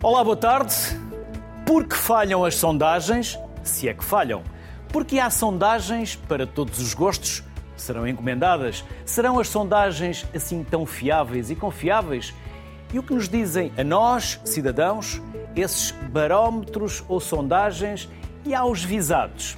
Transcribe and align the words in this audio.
Olá, 0.00 0.22
boa 0.22 0.36
tarde. 0.36 0.76
Por 1.66 1.84
que 1.84 1.96
falham 1.96 2.44
as 2.44 2.54
sondagens? 2.54 3.36
Se 3.64 3.88
é 3.88 3.92
que 3.92 4.04
falham. 4.04 4.44
Porque 4.92 5.18
há 5.18 5.28
sondagens 5.28 6.14
para 6.14 6.46
todos 6.46 6.78
os 6.78 6.94
gostos? 6.94 7.42
Serão 7.76 8.06
encomendadas? 8.06 8.84
Serão 9.04 9.40
as 9.40 9.48
sondagens 9.48 10.24
assim 10.32 10.62
tão 10.62 10.86
fiáveis 10.86 11.50
e 11.50 11.56
confiáveis? 11.56 12.32
E 12.94 12.98
o 13.00 13.02
que 13.02 13.12
nos 13.12 13.28
dizem 13.28 13.72
a 13.76 13.82
nós, 13.82 14.40
cidadãos, 14.44 15.20
esses 15.56 15.90
barómetros 15.90 17.02
ou 17.08 17.18
sondagens 17.18 18.08
e 18.46 18.54
aos 18.54 18.84
visados? 18.84 19.56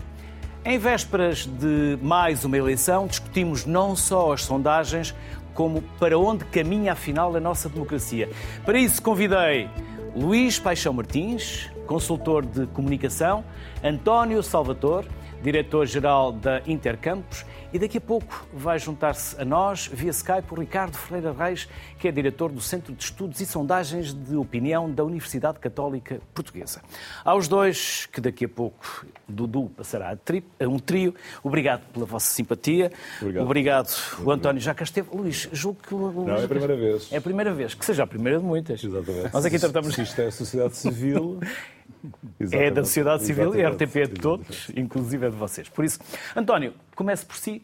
Em 0.64 0.78
vésperas 0.78 1.44
de 1.44 1.98
mais 2.00 2.46
uma 2.46 2.56
eleição, 2.56 3.06
discutimos 3.06 3.66
não 3.66 3.94
só 3.94 4.32
as 4.32 4.42
sondagens, 4.44 5.14
como 5.52 5.82
para 5.98 6.18
onde 6.18 6.46
caminha 6.46 6.92
afinal 6.92 7.36
a 7.36 7.40
nossa 7.40 7.68
democracia. 7.68 8.30
Para 8.64 8.78
isso, 8.78 9.02
convidei 9.02 9.68
Luís 10.14 10.58
Paixão 10.58 10.92
Martins, 10.92 11.70
consultor 11.86 12.44
de 12.44 12.66
comunicação, 12.68 13.44
António 13.82 14.42
Salvador, 14.42 15.04
diretor-geral 15.42 16.32
da 16.32 16.60
Intercampos, 16.66 17.44
e 17.72 17.78
daqui 17.78 17.98
a 17.98 18.00
pouco 18.00 18.46
vai 18.52 18.78
juntar-se 18.78 19.40
a 19.40 19.44
nós, 19.44 19.86
via 19.86 20.10
Skype, 20.10 20.46
o 20.50 20.54
Ricardo 20.54 20.96
Ferreira 20.96 21.32
Reis, 21.32 21.68
que 21.98 22.08
é 22.08 22.12
diretor 22.12 22.50
do 22.50 22.60
Centro 22.60 22.92
de 22.94 23.02
Estudos 23.02 23.40
e 23.40 23.46
Sondagens 23.46 24.12
de 24.12 24.36
Opinião 24.36 24.90
da 24.90 25.04
Universidade 25.04 25.58
Católica 25.58 26.20
Portuguesa. 26.34 26.82
Aos 27.24 27.46
dois, 27.46 28.06
que 28.06 28.20
daqui 28.20 28.44
a 28.44 28.48
pouco 28.48 29.06
Dudu 29.28 29.70
passará 29.76 30.10
a 30.10 30.68
um 30.68 30.78
trio, 30.78 31.14
obrigado 31.42 31.82
pela 31.92 32.06
vossa 32.06 32.32
simpatia. 32.32 32.90
Obrigado. 33.20 33.44
Obrigado. 33.44 33.88
O 34.24 34.30
António 34.30 34.60
já 34.60 34.74
cá 34.74 34.84
esteve. 34.84 35.08
Luís, 35.12 35.48
julgo 35.52 35.80
que... 35.82 35.94
Não, 35.94 36.28
é 36.36 36.44
a 36.44 36.48
primeira 36.48 36.76
vez. 36.76 37.12
É 37.12 37.16
a 37.16 37.20
primeira 37.20 37.54
vez, 37.54 37.74
que 37.74 37.84
seja 37.84 38.02
a 38.02 38.06
primeira 38.06 38.38
de 38.38 38.44
muitas. 38.44 38.82
Exatamente. 38.82 39.32
Nós 39.32 39.44
aqui 39.44 39.58
tratamos... 39.58 39.94
Se 39.94 40.02
isto 40.02 40.20
é 40.20 40.26
a 40.26 40.32
sociedade 40.32 40.76
civil... 40.76 41.40
Exatamente. 42.38 42.68
É 42.68 42.70
da 42.70 42.84
sociedade 42.84 43.24
civil 43.24 43.54
e 43.54 43.64
a 43.64 43.70
RTP 43.70 43.96
é 43.96 44.06
de 44.06 44.14
todos, 44.14 44.70
inclusive 44.76 45.26
é 45.26 45.30
de 45.30 45.36
vocês. 45.36 45.68
Por 45.68 45.84
isso, 45.84 45.98
António, 46.34 46.74
comece 46.94 47.24
por 47.24 47.36
si. 47.36 47.62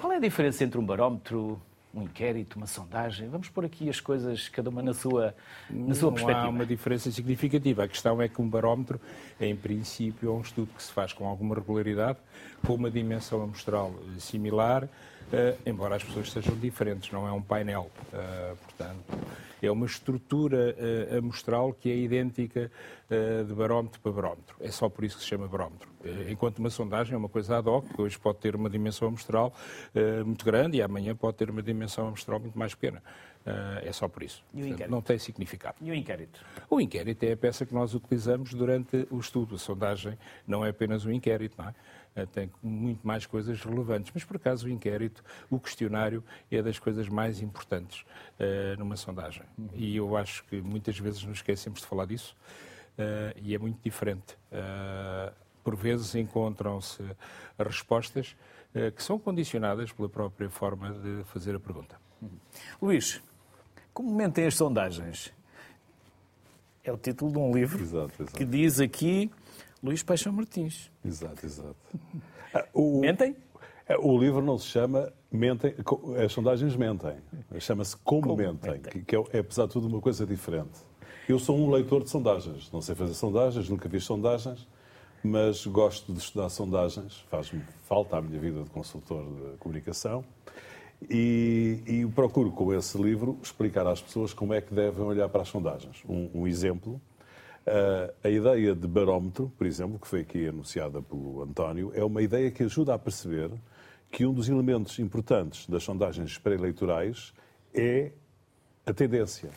Qual 0.00 0.12
é 0.12 0.16
a 0.16 0.20
diferença 0.20 0.64
entre 0.64 0.78
um 0.78 0.84
barómetro, 0.84 1.60
um 1.94 2.02
inquérito, 2.02 2.56
uma 2.56 2.66
sondagem? 2.66 3.28
Vamos 3.28 3.48
pôr 3.48 3.64
aqui 3.64 3.88
as 3.88 4.00
coisas, 4.00 4.48
cada 4.48 4.68
uma 4.70 4.82
na 4.82 4.92
sua, 4.94 5.34
na 5.70 5.94
sua 5.94 6.08
Não 6.10 6.14
perspectiva. 6.14 6.46
há 6.46 6.48
uma 6.48 6.66
diferença 6.66 7.10
significativa. 7.10 7.84
A 7.84 7.88
questão 7.88 8.20
é 8.20 8.28
que 8.28 8.40
um 8.40 8.48
barómetro, 8.48 9.00
em 9.40 9.56
princípio, 9.56 10.28
é 10.28 10.32
um 10.32 10.40
estudo 10.40 10.68
que 10.76 10.82
se 10.82 10.92
faz 10.92 11.12
com 11.12 11.26
alguma 11.26 11.54
regularidade, 11.54 12.18
com 12.64 12.74
uma 12.74 12.90
dimensão 12.90 13.42
amostral 13.42 13.94
similar, 14.18 14.88
eh, 15.32 15.56
embora 15.66 15.96
as 15.96 16.04
pessoas 16.04 16.30
sejam 16.30 16.54
diferentes, 16.56 17.10
não 17.10 17.26
é 17.26 17.32
um 17.32 17.42
painel. 17.42 17.90
Eh, 18.12 18.54
portanto, 18.64 19.18
é 19.66 19.70
uma 19.70 19.86
estrutura 19.86 20.74
eh, 20.78 21.18
amostral 21.18 21.72
que 21.72 21.90
é 21.90 21.96
idêntica 21.96 22.70
eh, 23.10 23.44
de 23.44 23.54
barómetro 23.54 24.00
para 24.00 24.12
barómetro. 24.12 24.56
É 24.60 24.70
só 24.70 24.88
por 24.88 25.04
isso 25.04 25.16
que 25.16 25.22
se 25.22 25.28
chama 25.28 25.48
barómetro. 25.48 25.88
Eh, 26.04 26.30
enquanto 26.30 26.58
uma 26.58 26.70
sondagem 26.70 27.14
é 27.14 27.16
uma 27.16 27.28
coisa 27.28 27.58
ad 27.58 27.68
hoc, 27.68 27.86
que 27.94 28.00
hoje 28.00 28.18
pode 28.18 28.38
ter 28.38 28.54
uma 28.54 28.70
dimensão 28.70 29.08
amostral 29.08 29.52
muito 30.24 30.44
grande 30.44 30.78
e 30.78 30.82
amanhã 30.82 31.14
pode 31.14 31.36
ter 31.36 31.50
uma 31.50 31.62
dimensão 31.62 32.08
amostral 32.08 32.38
muito 32.38 32.58
mais 32.58 32.74
pequena. 32.74 33.02
Eh, 33.48 33.88
é 33.88 33.92
só 33.92 34.06
por 34.08 34.22
isso. 34.22 34.44
E 34.52 34.62
o 34.62 34.66
inquérito? 34.66 34.90
não 34.90 35.00
tem 35.00 35.18
significado. 35.18 35.76
E 35.80 35.90
o 35.90 35.94
inquérito? 35.94 36.44
O 36.68 36.80
inquérito 36.80 37.22
é 37.24 37.32
a 37.32 37.36
peça 37.36 37.64
que 37.64 37.72
nós 37.72 37.94
utilizamos 37.94 38.52
durante 38.52 39.06
o 39.10 39.18
estudo. 39.18 39.54
A 39.54 39.58
sondagem 39.58 40.18
não 40.46 40.64
é 40.64 40.68
apenas 40.68 41.06
um 41.06 41.10
inquérito, 41.10 41.54
não 41.56 41.68
é? 41.68 41.74
Eh, 42.14 42.26
Tem 42.26 42.50
muito 42.62 43.06
mais 43.06 43.24
coisas 43.24 43.62
relevantes. 43.62 44.12
Mas, 44.14 44.22
por 44.24 44.36
acaso, 44.36 44.66
o 44.66 44.70
inquérito, 44.70 45.24
o 45.48 45.58
questionário, 45.58 46.22
é 46.50 46.60
das 46.60 46.78
coisas 46.78 47.08
mais 47.08 47.40
importantes 47.40 48.04
eh, 48.38 48.76
numa 48.78 48.96
sondagem. 48.96 49.44
E 49.74 49.96
eu 49.96 50.14
acho 50.16 50.44
que 50.44 50.60
muitas 50.60 50.98
vezes 50.98 51.22
nos 51.24 51.38
esquecemos 51.38 51.80
de 51.80 51.86
falar 51.86 52.04
disso 52.04 52.36
eh, 52.98 53.34
e 53.42 53.54
é 53.54 53.58
muito 53.58 53.78
diferente. 53.82 54.36
Eh, 54.52 55.32
por 55.64 55.74
vezes 55.74 56.14
encontram-se 56.14 57.02
respostas 57.58 58.34
que 58.94 59.02
são 59.02 59.18
condicionadas 59.18 59.90
pela 59.92 60.08
própria 60.08 60.48
forma 60.48 60.92
de 60.92 61.24
fazer 61.24 61.54
a 61.54 61.60
pergunta. 61.60 61.98
Luís, 62.80 63.20
como 63.92 64.14
mentem 64.14 64.46
as 64.46 64.54
sondagens? 64.54 65.32
É 66.84 66.92
o 66.92 66.96
título 66.96 67.32
de 67.32 67.38
um 67.38 67.52
livro 67.52 67.80
Exato, 67.82 68.22
exato. 68.22 68.32
que 68.36 68.44
diz 68.44 68.80
aqui 68.80 69.30
Luís 69.82 70.02
Paixão 70.02 70.32
Martins. 70.32 70.90
Exato, 71.04 71.44
exato. 71.44 71.76
Ah, 72.54 72.64
O, 72.72 73.00
Mentem? 73.00 73.36
o 74.00 74.18
livro 74.18 74.40
não 74.42 74.56
se 74.58 74.66
chama 74.66 75.12
Mentem, 75.30 75.74
as 76.24 76.32
sondagens 76.32 76.74
mentem. 76.76 77.16
Chama-se 77.58 77.96
Como, 77.98 78.22
Como 78.22 78.36
Mentem, 78.36 78.72
Mentem. 78.72 78.92
que, 78.92 79.02
que 79.02 79.16
é, 79.16 79.22
é, 79.32 79.38
apesar 79.40 79.66
de 79.66 79.72
tudo, 79.72 79.86
uma 79.86 80.00
coisa 80.00 80.24
diferente. 80.24 80.80
Eu 81.28 81.38
sou 81.38 81.58
um 81.58 81.70
leitor 81.70 82.02
de 82.02 82.08
sondagens. 82.10 82.70
Não 82.72 82.80
sei 82.80 82.94
fazer 82.94 83.12
sondagens, 83.12 83.68
nunca 83.68 83.86
fiz 83.88 84.04
sondagens, 84.04 84.66
mas 85.22 85.66
gosto 85.66 86.10
de 86.12 86.18
estudar 86.18 86.48
sondagens. 86.48 87.22
Faz-me 87.30 87.62
falta 87.86 88.16
à 88.16 88.22
minha 88.22 88.40
vida 88.40 88.62
de 88.62 88.70
consultor 88.70 89.22
de 89.24 89.58
comunicação. 89.58 90.24
E, 91.08 91.82
e 91.86 92.06
procuro, 92.06 92.50
com 92.50 92.74
esse 92.74 93.00
livro, 93.00 93.38
explicar 93.42 93.86
às 93.86 94.02
pessoas 94.02 94.32
como 94.32 94.52
é 94.52 94.60
que 94.60 94.74
devem 94.74 95.04
olhar 95.04 95.28
para 95.28 95.42
as 95.42 95.48
sondagens. 95.48 96.02
Um, 96.08 96.30
um 96.34 96.46
exemplo, 96.46 97.00
ah, 97.68 98.10
a 98.24 98.30
ideia 98.30 98.74
de 98.74 98.88
barómetro, 98.88 99.52
por 99.58 99.66
exemplo, 99.66 99.98
que 99.98 100.08
foi 100.08 100.20
aqui 100.20 100.46
anunciada 100.46 101.02
pelo 101.02 101.42
António, 101.42 101.92
é 101.94 102.02
uma 102.02 102.22
ideia 102.22 102.50
que 102.50 102.62
ajuda 102.62 102.94
a 102.94 102.98
perceber 102.98 103.50
que 104.10 104.24
um 104.24 104.32
dos 104.32 104.48
elementos 104.48 104.98
importantes 104.98 105.66
das 105.66 105.82
sondagens 105.82 106.38
pré-eleitorais 106.38 107.34
é 107.74 108.12
a 108.86 108.92
tendência, 108.94 109.50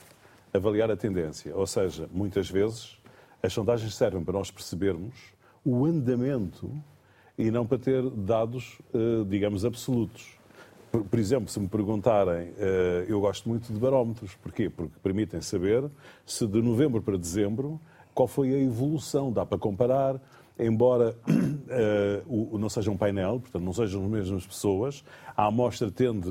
avaliar 0.53 0.91
a 0.91 0.97
tendência. 0.97 1.56
Ou 1.56 1.66
seja, 1.66 2.09
muitas 2.12 2.50
vezes 2.50 3.00
as 3.41 3.53
sondagens 3.53 3.96
servem 3.96 4.22
para 4.23 4.34
nós 4.34 4.52
percebermos 4.52 5.16
o 5.63 5.85
andamento 5.85 6.69
e 7.38 7.50
não 7.50 7.66
para 7.66 7.78
ter 7.78 8.03
dados, 8.09 8.78
eh, 8.94 9.23
digamos, 9.25 9.63
absolutos. 9.63 10.38
Por, 10.91 11.06
por 11.06 11.19
exemplo, 11.19 11.50
se 11.50 11.59
me 11.59 11.69
perguntarem, 11.69 12.52
eh, 12.57 13.06
eu 13.07 13.22
gosto 13.22 13.47
muito 13.47 13.72
de 13.72 13.79
barómetros. 13.79 14.35
Porquê? 14.35 14.69
Porque 14.69 14.94
permitem 15.02 15.41
saber 15.41 15.90
se 16.25 16.46
de 16.46 16.62
novembro 16.62 17.02
para 17.02 17.18
dezembro 17.18 17.79
qual 18.13 18.28
foi 18.28 18.53
a 18.53 18.59
evolução. 18.59 19.31
Dá 19.31 19.46
para 19.46 19.57
comparar, 19.57 20.19
embora 20.59 21.16
o 22.28 22.57
não 22.57 22.68
seja 22.68 22.91
um 22.91 22.97
painel, 22.97 23.40
portanto 23.40 23.63
não 23.63 23.72
sejam 23.72 24.03
as 24.03 24.09
mesmas 24.09 24.46
pessoas, 24.46 25.03
a 25.35 25.46
amostra 25.46 25.90
tende 25.90 26.29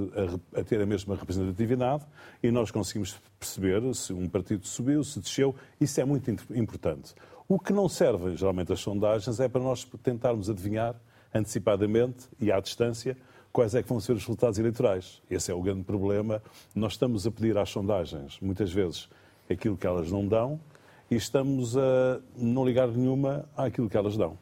a, 0.54 0.60
a 0.60 0.62
ter 0.62 0.80
a 0.80 0.86
mesma 0.86 1.16
representatividade 1.16 2.04
e 2.42 2.50
nós 2.50 2.70
conseguimos 2.70 3.18
perceber 3.38 3.82
se 3.94 4.12
um 4.12 4.28
partido 4.28 4.66
subiu, 4.66 5.02
se 5.02 5.20
desceu. 5.20 5.54
Isso 5.80 5.98
é 6.00 6.04
muito 6.04 6.30
importante. 6.54 7.14
O 7.48 7.58
que 7.58 7.72
não 7.72 7.88
servem, 7.88 8.36
geralmente, 8.36 8.72
as 8.72 8.80
sondagens 8.80 9.40
é 9.40 9.48
para 9.48 9.62
nós 9.62 9.84
tentarmos 10.02 10.50
adivinhar 10.50 10.94
antecipadamente 11.34 12.28
e 12.38 12.52
à 12.52 12.60
distância 12.60 13.16
quais 13.52 13.74
é 13.74 13.82
que 13.82 13.88
vão 13.88 14.00
ser 14.00 14.12
os 14.12 14.20
resultados 14.20 14.58
eleitorais. 14.58 15.22
Esse 15.30 15.50
é 15.50 15.54
o 15.54 15.60
grande 15.60 15.82
problema. 15.82 16.42
Nós 16.74 16.92
estamos 16.92 17.26
a 17.26 17.30
pedir 17.30 17.56
às 17.58 17.70
sondagens, 17.70 18.38
muitas 18.40 18.72
vezes, 18.72 19.08
aquilo 19.50 19.76
que 19.76 19.86
elas 19.86 20.10
não 20.10 20.26
dão 20.26 20.60
e 21.10 21.16
estamos 21.16 21.76
a 21.76 22.20
não 22.36 22.64
ligar 22.64 22.88
nenhuma 22.88 23.44
àquilo 23.56 23.90
que 23.90 23.96
elas 23.96 24.16
dão. 24.16 24.38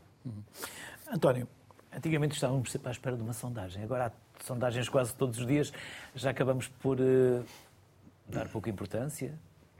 António, 1.10 1.48
antigamente 1.91 2.34
estávamos 2.34 2.70
sempre 2.70 2.88
à 2.88 2.91
espera 2.92 3.16
de 3.16 3.22
uma 3.22 3.32
sondagem. 3.32 3.82
Agora 3.82 4.06
há 4.06 4.44
sondagens 4.44 4.88
quase 4.88 5.14
todos 5.14 5.38
os 5.38 5.46
dias. 5.46 5.72
Já 6.14 6.30
acabamos 6.30 6.69
por 6.69 6.98
eh, 7.00 7.42
dar 8.28 8.48
pouca 8.48 8.69
importância. 8.69 9.34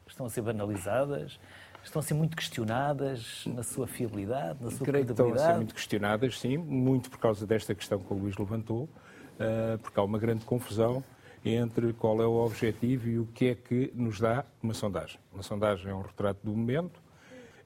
Estão 0.07 0.25
a 0.25 0.31
ser 0.31 0.41
banalizadas. 0.41 1.39
Estão 1.85 2.01
a 2.01 2.03
ser 2.03 2.15
muito 2.15 2.37
questionadas 2.37 3.45
na 3.47 3.63
sua 3.63 3.87
fiabilidade, 3.87 4.63
na 4.63 4.71
sua 4.71 4.87
Creio 4.87 5.05
que 5.05 5.13
estão 5.13 5.27
a 5.27 5.29
ser 5.29 5.35
credibilidade. 5.35 5.57
muito 5.57 5.75
questionadas, 5.75 6.41
sim, 6.41 6.57
muito 6.57 7.11
por 7.11 7.19
causa 7.19 7.47
desta 7.47 7.75
questão 7.75 7.99
que 7.99 8.13
o 8.13 8.17
Luís 8.17 8.37
levantou, 8.37 8.89
porque 9.83 9.99
há 9.99 10.03
uma 10.03 10.19
grande 10.19 10.45
confusão 10.45 11.03
entre 11.45 11.93
qual 11.93 12.21
é 12.21 12.27
o 12.27 12.45
objetivo 12.45 13.09
e 13.09 13.19
o 13.19 13.27
que 13.27 13.49
é 13.49 13.55
que 13.55 13.93
nos 13.95 14.21
dá 14.21 14.45
uma 14.63 14.75
sondagem. 14.75 15.19
Uma 15.33 15.43
sondagem 15.43 15.91
é 15.91 15.95
um 15.95 16.03
retrato 16.03 16.41
do 16.43 16.51
momento, 16.51 17.01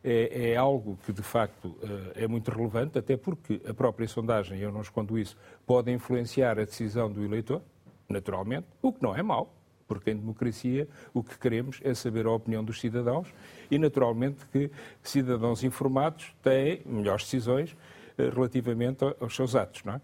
é, 0.04 0.50
é 0.50 0.56
algo 0.56 0.98
que 1.04 1.12
de 1.12 1.22
facto 1.22 1.76
eh, 1.82 2.24
é 2.24 2.26
muito 2.26 2.50
relevante, 2.50 2.98
até 2.98 3.16
porque 3.16 3.60
a 3.66 3.72
própria 3.72 4.08
sondagem, 4.08 4.58
eu 4.58 4.72
não 4.72 4.80
escondo 4.80 5.16
isso, 5.16 5.36
pode 5.64 5.92
influenciar 5.92 6.58
a 6.58 6.64
decisão 6.64 7.10
do 7.10 7.24
eleitor, 7.24 7.62
naturalmente, 8.08 8.66
o 8.80 8.92
que 8.92 9.02
não 9.02 9.14
é 9.14 9.22
mau, 9.22 9.54
porque 9.86 10.10
em 10.10 10.16
democracia 10.16 10.88
o 11.14 11.22
que 11.22 11.38
queremos 11.38 11.80
é 11.84 11.94
saber 11.94 12.26
a 12.26 12.32
opinião 12.32 12.64
dos 12.64 12.80
cidadãos 12.80 13.28
e, 13.70 13.78
naturalmente, 13.78 14.44
que 14.46 14.70
cidadãos 15.02 15.62
informados 15.62 16.34
têm 16.42 16.82
melhores 16.84 17.24
decisões 17.24 17.76
eh, 18.18 18.28
relativamente 18.28 19.04
aos 19.20 19.36
seus 19.36 19.54
atos, 19.54 19.84
não 19.84 19.94
é? 19.94 20.00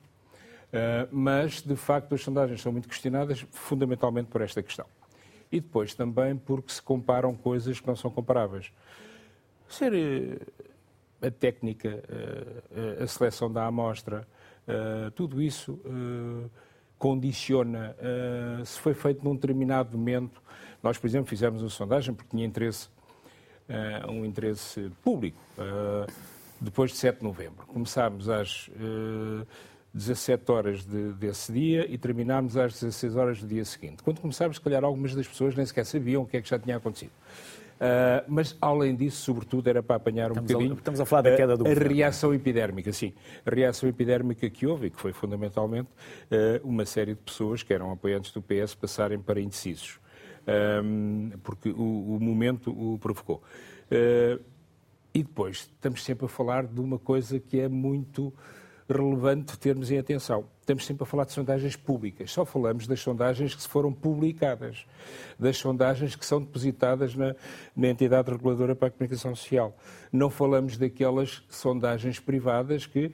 Eh, 0.72 1.08
Mas, 1.10 1.62
de 1.62 1.76
facto, 1.76 2.14
as 2.14 2.22
sondagens 2.22 2.60
são 2.60 2.72
muito 2.72 2.88
questionadas, 2.88 3.44
fundamentalmente 3.50 4.28
por 4.28 4.40
esta 4.40 4.62
questão. 4.62 4.86
E 5.50 5.60
depois 5.60 5.94
também 5.94 6.36
porque 6.36 6.72
se 6.72 6.82
comparam 6.82 7.34
coisas 7.34 7.80
que 7.80 7.86
não 7.86 7.96
são 7.96 8.10
comparáveis. 8.10 8.70
Ser 9.68 9.94
eh, 9.94 11.26
a 11.26 11.30
técnica, 11.30 12.02
eh, 12.08 13.02
a 13.02 13.06
seleção 13.06 13.50
da 13.52 13.66
amostra, 13.66 14.26
tudo 15.14 15.40
isso 15.40 15.80
condiciona 16.98 17.96
se 18.66 18.78
foi 18.78 18.92
feito 18.92 19.24
num 19.24 19.34
determinado 19.34 19.96
momento. 19.96 20.42
Nós, 20.82 20.98
por 20.98 21.06
exemplo, 21.06 21.26
fizemos 21.26 21.62
uma 21.62 21.70
sondagem 21.70 22.14
porque 22.14 22.28
tinha 22.32 22.46
interesse 22.46 22.90
um 24.10 24.26
interesse 24.26 24.92
público. 25.02 25.38
Depois 26.60 26.90
de 26.90 26.98
7 26.98 27.20
de 27.20 27.24
novembro. 27.24 27.66
Começámos 27.66 28.28
às 28.28 28.68
17 29.92 30.52
horas 30.52 30.84
de, 30.84 31.12
desse 31.12 31.52
dia 31.52 31.86
e 31.90 31.96
terminámos 31.96 32.56
às 32.56 32.74
16 32.74 33.16
horas 33.16 33.40
do 33.40 33.46
dia 33.46 33.64
seguinte. 33.64 34.02
Quando 34.02 34.20
começámos, 34.20 34.56
se 34.56 34.62
calhar 34.62 34.84
algumas 34.84 35.14
das 35.14 35.26
pessoas 35.26 35.54
nem 35.54 35.64
sequer 35.64 35.84
sabiam 35.84 36.22
o 36.22 36.26
que 36.26 36.36
é 36.36 36.42
que 36.42 36.48
já 36.48 36.58
tinha 36.58 36.76
acontecido. 36.76 37.12
Uh, 37.78 38.26
mas, 38.26 38.56
além 38.60 38.96
disso, 38.96 39.22
sobretudo, 39.22 39.68
era 39.68 39.80
para 39.82 39.96
apanhar 39.96 40.30
um 40.30 40.34
estamos 40.34 40.50
bocadinho... 40.50 40.74
A, 40.74 40.78
estamos 40.78 41.00
a 41.00 41.06
falar 41.06 41.22
da 41.22 41.36
queda 41.36 41.56
do 41.56 41.66
A, 41.66 41.70
a 41.70 41.74
reação 41.74 42.34
epidérmica, 42.34 42.92
sim. 42.92 43.14
A 43.46 43.54
reação 43.54 43.88
epidérmica 43.88 44.50
que 44.50 44.66
houve 44.66 44.88
e 44.88 44.90
que 44.90 45.00
foi, 45.00 45.12
fundamentalmente, 45.12 45.88
uh, 46.24 46.66
uma 46.68 46.84
série 46.84 47.14
de 47.14 47.20
pessoas 47.20 47.62
que 47.62 47.72
eram 47.72 47.92
apoiantes 47.92 48.32
do 48.32 48.42
PS 48.42 48.74
passarem 48.74 49.18
para 49.20 49.40
indecisos. 49.40 50.00
Um, 50.82 51.30
porque 51.42 51.68
o, 51.70 52.16
o, 52.16 52.18
momento 52.20 52.70
o 52.70 52.98
provocou. 52.98 53.42
Uh, 53.92 54.42
e 55.14 55.22
depois, 55.22 55.70
estamos 55.74 56.02
sempre 56.02 56.26
a 56.26 56.28
falar 56.28 56.66
de 56.66 56.80
uma 56.80 56.98
coisa 56.98 57.38
que 57.38 57.60
é 57.60 57.68
muito 57.68 58.32
relevante 58.88 59.58
termos 59.58 59.90
em 59.90 59.98
atenção. 59.98 60.46
Estamos 60.60 60.86
sempre 60.86 61.02
a 61.02 61.06
falar 61.06 61.24
de 61.24 61.32
sondagens 61.32 61.76
públicas. 61.76 62.32
Só 62.32 62.44
falamos 62.44 62.86
das 62.86 63.00
sondagens 63.00 63.54
que 63.54 63.62
se 63.62 63.68
foram 63.68 63.92
publicadas, 63.92 64.86
das 65.38 65.58
sondagens 65.58 66.16
que 66.16 66.24
são 66.24 66.40
depositadas 66.40 67.14
na, 67.14 67.34
na 67.76 67.88
entidade 67.88 68.30
reguladora 68.30 68.74
para 68.74 68.88
a 68.88 68.90
comunicação 68.90 69.34
social. 69.34 69.76
Não 70.10 70.30
falamos 70.30 70.78
daquelas 70.78 71.42
sondagens 71.50 72.18
privadas 72.18 72.86
que 72.86 73.12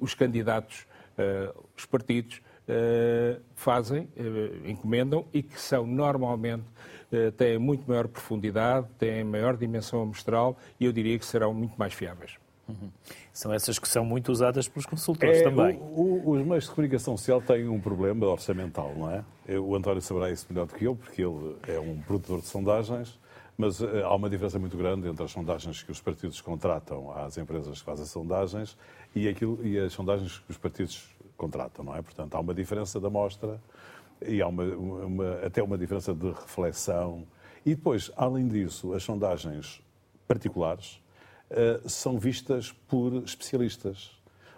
os 0.00 0.14
candidatos, 0.14 0.86
uh, 1.18 1.64
os 1.76 1.84
partidos, 1.86 2.40
uh, 2.68 3.40
fazem, 3.54 4.08
uh, 4.16 4.68
encomendam 4.68 5.26
e 5.32 5.42
que 5.42 5.60
são 5.60 5.86
normalmente 5.86 6.64
têm 7.36 7.56
muito 7.56 7.88
maior 7.88 8.08
profundidade, 8.08 8.88
têm 8.98 9.22
maior 9.22 9.56
dimensão 9.56 10.02
amostral 10.02 10.58
e 10.78 10.86
eu 10.86 10.92
diria 10.92 11.16
que 11.16 11.24
serão 11.24 11.54
muito 11.54 11.76
mais 11.78 11.94
fiáveis. 11.94 12.36
Uhum. 12.68 12.90
São 13.32 13.52
essas 13.52 13.78
que 13.78 13.88
são 13.88 14.04
muito 14.04 14.32
usadas 14.32 14.68
pelos 14.68 14.86
consultores 14.86 15.38
é, 15.38 15.44
também. 15.44 15.76
O, 15.76 16.22
o, 16.24 16.30
os 16.32 16.44
meios 16.44 16.64
de 16.64 16.70
comunicação 16.70 17.16
social 17.16 17.40
têm 17.40 17.68
um 17.68 17.80
problema 17.80 18.26
orçamental, 18.26 18.92
não 18.96 19.10
é? 19.10 19.24
O 19.58 19.76
António 19.76 20.02
saberá 20.02 20.30
isso 20.30 20.46
melhor 20.50 20.66
do 20.66 20.74
que 20.74 20.84
eu, 20.84 20.96
porque 20.96 21.22
ele 21.22 21.56
é 21.68 21.78
um 21.78 22.00
produtor 22.02 22.40
de 22.40 22.46
sondagens, 22.46 23.18
mas 23.56 23.80
uh, 23.80 24.04
há 24.04 24.14
uma 24.14 24.28
diferença 24.28 24.58
muito 24.58 24.76
grande 24.76 25.08
entre 25.08 25.24
as 25.24 25.30
sondagens 25.30 25.82
que 25.82 25.92
os 25.92 26.00
partidos 26.00 26.40
contratam 26.40 27.12
às 27.16 27.38
empresas 27.38 27.78
que 27.78 27.84
fazem 27.84 28.04
sondagens 28.04 28.76
e, 29.14 29.28
aquilo, 29.28 29.64
e 29.64 29.78
as 29.78 29.92
sondagens 29.92 30.38
que 30.38 30.50
os 30.50 30.58
partidos 30.58 31.14
contratam, 31.36 31.84
não 31.84 31.94
é? 31.94 32.02
Portanto, 32.02 32.34
há 32.34 32.40
uma 32.40 32.54
diferença 32.54 32.98
da 32.98 33.06
amostra 33.06 33.60
e 34.26 34.42
há 34.42 34.48
uma, 34.48 34.64
uma, 34.64 35.32
até 35.44 35.62
uma 35.62 35.78
diferença 35.78 36.12
de 36.14 36.28
reflexão. 36.28 37.24
E 37.64 37.74
depois, 37.74 38.10
além 38.16 38.48
disso, 38.48 38.92
as 38.92 39.02
sondagens 39.02 39.82
particulares 40.26 41.00
eh, 41.00 41.05
são 41.86 42.18
vistas 42.18 42.72
por 42.88 43.14
especialistas. 43.24 44.16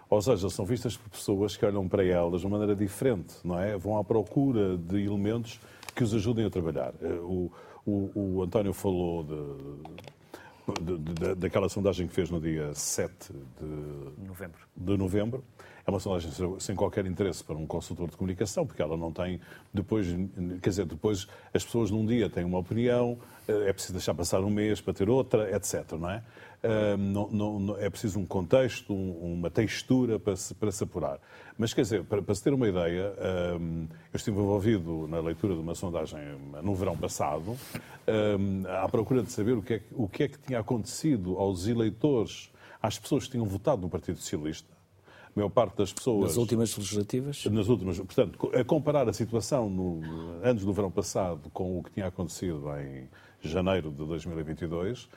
Ou 0.09 0.21
seja, 0.21 0.49
são 0.49 0.65
vistas 0.65 0.97
por 0.97 1.09
pessoas 1.09 1.55
que 1.55 1.63
olham 1.63 1.87
para 1.87 2.03
elas 2.03 2.41
de 2.41 2.47
uma 2.47 2.57
maneira 2.57 2.75
diferente, 2.75 3.35
não 3.43 3.59
é? 3.59 3.77
Vão 3.77 3.97
à 3.97 4.03
procura 4.03 4.75
de 4.75 5.03
elementos 5.03 5.59
que 5.95 6.03
os 6.03 6.13
ajudem 6.15 6.45
a 6.45 6.49
trabalhar. 6.49 6.93
Eh, 7.01 7.19
o, 7.21 7.51
o, 7.85 8.11
o 8.15 8.43
António 8.43 8.73
falou 8.73 9.23
de, 9.23 10.81
de, 10.81 11.13
de, 11.13 11.35
daquela 11.35 11.69
sondagem 11.69 12.07
que 12.07 12.13
fez 12.13 12.31
no 12.31 12.41
dia 12.41 12.73
7 12.73 13.33
de 13.59 14.25
novembro. 14.27 14.59
De 14.75 14.97
novembro. 14.97 15.43
É 15.85 15.91
uma 15.91 15.99
sondagem 15.99 16.31
sem 16.59 16.75
qualquer 16.75 17.05
interesse 17.05 17.43
para 17.43 17.55
um 17.55 17.65
consultor 17.65 18.09
de 18.09 18.17
comunicação, 18.17 18.65
porque 18.65 18.81
ela 18.81 18.95
não 18.95 19.11
tem 19.11 19.39
depois, 19.73 20.07
quer 20.61 20.69
dizer, 20.69 20.85
depois 20.85 21.27
as 21.53 21.63
pessoas 21.63 21.89
num 21.89 22.05
dia 22.05 22.29
têm 22.29 22.43
uma 22.43 22.59
opinião, 22.59 23.17
eh, 23.47 23.69
é 23.69 23.73
preciso 23.73 23.93
deixar 23.93 24.13
passar 24.13 24.41
um 24.41 24.49
mês 24.49 24.81
para 24.81 24.93
ter 24.93 25.09
outra, 25.09 25.55
etc. 25.55 25.91
Não 25.99 26.09
é? 26.09 26.23
Não, 26.97 27.59
não, 27.59 27.77
é 27.77 27.89
preciso 27.89 28.19
um 28.19 28.25
contexto, 28.25 28.93
um, 28.93 29.33
uma 29.33 29.49
textura 29.49 30.19
para 30.19 30.35
se, 30.35 30.53
para 30.53 30.71
se 30.71 30.83
apurar. 30.83 31.19
Mas, 31.57 31.73
quer 31.73 31.81
dizer, 31.81 32.03
para, 32.03 32.21
para 32.21 32.35
se 32.35 32.43
ter 32.43 32.53
uma 32.53 32.67
ideia, 32.67 33.13
eu 33.59 34.15
estive 34.15 34.37
envolvido 34.39 35.07
na 35.07 35.19
leitura 35.19 35.53
de 35.53 35.59
uma 35.59 35.75
sondagem 35.75 36.19
no 36.63 36.73
verão 36.73 36.97
passado, 36.97 37.57
à 38.81 38.87
procura 38.87 39.21
de 39.21 39.31
saber 39.31 39.53
o 39.53 39.61
que, 39.61 39.73
é, 39.75 39.81
o 39.91 40.07
que 40.07 40.23
é 40.23 40.27
que 40.27 40.39
tinha 40.39 40.59
acontecido 40.59 41.37
aos 41.37 41.67
eleitores, 41.67 42.49
às 42.81 42.97
pessoas 42.97 43.25
que 43.25 43.31
tinham 43.31 43.45
votado 43.45 43.81
no 43.81 43.89
Partido 43.89 44.17
Socialista. 44.17 44.79
A 45.27 45.31
maior 45.35 45.49
parte 45.49 45.77
das 45.77 45.93
pessoas. 45.93 46.29
Nas 46.29 46.37
últimas 46.37 46.75
legislativas? 46.75 47.45
Nas 47.45 47.67
últimas. 47.67 47.97
Portanto, 47.97 48.51
a 48.53 48.63
comparar 48.63 49.07
a 49.07 49.13
situação 49.13 49.69
no, 49.69 50.01
antes 50.43 50.65
do 50.65 50.73
verão 50.73 50.89
passado 50.89 51.49
com 51.51 51.77
o 51.77 51.83
que 51.83 51.91
tinha 51.91 52.07
acontecido 52.07 52.65
em 52.79 53.07
janeiro 53.41 53.89
de 53.91 54.05
2022, 54.05 55.09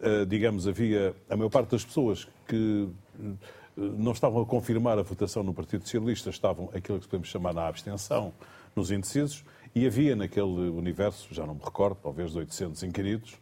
eh, 0.00 0.24
digamos, 0.24 0.68
havia 0.68 1.14
a 1.28 1.36
maior 1.36 1.50
parte 1.50 1.70
das 1.70 1.84
pessoas 1.84 2.28
que 2.46 2.88
eh, 3.18 3.32
não 3.76 4.12
estavam 4.12 4.42
a 4.42 4.46
confirmar 4.46 4.98
a 4.98 5.02
votação 5.02 5.42
no 5.42 5.54
Partido 5.54 5.82
Socialista, 5.84 6.30
estavam 6.30 6.68
aquilo 6.74 6.98
que 7.00 7.06
podemos 7.06 7.28
chamar 7.28 7.54
na 7.54 7.66
abstenção, 7.66 8.32
nos 8.76 8.90
indecisos, 8.90 9.44
e 9.74 9.86
havia 9.86 10.14
naquele 10.14 10.68
universo, 10.70 11.28
já 11.32 11.46
não 11.46 11.54
me 11.54 11.62
recordo, 11.62 11.96
talvez 12.02 12.32
de 12.32 12.38
800 12.38 12.82
inquiridos, 12.82 13.38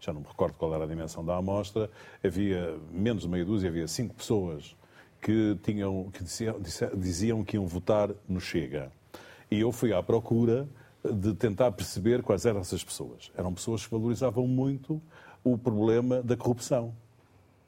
já 0.00 0.12
não 0.12 0.20
me 0.20 0.26
recordo 0.26 0.54
qual 0.54 0.74
era 0.74 0.84
a 0.84 0.86
dimensão 0.86 1.24
da 1.24 1.36
amostra, 1.36 1.90
havia 2.24 2.76
menos 2.90 3.22
de 3.22 3.28
meia 3.28 3.44
dúzia, 3.44 3.68
havia 3.68 3.86
cinco 3.86 4.14
pessoas 4.14 4.74
que, 5.20 5.56
tinham, 5.62 6.10
que 6.12 6.22
diziam, 6.22 6.60
diziam 6.94 7.44
que 7.44 7.56
iam 7.56 7.66
votar 7.66 8.10
no 8.28 8.40
Chega. 8.40 8.90
E 9.50 9.60
eu 9.60 9.72
fui 9.72 9.92
à 9.92 10.02
procura 10.02 10.68
de 11.12 11.34
tentar 11.34 11.72
perceber 11.72 12.22
quais 12.22 12.44
eram 12.46 12.60
essas 12.60 12.82
pessoas. 12.82 13.30
Eram 13.36 13.52
pessoas 13.52 13.84
que 13.84 13.90
valorizavam 13.90 14.46
muito 14.46 15.00
o 15.42 15.56
problema 15.56 16.22
da 16.22 16.36
corrupção. 16.36 16.94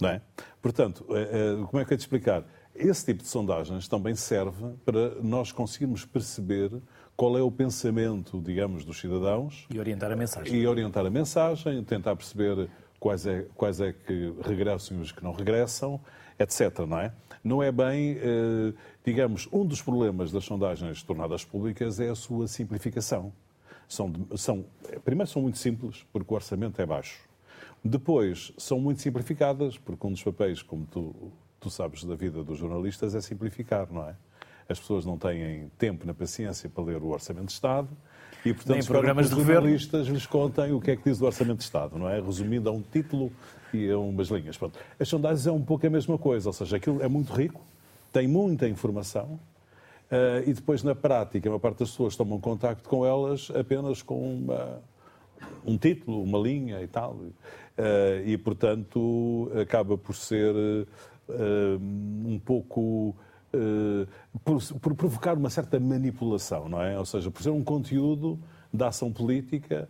Não 0.00 0.08
é? 0.11 0.23
Portanto, 0.62 1.05
eh, 1.11 1.29
eh, 1.32 1.67
como 1.67 1.82
é 1.82 1.85
que 1.85 1.93
eu 1.93 1.99
te 1.99 2.00
explicar? 2.00 2.44
Esse 2.75 3.06
tipo 3.06 3.23
de 3.23 3.29
sondagens 3.29 3.88
também 3.88 4.14
serve 4.14 4.75
para 4.85 5.17
nós 5.23 5.50
conseguirmos 5.50 6.05
perceber 6.05 6.70
qual 7.17 7.37
é 7.37 7.43
o 7.43 7.50
pensamento, 7.50 8.40
digamos, 8.40 8.85
dos 8.85 9.00
cidadãos. 9.00 9.67
E 9.69 9.79
orientar 9.81 10.12
a 10.12 10.17
mensagem. 10.17 10.55
E 10.55 10.67
orientar 10.67 11.05
a 11.05 11.11
mensagem, 11.11 11.82
tentar 11.82 12.14
perceber 12.14 12.69
quais 13.00 13.26
é, 13.26 13.46
quais 13.56 13.81
é 13.81 13.93
que 13.93 14.32
regressam 14.43 14.99
e 14.99 15.00
os 15.00 15.11
que 15.11 15.23
não 15.25 15.32
regressam, 15.32 16.00
etc. 16.38 16.81
Não 16.87 16.99
é? 16.99 17.12
Não 17.43 17.62
é 17.62 17.71
bem, 17.73 18.18
eh, 18.18 18.73
digamos, 19.04 19.49
um 19.52 19.64
dos 19.64 19.80
problemas 19.80 20.30
das 20.33 20.45
sondagens 20.45 21.02
tornadas 21.02 21.45
públicas 21.45 22.00
é 22.00 22.09
a 22.09 22.14
sua 22.14 22.47
simplificação. 22.47 23.33
São, 23.88 24.12
são, 24.37 24.64
primeiro, 25.04 25.30
são 25.30 25.40
muito 25.40 25.59
simples, 25.59 26.04
porque 26.12 26.33
o 26.33 26.37
orçamento 26.37 26.80
é 26.80 26.87
baixo. 26.87 27.26
Depois, 27.83 28.52
são 28.59 28.78
muito 28.78 29.00
simplificadas, 29.00 29.78
porque 29.78 30.07
um 30.07 30.12
dos 30.12 30.23
papéis, 30.23 30.62
como 30.62 30.85
tu, 30.85 31.33
tu 31.59 31.71
sabes 31.71 32.04
da 32.04 32.14
vida 32.14 32.45
dos 32.45 32.59
jornalistas, 32.59 33.14
é 33.14 33.21
simplificar, 33.21 33.90
não 33.90 34.07
é? 34.07 34.14
As 34.68 34.78
pessoas 34.78 35.07
não 35.07 35.16
têm 35.16 35.71
tempo 35.78 36.07
na 36.07 36.12
paciência 36.12 36.68
para 36.68 36.85
ler 36.85 37.02
o 37.02 37.09
Orçamento 37.09 37.47
de 37.47 37.52
Estado 37.52 37.88
e, 38.45 38.54
portanto, 38.54 38.76
Nem 38.76 38.85
programas 38.85 39.28
que 39.28 39.40
os 39.40 39.47
jornalistas 39.47 40.07
lhes 40.07 40.26
contem 40.26 40.73
o 40.73 40.80
que 40.80 40.92
é 40.92 40.97
que 40.97 41.04
diz 41.04 41.21
o 41.21 41.26
Orçamento 41.26 41.59
de 41.59 41.64
Estado, 41.64 41.99
não 41.99 42.09
é? 42.09 42.21
Resumindo 42.21 42.68
a 42.68 42.73
um 42.73 42.83
título 42.83 43.33
e 43.73 43.90
a 43.90 43.99
umas 43.99 44.28
linhas. 44.28 44.57
Pronto. 44.57 44.78
As 44.99 45.09
sondagens 45.09 45.47
é 45.47 45.52
um 45.52 45.62
pouco 45.62 45.87
a 45.87 45.90
mesma 45.90 46.16
coisa, 46.18 46.49
ou 46.49 46.52
seja, 46.52 46.76
aquilo 46.76 47.02
é 47.02 47.09
muito 47.09 47.33
rico, 47.33 47.61
tem 48.12 48.26
muita 48.26 48.68
informação, 48.68 49.38
Uh, 50.09 50.40
e 50.49 50.54
depois, 50.54 50.83
na 50.83 50.95
prática, 50.95 51.49
a 51.49 51.50
maior 51.50 51.59
parte 51.59 51.80
das 51.80 51.90
pessoas 51.90 52.16
tomam 52.16 52.40
contacto 52.40 52.88
com 52.88 53.04
elas 53.04 53.50
apenas 53.54 54.00
com 54.00 54.37
uma, 54.37 54.80
um 55.66 55.76
título, 55.76 56.23
uma 56.23 56.38
linha 56.38 56.80
e 56.83 56.87
tal. 56.87 57.12
Uh, 57.12 57.33
e, 58.25 58.38
portanto, 58.38 59.50
acaba 59.61 59.99
por 59.99 60.16
ser 60.16 60.54
uh, 60.54 61.78
um 61.78 62.40
pouco. 62.42 63.14
Uh, 63.55 64.07
por, 64.45 64.62
por, 64.81 64.95
provocar 64.95 65.35
uma 65.35 65.49
certa 65.49 65.81
manipulação, 65.81 66.69
não 66.69 66.83
é? 66.83 66.99
Ou 66.99 67.07
seja, 67.07 67.31
por 67.31 67.43
ser 67.43 67.50
um 67.50 67.64
conteúdo 67.64 68.38
da 68.73 68.88
ação 68.88 69.12
política 69.12 69.88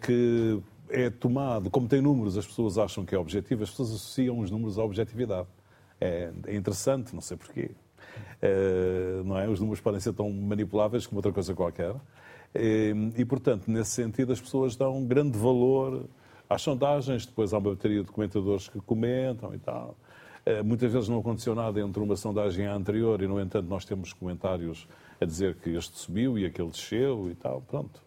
que 0.00 0.58
é 0.88 1.10
tomado, 1.10 1.68
como 1.68 1.86
tem 1.86 2.00
números, 2.00 2.38
as 2.38 2.46
pessoas 2.46 2.78
acham 2.78 3.04
que 3.04 3.14
é 3.14 3.18
objetivo, 3.18 3.62
as 3.62 3.68
pessoas 3.68 3.90
associam 3.90 4.38
os 4.38 4.50
números 4.50 4.78
à 4.78 4.84
objetividade. 4.84 5.46
É, 6.00 6.32
é 6.46 6.56
interessante, 6.56 7.14
não 7.14 7.20
sei 7.20 7.36
porquê. 7.36 7.70
não 9.26 9.38
é? 9.38 9.46
Os 9.46 9.60
números 9.60 9.80
podem 9.82 10.00
ser 10.00 10.14
tão 10.14 10.30
manipuláveis 10.30 11.06
como 11.06 11.18
outra 11.18 11.30
coisa 11.30 11.54
qualquer. 11.54 11.94
E, 12.54 13.24
portanto, 13.26 13.70
nesse 13.70 13.90
sentido, 13.90 14.32
as 14.32 14.40
pessoas 14.40 14.74
dão 14.74 15.04
grande 15.04 15.38
valor 15.38 16.06
às 16.48 16.60
sondagens, 16.62 17.24
depois 17.24 17.52
há 17.52 17.58
uma 17.58 17.70
bateria 17.70 18.02
de 18.02 18.10
comentadores 18.10 18.68
que 18.68 18.78
comentam 18.80 19.54
e 19.54 19.58
tal. 19.58 19.96
Eh, 20.44 20.62
muitas 20.62 20.92
vezes 20.92 21.08
não 21.08 21.20
aconteceu 21.20 21.54
nada 21.54 21.80
entre 21.80 22.02
uma 22.02 22.16
sondagem 22.16 22.66
anterior 22.66 23.22
e, 23.22 23.26
no 23.26 23.40
entanto, 23.40 23.68
nós 23.68 23.84
temos 23.84 24.12
comentários 24.12 24.88
a 25.20 25.24
dizer 25.24 25.56
que 25.56 25.70
este 25.70 25.96
subiu 25.98 26.38
e 26.38 26.44
aquele 26.44 26.68
desceu 26.68 27.30
e 27.30 27.34
tal. 27.34 27.62
Pronto. 27.62 28.00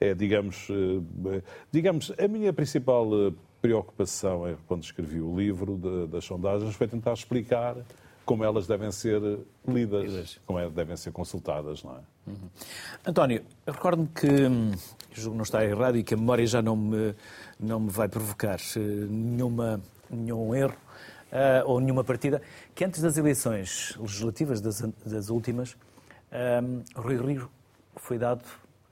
É, 0.00 0.14
digamos, 0.14 0.68
eh, 0.70 1.42
digamos 1.70 2.12
a 2.18 2.26
minha 2.26 2.52
principal 2.52 3.06
eh, 3.28 3.32
preocupação 3.60 4.46
é, 4.46 4.56
quando 4.66 4.82
escrevi 4.82 5.20
o 5.20 5.36
livro 5.36 5.76
de, 5.76 6.06
das 6.08 6.24
sondagens 6.24 6.74
foi 6.74 6.88
tentar 6.88 7.12
explicar 7.12 7.76
como 8.24 8.42
elas 8.42 8.66
devem 8.66 8.90
ser 8.90 9.20
lidas, 9.68 10.40
como 10.46 10.58
é, 10.58 10.68
devem 10.68 10.96
ser 10.96 11.12
consultadas, 11.12 11.82
não 11.82 11.92
é? 11.92 12.00
Uhum. 12.26 12.48
António, 13.06 13.42
recordo-me 13.66 14.08
que, 14.08 14.26
hum, 14.26 14.72
julgo 15.12 15.36
não 15.36 15.42
está 15.42 15.62
errado 15.62 15.98
e 15.98 16.02
que 16.02 16.14
a 16.14 16.16
memória 16.16 16.46
já 16.46 16.62
não 16.62 16.74
me, 16.74 17.14
não 17.60 17.80
me 17.80 17.90
vai 17.90 18.08
provocar 18.08 18.58
nenhuma, 19.10 19.78
nenhum 20.10 20.54
erro 20.54 20.76
uh, 21.34 21.68
ou 21.68 21.80
nenhuma 21.80 22.04
partida, 22.04 22.40
que 22.74 22.84
antes 22.84 23.02
das 23.02 23.18
eleições 23.18 23.96
legislativas, 23.98 24.60
das, 24.60 24.80
das 25.04 25.28
últimas, 25.28 25.76
um, 26.62 26.82
Rui 26.94 27.16
Rio 27.16 27.50
foi 27.96 28.16
dado 28.16 28.44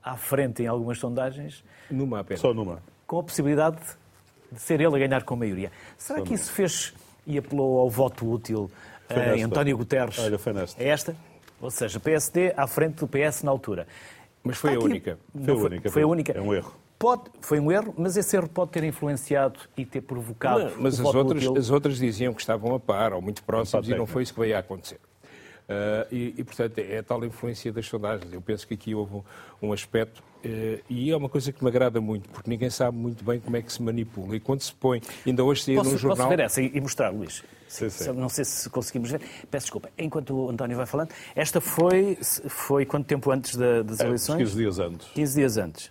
à 0.02 0.16
frente 0.16 0.62
em 0.62 0.66
algumas 0.66 0.98
sondagens. 0.98 1.64
Numa 1.90 2.20
apenas. 2.20 2.40
Só 2.40 2.52
numa. 2.52 2.82
Com 3.06 3.20
a 3.20 3.22
possibilidade 3.22 3.78
de 4.50 4.60
ser 4.60 4.80
ele 4.80 4.94
a 4.94 4.98
ganhar 4.98 5.22
com 5.22 5.34
a 5.34 5.36
maioria. 5.36 5.70
Será 5.96 6.18
Só 6.18 6.24
que 6.24 6.30
numa. 6.30 6.40
isso 6.40 6.52
fez 6.52 6.94
e 7.26 7.38
apelou 7.38 7.78
ao 7.78 7.88
voto 7.88 8.28
útil 8.28 8.70
uh, 9.10 9.34
em 9.36 9.44
António 9.44 9.76
Guterres? 9.76 10.18
Olha, 10.18 10.38
foi 10.38 10.52
nesta. 10.52 10.82
É 10.82 10.88
esta? 10.88 11.16
Ou 11.60 11.70
seja, 11.70 12.00
PSD 12.00 12.52
à 12.56 12.66
frente 12.66 12.96
do 12.96 13.06
PS 13.06 13.44
na 13.44 13.50
altura. 13.52 13.86
Mas 14.42 14.56
foi 14.56 14.72
Está 14.72 14.82
a 14.82 14.84
única. 14.84 15.18
Foi, 15.32 15.52
a 15.52 15.56
única. 15.56 15.90
Foi 15.90 16.02
a 16.02 16.06
única. 16.06 16.32
É 16.32 16.40
um 16.40 16.52
erro. 16.52 16.74
Pode, 17.02 17.22
foi 17.40 17.58
um 17.58 17.72
erro, 17.72 17.92
mas 17.98 18.16
esse 18.16 18.36
erro 18.36 18.48
pode 18.48 18.70
ter 18.70 18.84
influenciado 18.84 19.58
e 19.76 19.84
ter 19.84 20.02
provocado. 20.02 20.66
Não, 20.66 20.82
mas 20.82 21.00
as 21.00 21.12
outras, 21.12 21.44
as 21.48 21.68
outras 21.68 21.98
diziam 21.98 22.32
que 22.32 22.40
estavam 22.40 22.76
a 22.76 22.78
par 22.78 23.12
ou 23.12 23.20
muito 23.20 23.42
próximos 23.42 23.88
e 23.88 23.94
não 23.96 24.06
foi 24.06 24.22
isso 24.22 24.32
que 24.32 24.38
veio 24.38 24.54
a 24.54 24.60
acontecer. 24.60 25.00
Uh, 25.62 26.06
e, 26.12 26.34
e, 26.38 26.44
portanto, 26.44 26.78
é 26.78 26.98
a 26.98 27.02
tal 27.02 27.24
influência 27.24 27.72
das 27.72 27.86
sondagens. 27.86 28.32
Eu 28.32 28.40
penso 28.40 28.68
que 28.68 28.74
aqui 28.74 28.94
houve 28.94 29.16
um, 29.16 29.22
um 29.60 29.72
aspecto, 29.72 30.22
uh, 30.44 30.80
e 30.88 31.10
é 31.10 31.16
uma 31.16 31.28
coisa 31.28 31.50
que 31.50 31.64
me 31.64 31.70
agrada 31.70 32.00
muito, 32.00 32.28
porque 32.28 32.48
ninguém 32.48 32.70
sabe 32.70 32.96
muito 32.96 33.24
bem 33.24 33.40
como 33.40 33.56
é 33.56 33.62
que 33.62 33.72
se 33.72 33.82
manipula. 33.82 34.36
E 34.36 34.40
quando 34.40 34.60
se 34.60 34.72
põe, 34.72 35.02
ainda 35.26 35.42
hoje 35.42 35.64
saiu 35.64 35.82
num 35.82 35.98
jornal... 35.98 36.28
Posso 36.28 36.28
ver 36.28 36.44
essa 36.44 36.62
e 36.62 36.80
mostrar, 36.80 37.10
Luís? 37.10 37.42
Sim, 37.66 37.90
sim. 37.90 38.12
Não 38.12 38.28
sei 38.28 38.44
se 38.44 38.70
conseguimos 38.70 39.10
ver. 39.10 39.22
Peço 39.50 39.64
desculpa. 39.64 39.90
Enquanto 39.98 40.36
o 40.36 40.50
António 40.50 40.76
vai 40.76 40.86
falando, 40.86 41.10
esta 41.34 41.60
foi, 41.60 42.16
foi 42.20 42.86
quanto 42.86 43.06
tempo 43.06 43.28
antes 43.32 43.56
da, 43.56 43.82
das 43.82 43.98
eleições? 43.98 44.36
É, 44.36 44.44
15 44.44 44.56
dias 44.56 44.78
antes. 44.78 45.08
15 45.08 45.34
dias 45.34 45.56
antes. 45.56 45.90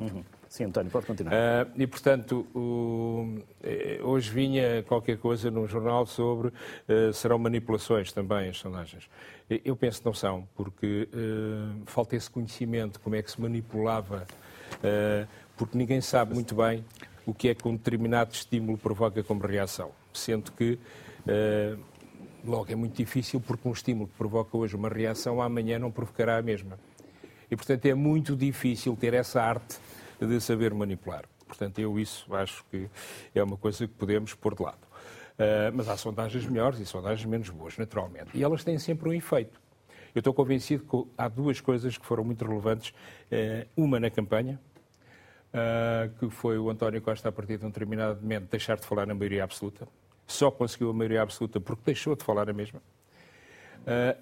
Uhum. 0.00 0.24
Sim, 0.52 0.64
António, 0.64 0.90
pode 0.90 1.06
continuar. 1.06 1.32
Uh, 1.32 1.70
e, 1.76 1.86
portanto, 1.86 2.46
o, 2.54 3.38
eh, 3.62 3.98
hoje 4.02 4.30
vinha 4.30 4.82
qualquer 4.82 5.16
coisa 5.16 5.50
num 5.50 5.66
jornal 5.66 6.04
sobre 6.04 6.48
uh, 6.48 7.10
serão 7.14 7.38
manipulações 7.38 8.12
também 8.12 8.50
as 8.50 8.58
sondagens. 8.58 9.08
Eu 9.48 9.74
penso 9.74 10.00
que 10.00 10.04
não 10.04 10.12
são, 10.12 10.46
porque 10.54 11.08
uh, 11.10 11.82
falta 11.86 12.16
esse 12.16 12.30
conhecimento, 12.30 13.00
como 13.00 13.16
é 13.16 13.22
que 13.22 13.30
se 13.30 13.40
manipulava, 13.40 14.26
porque 15.56 15.78
ninguém 15.78 16.02
sabe 16.02 16.34
muito 16.34 16.54
bem 16.54 16.84
o 17.24 17.32
que 17.32 17.48
é 17.48 17.54
que 17.54 17.66
um 17.66 17.74
determinado 17.74 18.34
estímulo 18.34 18.76
provoca 18.76 19.22
como 19.22 19.46
reação. 19.46 19.90
Sendo 20.12 20.52
que 20.52 20.78
logo 22.44 22.70
é 22.70 22.74
muito 22.74 22.94
difícil, 22.94 23.40
porque 23.40 23.66
um 23.66 23.72
estímulo 23.72 24.06
que 24.06 24.18
provoca 24.18 24.54
hoje 24.54 24.76
uma 24.76 24.90
reação, 24.90 25.40
amanhã 25.40 25.78
não 25.78 25.90
provocará 25.90 26.36
a 26.36 26.42
mesma. 26.42 26.78
E, 27.50 27.56
portanto, 27.56 27.86
é 27.86 27.94
muito 27.94 28.36
difícil 28.36 28.94
ter 29.00 29.14
essa 29.14 29.40
arte 29.40 29.78
de 30.26 30.40
saber 30.40 30.72
manipular. 30.74 31.24
Portanto, 31.46 31.78
eu 31.80 31.98
isso 31.98 32.34
acho 32.34 32.64
que 32.70 32.88
é 33.34 33.42
uma 33.42 33.56
coisa 33.56 33.86
que 33.86 33.92
podemos 33.92 34.34
pôr 34.34 34.54
de 34.54 34.62
lado. 34.62 34.80
Uh, 35.32 35.74
mas 35.74 35.88
há 35.88 35.96
sondagens 35.96 36.46
melhores 36.46 36.78
e 36.78 36.86
sondagens 36.86 37.24
menos 37.24 37.50
boas, 37.50 37.76
naturalmente. 37.76 38.30
E 38.34 38.42
elas 38.42 38.64
têm 38.64 38.78
sempre 38.78 39.08
um 39.08 39.12
efeito. 39.12 39.60
Eu 40.14 40.20
estou 40.20 40.32
convencido 40.32 40.84
que 40.84 41.10
há 41.16 41.28
duas 41.28 41.60
coisas 41.60 41.96
que 41.96 42.04
foram 42.04 42.24
muito 42.24 42.44
relevantes. 42.44 42.90
Uh, 43.30 43.66
uma 43.76 43.98
na 43.98 44.10
campanha, 44.10 44.60
uh, 45.48 46.10
que 46.18 46.30
foi 46.30 46.58
o 46.58 46.70
António 46.70 47.00
Costa, 47.00 47.28
a 47.28 47.32
partir 47.32 47.58
de 47.58 47.64
um 47.64 47.68
determinado 47.68 48.20
momento, 48.20 48.50
deixar 48.50 48.78
de 48.78 48.86
falar 48.86 49.06
na 49.06 49.14
maioria 49.14 49.44
absoluta. 49.44 49.88
Só 50.26 50.50
conseguiu 50.50 50.90
a 50.90 50.92
maioria 50.92 51.22
absoluta 51.22 51.60
porque 51.60 51.82
deixou 51.84 52.14
de 52.14 52.24
falar 52.24 52.48
a 52.48 52.52
mesma. 52.52 52.80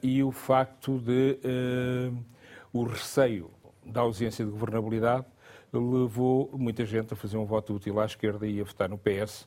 e 0.02 0.23
o 0.23 0.33
facto 0.33 0.99
de 0.99 1.38
o 2.73 2.85
receio 2.85 3.50
da 3.85 4.00
ausência 4.00 4.45
de 4.45 4.50
governabilidade 4.50 5.26
levou 5.72 6.50
muita 6.52 6.84
gente 6.84 7.12
a 7.12 7.16
fazer 7.16 7.36
um 7.36 7.44
voto 7.44 7.74
útil 7.74 8.00
à 8.00 8.04
esquerda 8.04 8.46
e 8.46 8.60
a 8.60 8.64
votar 8.64 8.88
no 8.88 8.98
PS, 8.98 9.46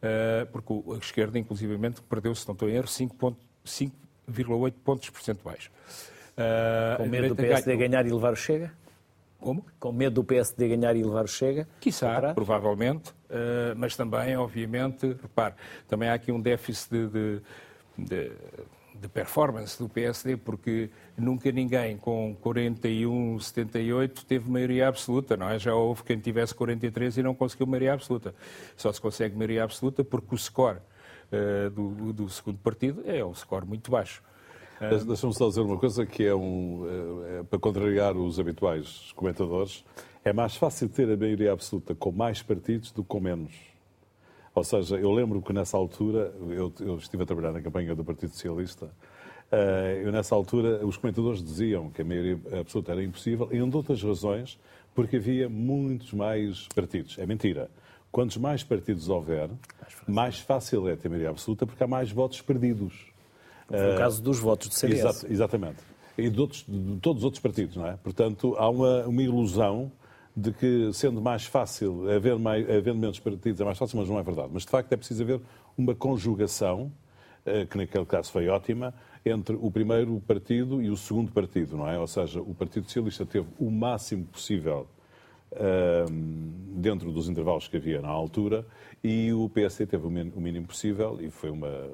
eh, 0.00 0.46
porque 0.50 0.72
a 0.72 0.96
esquerda, 0.98 1.38
inclusivamente, 1.38 2.00
perdeu, 2.02 2.34
se 2.34 2.46
não 2.46 2.54
estou 2.54 2.68
em 2.68 2.74
erro, 2.74 2.86
5,8 2.86 4.72
pontos 4.84 5.10
percentuais. 5.10 5.70
Eh, 6.36 6.94
Com 6.96 7.06
medo 7.06 7.28
do 7.28 7.36
PSD 7.36 7.76
ganhar 7.76 8.06
e 8.06 8.10
levar 8.10 8.32
o 8.32 8.36
Chega? 8.36 8.72
Como? 9.40 9.64
Com 9.78 9.92
medo 9.92 10.14
do 10.14 10.24
PSD 10.24 10.68
ganhar 10.68 10.96
e 10.96 11.02
levar 11.02 11.24
o 11.24 11.28
Chega? 11.28 11.68
Quiçá, 11.80 12.34
provavelmente, 12.34 13.12
eh, 13.30 13.74
mas 13.76 13.96
também, 13.96 14.36
obviamente, 14.36 15.06
repare, 15.20 15.54
também 15.86 16.08
há 16.08 16.14
aqui 16.14 16.32
um 16.32 16.40
déficit 16.40 16.90
de, 16.90 17.08
de, 17.08 17.42
de 17.98 18.32
de 19.00 19.08
performance 19.08 19.78
do 19.78 19.88
PSD, 19.88 20.36
porque 20.36 20.90
nunca 21.16 21.50
ninguém 21.52 21.96
com 21.96 22.36
41, 22.40 23.38
78 23.38 24.24
teve 24.26 24.50
maioria 24.50 24.88
absoluta, 24.88 25.36
não 25.36 25.48
é? 25.48 25.58
Já 25.58 25.74
houve 25.74 26.02
quem 26.02 26.18
tivesse 26.18 26.54
43 26.54 27.18
e 27.18 27.22
não 27.22 27.34
conseguiu 27.34 27.66
maioria 27.66 27.92
absoluta. 27.92 28.34
Só 28.76 28.92
se 28.92 29.00
consegue 29.00 29.36
maioria 29.36 29.64
absoluta 29.64 30.02
porque 30.02 30.34
o 30.34 30.38
score 30.38 30.78
uh, 31.32 31.70
do, 31.70 32.12
do, 32.12 32.28
segundo 32.28 32.58
partido 32.58 33.02
é 33.06 33.24
um 33.24 33.34
score 33.34 33.66
muito 33.66 33.90
baixo. 33.90 34.22
Deixa-me 35.06 35.34
só 35.34 35.48
dizer 35.48 35.60
uma 35.60 35.76
coisa 35.76 36.06
que 36.06 36.24
é 36.24 36.34
um. 36.34 36.84
É, 37.40 37.42
para 37.42 37.58
contrariar 37.58 38.16
os 38.16 38.38
habituais 38.38 39.12
comentadores, 39.16 39.84
é 40.24 40.32
mais 40.32 40.54
fácil 40.54 40.88
ter 40.88 41.10
a 41.10 41.16
maioria 41.16 41.52
absoluta 41.52 41.94
com 41.96 42.12
mais 42.12 42.42
partidos 42.42 42.92
do 42.92 43.02
que 43.02 43.08
com 43.08 43.18
menos. 43.18 43.67
Ou 44.58 44.64
seja, 44.64 44.96
eu 44.96 45.12
lembro 45.12 45.40
que 45.40 45.52
nessa 45.52 45.76
altura, 45.76 46.34
eu, 46.48 46.72
eu 46.80 46.96
estive 46.96 47.22
a 47.22 47.26
trabalhar 47.26 47.52
na 47.52 47.62
campanha 47.62 47.94
do 47.94 48.04
Partido 48.04 48.32
Socialista, 48.32 48.86
uh, 48.86 49.56
eu 50.02 50.10
nessa 50.10 50.34
altura, 50.34 50.84
os 50.84 50.96
comentadores 50.96 51.44
diziam 51.44 51.90
que 51.90 52.02
a 52.02 52.04
maioria 52.04 52.40
absoluta 52.58 52.90
era 52.90 53.04
impossível, 53.04 53.48
e 53.52 53.56
de 53.56 53.76
outras 53.76 54.02
razões, 54.02 54.58
porque 54.96 55.14
havia 55.14 55.48
muitos 55.48 56.12
mais 56.12 56.66
partidos. 56.74 57.16
É 57.20 57.24
mentira. 57.24 57.70
Quantos 58.10 58.36
mais 58.36 58.64
partidos 58.64 59.08
houver, 59.08 59.48
mais 60.08 60.40
fácil 60.40 60.88
é 60.88 60.96
ter 60.96 61.08
maioria 61.08 61.30
absoluta, 61.30 61.64
porque 61.64 61.84
há 61.84 61.86
mais 61.86 62.10
votos 62.10 62.40
perdidos. 62.40 63.12
Foi 63.68 63.94
o 63.94 63.96
caso 63.96 64.20
dos 64.20 64.40
votos 64.40 64.70
do 64.70 64.74
CDS. 64.74 64.98
Exato, 64.98 65.32
exatamente. 65.32 65.76
E 66.16 66.28
de, 66.28 66.40
outros, 66.40 66.64
de 66.66 66.98
todos 66.98 67.20
os 67.20 67.24
outros 67.24 67.40
partidos, 67.40 67.76
não 67.76 67.86
é? 67.86 67.96
Portanto, 68.02 68.56
há 68.58 68.68
uma, 68.68 69.06
uma 69.06 69.22
ilusão 69.22 69.92
de 70.38 70.52
que, 70.52 70.92
sendo 70.92 71.20
mais 71.20 71.44
fácil, 71.44 72.08
haver, 72.08 72.38
mais, 72.38 72.68
haver 72.70 72.94
menos 72.94 73.18
partidos 73.18 73.60
é 73.60 73.64
mais 73.64 73.76
fácil, 73.76 73.98
mas 73.98 74.08
não 74.08 74.20
é 74.20 74.22
verdade. 74.22 74.50
Mas, 74.52 74.64
de 74.64 74.70
facto, 74.70 74.92
é 74.92 74.96
preciso 74.96 75.24
haver 75.24 75.40
uma 75.76 75.96
conjugação, 75.96 76.92
eh, 77.44 77.66
que 77.66 77.76
naquele 77.76 78.06
caso 78.06 78.30
foi 78.30 78.48
ótima, 78.48 78.94
entre 79.26 79.56
o 79.60 79.68
primeiro 79.68 80.22
partido 80.28 80.80
e 80.80 80.90
o 80.90 80.96
segundo 80.96 81.32
partido, 81.32 81.76
não 81.76 81.88
é? 81.88 81.98
Ou 81.98 82.06
seja, 82.06 82.40
o 82.40 82.54
Partido 82.54 82.84
Socialista 82.84 83.26
teve 83.26 83.48
o 83.58 83.68
máximo 83.68 84.26
possível 84.26 84.86
ehm, 85.52 86.52
dentro 86.80 87.10
dos 87.10 87.28
intervalos 87.28 87.66
que 87.66 87.76
havia 87.76 88.00
na 88.00 88.08
altura 88.08 88.64
e 89.02 89.32
o 89.32 89.48
PSD 89.48 89.86
teve 89.86 90.06
o 90.06 90.10
mínimo 90.10 90.68
possível 90.68 91.18
e 91.20 91.30
foi 91.30 91.50
uma, 91.50 91.90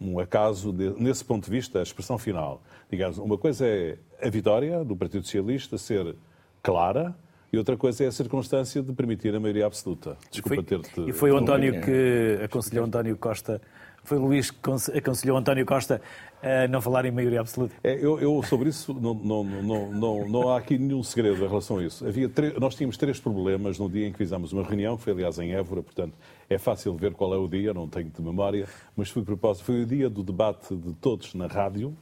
um 0.00 0.20
acaso, 0.20 0.72
de, 0.72 0.90
nesse 0.90 1.24
ponto 1.24 1.44
de 1.44 1.50
vista, 1.50 1.80
a 1.80 1.82
expressão 1.82 2.18
final. 2.18 2.62
Digamos, 2.88 3.18
uma 3.18 3.36
coisa 3.36 3.66
é 3.66 3.98
a 4.22 4.30
vitória 4.30 4.84
do 4.84 4.96
Partido 4.96 5.24
Socialista 5.24 5.76
ser 5.76 6.14
clara, 6.62 7.16
e 7.52 7.58
outra 7.58 7.76
coisa 7.76 8.04
é 8.04 8.06
a 8.06 8.12
circunstância 8.12 8.82
de 8.82 8.92
permitir 8.94 9.34
a 9.34 9.38
maioria 9.38 9.66
absoluta. 9.66 10.16
Desculpa 10.30 10.62
ter-te. 10.62 11.02
E 11.06 11.12
foi 11.12 11.30
o 11.30 11.36
António 11.36 11.82
que 11.82 12.38
aconselhou 12.42 12.86
António 12.86 13.14
Costa. 13.18 13.60
Foi 14.02 14.16
o 14.16 14.22
Luís 14.22 14.50
que 14.50 14.58
aconselhou 14.96 15.36
António 15.36 15.66
Costa 15.66 16.00
a 16.42 16.66
não 16.66 16.80
falar 16.80 17.04
em 17.04 17.10
maioria 17.10 17.40
absoluta. 17.40 17.74
É, 17.84 17.94
eu, 17.94 18.18
eu, 18.18 18.42
sobre 18.42 18.70
isso 18.70 18.94
não, 18.94 19.12
não, 19.12 19.44
não, 19.44 19.92
não, 19.92 20.28
não 20.28 20.48
há 20.48 20.56
aqui 20.56 20.78
nenhum 20.78 21.02
segredo 21.02 21.44
em 21.44 21.46
relação 21.46 21.76
a 21.76 21.84
isso. 21.84 22.06
Havia 22.06 22.30
nós 22.58 22.74
tínhamos 22.74 22.96
três 22.96 23.20
problemas 23.20 23.78
no 23.78 23.86
dia 23.86 24.08
em 24.08 24.12
que 24.12 24.18
fizemos 24.18 24.50
uma 24.54 24.64
reunião, 24.64 24.96
que 24.96 25.04
foi 25.04 25.12
aliás 25.12 25.38
em 25.38 25.52
Évora, 25.52 25.82
portanto 25.82 26.14
é 26.48 26.56
fácil 26.56 26.96
ver 26.96 27.12
qual 27.12 27.34
é 27.34 27.36
o 27.36 27.46
dia, 27.46 27.74
não 27.74 27.86
tenho 27.86 28.08
de 28.08 28.22
memória, 28.22 28.66
mas 28.96 29.10
foi 29.10 29.22
propósito, 29.22 29.66
foi 29.66 29.82
o 29.82 29.86
dia 29.86 30.08
do 30.08 30.22
debate 30.22 30.74
de 30.74 30.94
todos 30.94 31.34
na 31.34 31.46
rádio. 31.46 31.94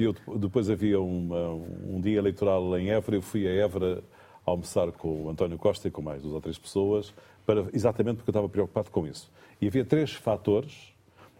Eu, 0.00 0.14
depois 0.36 0.70
havia 0.70 0.98
uma, 0.98 1.50
um 1.86 2.00
dia 2.00 2.16
eleitoral 2.16 2.78
em 2.78 2.90
Évora, 2.90 3.16
eu 3.16 3.22
fui 3.22 3.46
a 3.46 3.50
Évora 3.50 4.02
almoçar 4.50 4.90
com 4.92 5.24
o 5.24 5.30
António 5.30 5.58
Costa 5.58 5.88
e 5.88 5.90
com 5.90 6.02
mais 6.02 6.22
duas 6.22 6.34
ou 6.34 6.40
três 6.40 6.58
pessoas, 6.58 7.14
para, 7.46 7.66
exatamente 7.72 8.16
porque 8.16 8.30
eu 8.30 8.32
estava 8.32 8.48
preocupado 8.48 8.90
com 8.90 9.06
isso. 9.06 9.30
E 9.60 9.66
havia 9.66 9.84
três 9.84 10.12
fatores, 10.12 10.92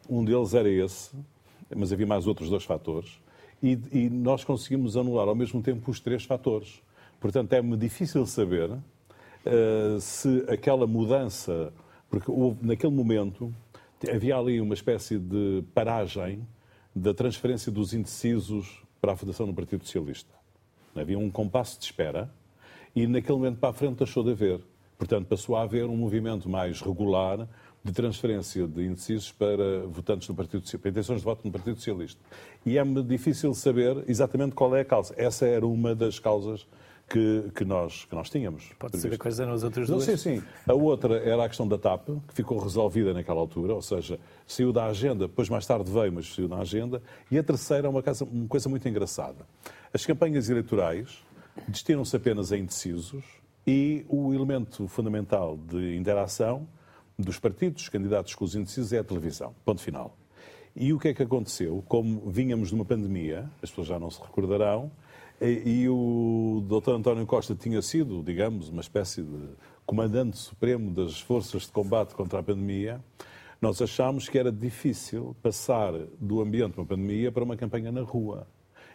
um 0.08 0.24
deles 0.24 0.54
era 0.54 0.68
esse, 0.68 1.14
mas 1.74 1.92
havia 1.92 2.06
mais 2.06 2.26
outros 2.26 2.48
dois 2.50 2.64
fatores, 2.64 3.20
e, 3.62 3.78
e 3.92 4.08
nós 4.08 4.44
conseguimos 4.44 4.96
anular 4.96 5.28
ao 5.28 5.34
mesmo 5.34 5.62
tempo 5.62 5.90
os 5.90 6.00
três 6.00 6.24
fatores. 6.24 6.82
Portanto, 7.20 7.52
é-me 7.52 7.76
difícil 7.76 8.24
saber 8.26 8.70
uh, 8.70 10.00
se 10.00 10.44
aquela 10.48 10.86
mudança, 10.86 11.72
porque 12.08 12.30
houve, 12.30 12.64
naquele 12.64 12.92
momento 12.92 13.52
havia 14.12 14.36
ali 14.36 14.60
uma 14.60 14.74
espécie 14.74 15.18
de 15.18 15.64
paragem 15.74 16.46
da 16.94 17.12
transferência 17.12 17.70
dos 17.72 17.92
indecisos 17.92 18.82
para 19.00 19.12
a 19.12 19.16
Fundação 19.16 19.46
do 19.46 19.54
Partido 19.54 19.84
Socialista. 19.84 20.32
Havia 20.94 21.18
um 21.18 21.30
compasso 21.30 21.78
de 21.78 21.84
espera 21.84 22.32
e 22.94 23.06
naquele 23.06 23.38
momento 23.38 23.58
para 23.58 23.70
a 23.70 23.72
frente 23.72 23.98
deixou 23.98 24.22
de 24.22 24.30
haver. 24.30 24.60
Portanto, 24.96 25.26
passou 25.26 25.56
a 25.56 25.62
haver 25.62 25.84
um 25.84 25.96
movimento 25.96 26.48
mais 26.48 26.80
regular 26.80 27.48
de 27.84 27.92
transferência 27.92 28.66
de 28.66 28.84
indecisos 28.84 29.30
para 29.32 29.86
votantes 29.86 30.28
no 30.28 30.34
Partido 30.34 30.62
para 30.78 30.90
intenções 30.90 31.20
de 31.20 31.24
voto 31.24 31.42
no 31.44 31.52
Partido 31.52 31.76
Socialista. 31.76 32.20
E 32.66 32.76
é-me 32.76 33.02
difícil 33.02 33.54
saber 33.54 34.04
exatamente 34.08 34.54
qual 34.54 34.74
é 34.74 34.80
a 34.80 34.84
causa. 34.84 35.14
Essa 35.16 35.46
era 35.46 35.66
uma 35.66 35.94
das 35.94 36.18
causas 36.18 36.66
que, 37.08 37.50
que, 37.54 37.64
nós, 37.64 38.04
que 38.04 38.14
nós 38.14 38.28
tínhamos. 38.28 38.64
Pode 38.78 38.92
previsto. 38.92 39.10
ser 39.10 39.18
coisa 39.18 39.46
nas 39.46 39.62
outras 39.62 39.88
Não, 39.88 39.96
duas? 39.96 40.20
Sim, 40.20 40.40
sim. 40.40 40.42
A 40.66 40.74
outra 40.74 41.16
era 41.18 41.44
a 41.44 41.48
questão 41.48 41.66
da 41.66 41.78
TAP, 41.78 42.08
que 42.26 42.34
ficou 42.34 42.58
resolvida 42.58 43.14
naquela 43.14 43.40
altura, 43.40 43.74
ou 43.74 43.82
seja, 43.82 44.20
saiu 44.46 44.72
da 44.72 44.86
agenda, 44.86 45.26
depois 45.26 45.48
mais 45.48 45.64
tarde 45.64 45.90
veio, 45.90 46.12
mas 46.12 46.34
saiu 46.34 46.48
na 46.48 46.58
agenda. 46.58 47.02
E 47.30 47.38
a 47.38 47.42
terceira 47.42 47.86
é 47.86 47.90
uma 47.90 48.02
coisa, 48.02 48.24
uma 48.24 48.48
coisa 48.48 48.68
muito 48.68 48.86
engraçada. 48.86 49.46
As 49.92 50.04
campanhas 50.04 50.50
eleitorais 50.50 51.24
destinam-se 51.66 52.14
apenas 52.16 52.52
a 52.52 52.56
indecisos 52.56 53.24
e 53.66 54.04
o 54.08 54.32
elemento 54.32 54.86
fundamental 54.88 55.56
de 55.56 55.96
interação 55.96 56.66
dos 57.18 57.38
partidos, 57.38 57.82
dos 57.82 57.88
candidatos 57.88 58.34
com 58.34 58.44
os 58.44 58.54
indecisos, 58.54 58.92
é 58.92 58.98
a 58.98 59.04
televisão. 59.04 59.54
Ponto 59.64 59.80
final. 59.80 60.16
E 60.74 60.92
o 60.92 60.98
que 60.98 61.08
é 61.08 61.14
que 61.14 61.22
aconteceu? 61.22 61.82
Como 61.88 62.30
vínhamos 62.30 62.68
de 62.68 62.74
uma 62.74 62.84
pandemia, 62.84 63.50
as 63.62 63.70
pessoas 63.70 63.88
já 63.88 63.98
não 63.98 64.10
se 64.10 64.20
recordarão, 64.20 64.90
e 65.40 65.88
o 65.88 66.64
Dr. 66.66 66.92
António 66.92 67.26
Costa 67.26 67.54
tinha 67.54 67.80
sido, 67.82 68.22
digamos, 68.22 68.68
uma 68.68 68.80
espécie 68.80 69.22
de 69.22 69.48
comandante 69.86 70.36
supremo 70.36 70.90
das 70.90 71.20
forças 71.20 71.62
de 71.62 71.72
combate 71.72 72.14
contra 72.14 72.40
a 72.40 72.42
pandemia. 72.42 73.02
Nós 73.60 73.80
achámos 73.82 74.28
que 74.28 74.38
era 74.38 74.52
difícil 74.52 75.36
passar 75.42 75.92
do 76.20 76.40
ambiente 76.40 76.74
de 76.74 76.80
uma 76.80 76.86
pandemia 76.86 77.32
para 77.32 77.44
uma 77.44 77.56
campanha 77.56 77.90
na 77.90 78.02
rua. 78.02 78.46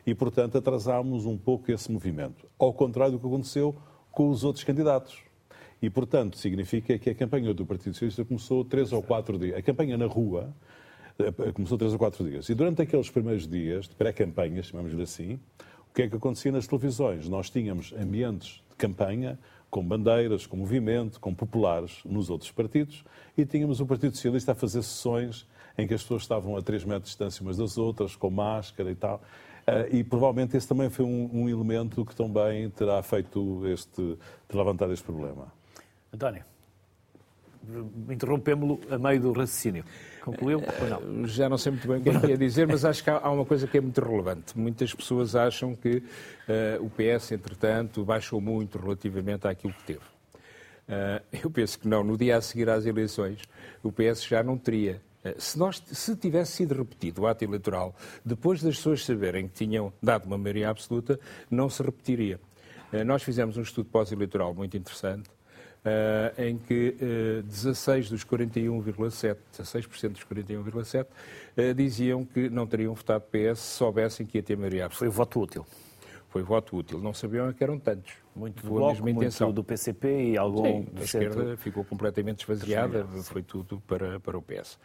E, 0.05 0.13
portanto, 0.13 0.57
atrasámos 0.57 1.25
um 1.25 1.38
pouco 1.38 1.72
esse 1.72 1.91
movimento. 1.91 2.45
Ao 2.60 2.74
contrário 2.74 3.13
do 3.13 3.19
que 3.19 3.25
aconteceu 3.25 3.75
com 4.12 4.29
os 4.29 4.43
outros 4.43 4.63
candidatos. 4.63 5.17
E, 5.81 5.89
portanto, 5.89 6.38
significa 6.38 6.98
que 6.98 7.10
a 7.10 7.15
campanha 7.15 7.53
do 7.53 7.65
Partido 7.65 7.93
Socialista 7.93 8.24
começou 8.24 8.63
três 8.63 8.91
ou 8.93 9.01
quatro 9.01 9.38
dias. 9.38 9.57
A 9.57 9.62
campanha 9.62 9.98
na 9.98 10.05
rua 10.05 10.53
eh, 11.19 11.51
começou 11.51 11.77
três 11.77 11.93
ou 11.93 12.00
quatro 12.00 12.24
dias. 12.27 12.48
E 12.50 12.55
durante 12.55 12.81
aqueles 12.81 13.10
primeiros 13.10 13.48
dias 13.48 13.88
de 13.88 13.95
pré-campanha, 13.95 14.63
chamamos-lhe 14.63 15.01
assim, 15.01 15.39
o 15.89 15.93
que 15.93 16.03
é 16.03 16.10
que 16.10 16.15
acontecia 16.15 16.51
nas 16.51 16.67
televisões? 16.67 17.27
Nós 17.29 17.50
tínhamos 17.50 17.93
ambientes 17.93 18.63
de 18.69 18.75
campanha 18.75 19.38
com 19.69 19.83
bandeiras, 19.83 20.45
com 20.45 20.55
movimento, 20.55 21.19
com 21.19 21.33
populares 21.33 22.00
nos 22.05 22.29
outros 22.29 22.51
partidos 22.51 23.03
e 23.38 23.45
tínhamos 23.45 23.79
o 23.79 23.86
Partido 23.86 24.15
Socialista 24.15 24.51
a 24.51 24.55
fazer 24.55 24.83
sessões 24.83 25.48
em 25.77 25.88
que 25.88 25.93
as 25.93 26.03
pessoas 26.03 26.22
estavam 26.22 26.55
a 26.55 26.62
3 26.62 26.83
metros 26.86 27.05
de 27.05 27.10
distância 27.10 27.41
umas 27.41 27.57
das 27.57 27.77
outras, 27.77 28.15
com 28.15 28.29
máscara 28.29 28.91
e 28.91 28.95
tal. 28.95 29.22
Uh, 29.65 29.96
e 29.96 30.03
provavelmente 30.03 30.58
esse 30.58 30.67
também 30.67 30.89
foi 30.89 31.05
um, 31.05 31.29
um, 31.34 31.50
elemento 31.50 32.03
que 32.03 32.13
também 32.13 32.70
terá 32.72 33.01
feito 33.01 33.65
este, 33.67 34.17
ter 34.48 34.58
levantado 34.58 34.91
este 34.91 35.05
problema. 35.05 35.53
António, 36.13 36.43
interrompemos-lo 38.10 38.79
a 38.89 38.98
meio 38.98 39.22
do 39.22 39.32
raciocínio. 39.32 39.86
Concluiu 40.22 40.60
ou 40.60 40.89
não? 40.89 41.27
Já 41.27 41.48
não 41.48 41.58
sei 41.58 41.72
muito 41.72 41.88
bem 41.88 41.98
o 41.98 42.01
que 42.01 42.10
é 42.10 42.20
que 42.20 42.27
ia 42.27 42.38
dizer, 42.38 42.67
mas 42.67 42.84
acho 42.84 43.03
que 43.03 43.10
há 43.10 43.29
uma 43.29 43.46
coisa 43.46 43.67
que 43.67 43.77
é 43.77 43.82
muito 43.82 44.01
relevante. 44.01 44.58
Muitas 44.58 44.93
pessoas 44.93 45.36
acham 45.36 45.75
que 45.75 45.98
uh, 45.98 46.84
o 46.84 46.89
PS, 46.89 47.32
entretanto, 47.32 48.03
baixou 48.03 48.41
muito 48.41 48.77
relativamente 48.77 49.48
àquilo 49.48 49.74
que 49.74 49.84
teve. 49.84 50.00
Uh, 50.00 51.24
eu 51.43 51.50
penso 51.50 51.79
que 51.79 51.88
não. 51.88 52.03
No 52.03 52.17
dia 52.17 52.38
a 52.38 52.41
seguir 52.41 52.70
às 52.70 52.86
eleições, 52.86 53.39
o 53.82 53.91
PS 53.91 54.25
já 54.25 54.43
não 54.43 54.58
teria. 54.58 55.01
Uh, 55.23 55.39
se, 55.39 55.57
nós, 55.57 55.81
se 55.91 56.15
tivesse 56.15 56.53
sido 56.53 56.75
repetido 56.75 57.21
o 57.21 57.27
ato 57.27 57.43
eleitoral, 57.43 57.95
depois 58.23 58.61
das 58.61 58.77
pessoas 58.77 59.05
saberem 59.05 59.47
que 59.47 59.53
tinham 59.53 59.93
dado 60.01 60.25
uma 60.25 60.37
maioria 60.37 60.69
absoluta, 60.69 61.19
não 61.49 61.69
se 61.69 61.81
repetiria. 61.81 62.39
Nós 63.07 63.23
fizemos 63.23 63.57
um 63.57 63.63
estudo 63.63 63.89
pós-eleitoral 63.89 64.53
muito 64.53 64.77
interessante 64.77 65.27
uh, 65.83 66.41
em 66.41 66.57
que 66.57 66.95
uh, 67.39 67.43
16 67.43 68.09
dos 68.09 68.25
41,7%, 68.25 69.37
16% 69.57 70.09
dos 70.09 70.23
41,7% 70.23 71.05
uh, 71.05 71.73
diziam 71.73 72.25
que 72.25 72.49
não 72.49 72.65
teriam 72.65 72.93
votado 72.93 73.23
PS 73.25 73.59
se 73.59 73.77
soubessem 73.77 74.25
que 74.25 74.37
ia 74.37 74.43
ter 74.43 74.57
maioria 74.57 74.89
Foi 74.89 75.09
voto 75.09 75.41
útil. 75.41 75.65
Foi 76.34 76.41
voto 76.41 76.76
útil. 76.76 76.98
Não 76.98 77.13
sabiam 77.13 77.54
que 77.54 77.63
eram 77.63 77.78
tantos. 77.78 78.12
Muito 78.36 78.63
do 78.63 78.69
Bloco, 78.72 78.93
mesma 78.93 79.12
intenção. 79.12 79.50
muito 79.50 79.58
do 79.58 79.63
PCP 79.63 80.32
e 80.32 80.36
algum... 80.36 80.63
Sim, 80.63 80.88
a 80.96 81.02
esquerda 81.04 81.58
ficou 81.58 81.86
completamente 81.86 82.41
esvaziada, 82.41 83.06
foi 83.22 83.43
tudo 83.43 83.80
para, 83.86 84.19
para 84.19 84.36
o 84.36 84.41
PS. 84.41 84.80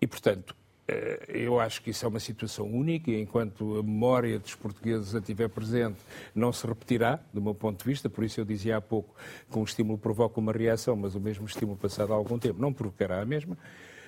e, 0.00 0.06
portanto, 0.06 0.56
eh, 0.88 1.26
eu 1.28 1.60
acho 1.60 1.82
que 1.82 1.90
isso 1.90 2.06
é 2.06 2.08
uma 2.08 2.20
situação 2.20 2.66
única 2.66 3.10
e 3.10 3.20
enquanto 3.20 3.78
a 3.78 3.82
memória 3.82 4.38
dos 4.38 4.54
portugueses 4.54 5.14
a 5.14 5.20
tiver 5.20 5.50
presente, 5.50 5.98
não 6.34 6.54
se 6.54 6.66
repetirá, 6.66 7.20
do 7.30 7.42
meu 7.42 7.54
ponto 7.54 7.84
de 7.84 7.84
vista. 7.84 8.08
Por 8.08 8.24
isso 8.24 8.40
eu 8.40 8.46
dizia 8.46 8.78
há 8.78 8.80
pouco 8.80 9.14
que 9.52 9.58
um 9.58 9.64
estímulo 9.64 9.98
provoca 9.98 10.40
uma 10.40 10.52
reação, 10.52 10.96
mas 10.96 11.14
o 11.14 11.20
mesmo 11.20 11.44
estímulo 11.44 11.76
passado 11.76 12.14
há 12.14 12.16
algum 12.16 12.38
tempo 12.38 12.58
não 12.58 12.72
provocará 12.72 13.20
a 13.20 13.26
mesma. 13.26 13.58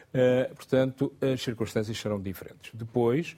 Uh, 0.08 0.54
portanto, 0.54 1.12
as 1.20 1.42
circunstâncias 1.42 1.98
serão 1.98 2.20
diferentes. 2.20 2.70
Depois, 2.74 3.36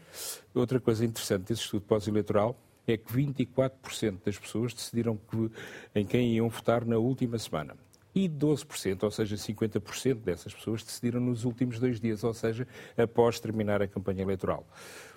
outra 0.54 0.78
coisa 0.78 1.04
interessante 1.04 1.48
desse 1.48 1.62
estudo 1.62 1.82
pós-eleitoral 1.82 2.56
é 2.86 2.96
que 2.96 3.12
24% 3.12 4.18
das 4.24 4.38
pessoas 4.38 4.72
decidiram 4.72 5.16
que, 5.16 5.50
em 5.94 6.06
quem 6.06 6.34
iam 6.34 6.48
votar 6.48 6.84
na 6.84 6.96
última 6.96 7.38
semana 7.38 7.76
e 8.14 8.28
12%, 8.28 9.02
ou 9.04 9.10
seja, 9.10 9.36
50% 9.36 10.14
dessas 10.16 10.52
pessoas 10.52 10.82
decidiram 10.82 11.20
nos 11.20 11.44
últimos 11.44 11.78
dois 11.78 12.00
dias, 12.00 12.24
ou 12.24 12.34
seja, 12.34 12.66
após 12.96 13.38
terminar 13.38 13.80
a 13.82 13.88
campanha 13.88 14.22
eleitoral. 14.22 14.66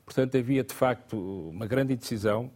Portanto, 0.06 0.38
havia 0.38 0.64
de 0.64 0.74
facto 0.74 1.18
uma 1.50 1.66
grande 1.66 1.94
indecisão. 1.94 2.52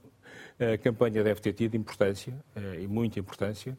A 0.60 0.78
campanha 0.78 1.24
deve 1.24 1.40
ter 1.40 1.54
tido 1.54 1.76
importância, 1.76 2.34
eh, 2.56 2.82
e 2.82 2.88
muita 2.88 3.20
importância, 3.20 3.78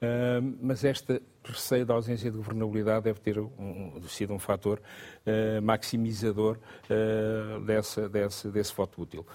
eh, 0.00 0.40
mas 0.60 0.84
esta 0.84 1.20
receio 1.44 1.84
da 1.84 1.94
ausência 1.94 2.30
de 2.30 2.36
governabilidade 2.36 3.04
deve 3.04 3.20
ter 3.20 3.38
um, 3.38 4.00
sido 4.08 4.32
um 4.32 4.38
fator 4.38 4.80
uh, 5.26 5.62
maximizador 5.62 6.58
uh, 6.58 7.60
dessa, 7.60 8.08
desse, 8.08 8.48
desse 8.48 8.74
voto 8.74 9.02
útil. 9.02 9.26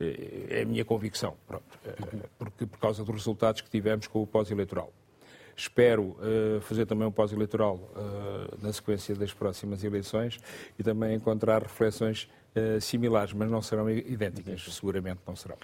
É 0.00 0.62
a 0.62 0.64
minha 0.64 0.82
convicção, 0.82 1.36
pronto, 1.46 1.78
porque 2.38 2.64
por 2.64 2.78
causa 2.78 3.04
dos 3.04 3.14
resultados 3.14 3.60
que 3.60 3.68
tivemos 3.68 4.06
com 4.06 4.22
o 4.22 4.26
pós-eleitoral. 4.26 4.90
Espero 5.54 6.16
uh, 6.16 6.60
fazer 6.62 6.86
também 6.86 7.06
um 7.06 7.12
pós-eleitoral 7.12 7.74
uh, 7.74 8.56
na 8.62 8.72
sequência 8.72 9.14
das 9.14 9.34
próximas 9.34 9.84
eleições 9.84 10.38
e 10.78 10.82
também 10.82 11.14
encontrar 11.14 11.62
reflexões 11.62 12.30
uh, 12.56 12.80
similares, 12.80 13.32
mas 13.32 13.50
não 13.50 13.62
serão 13.62 13.88
idênticas, 13.90 14.62
seguramente 14.74 15.20
não 15.26 15.36
serão. 15.36 15.56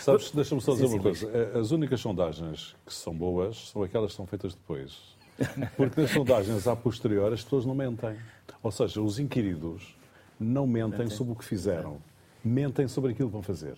Sabes, 0.00 0.30
deixa-me 0.30 0.60
só 0.60 0.72
dizer 0.72 0.88
sim, 0.88 0.94
uma 0.94 1.02
coisa. 1.02 1.58
As 1.58 1.70
únicas 1.70 2.00
sondagens 2.00 2.76
que 2.84 2.92
são 2.92 3.14
boas 3.14 3.70
são 3.70 3.82
aquelas 3.82 4.12
que 4.12 4.16
são 4.16 4.26
feitas 4.26 4.54
depois. 4.54 5.16
Porque 5.76 6.00
nas 6.00 6.10
sondagens 6.10 6.66
a 6.66 6.74
posterior 6.74 7.32
as 7.32 7.42
pessoas 7.42 7.66
não 7.66 7.74
mentem. 7.74 8.16
Ou 8.62 8.70
seja, 8.70 9.00
os 9.00 9.18
inquiridos 9.18 9.96
não 10.38 10.66
mentem 10.66 11.08
sobre 11.08 11.32
o 11.32 11.36
que 11.36 11.44
fizeram. 11.44 11.98
Mentem 12.44 12.88
sobre 12.88 13.12
aquilo 13.12 13.28
que 13.28 13.32
vão 13.32 13.42
fazer. 13.42 13.76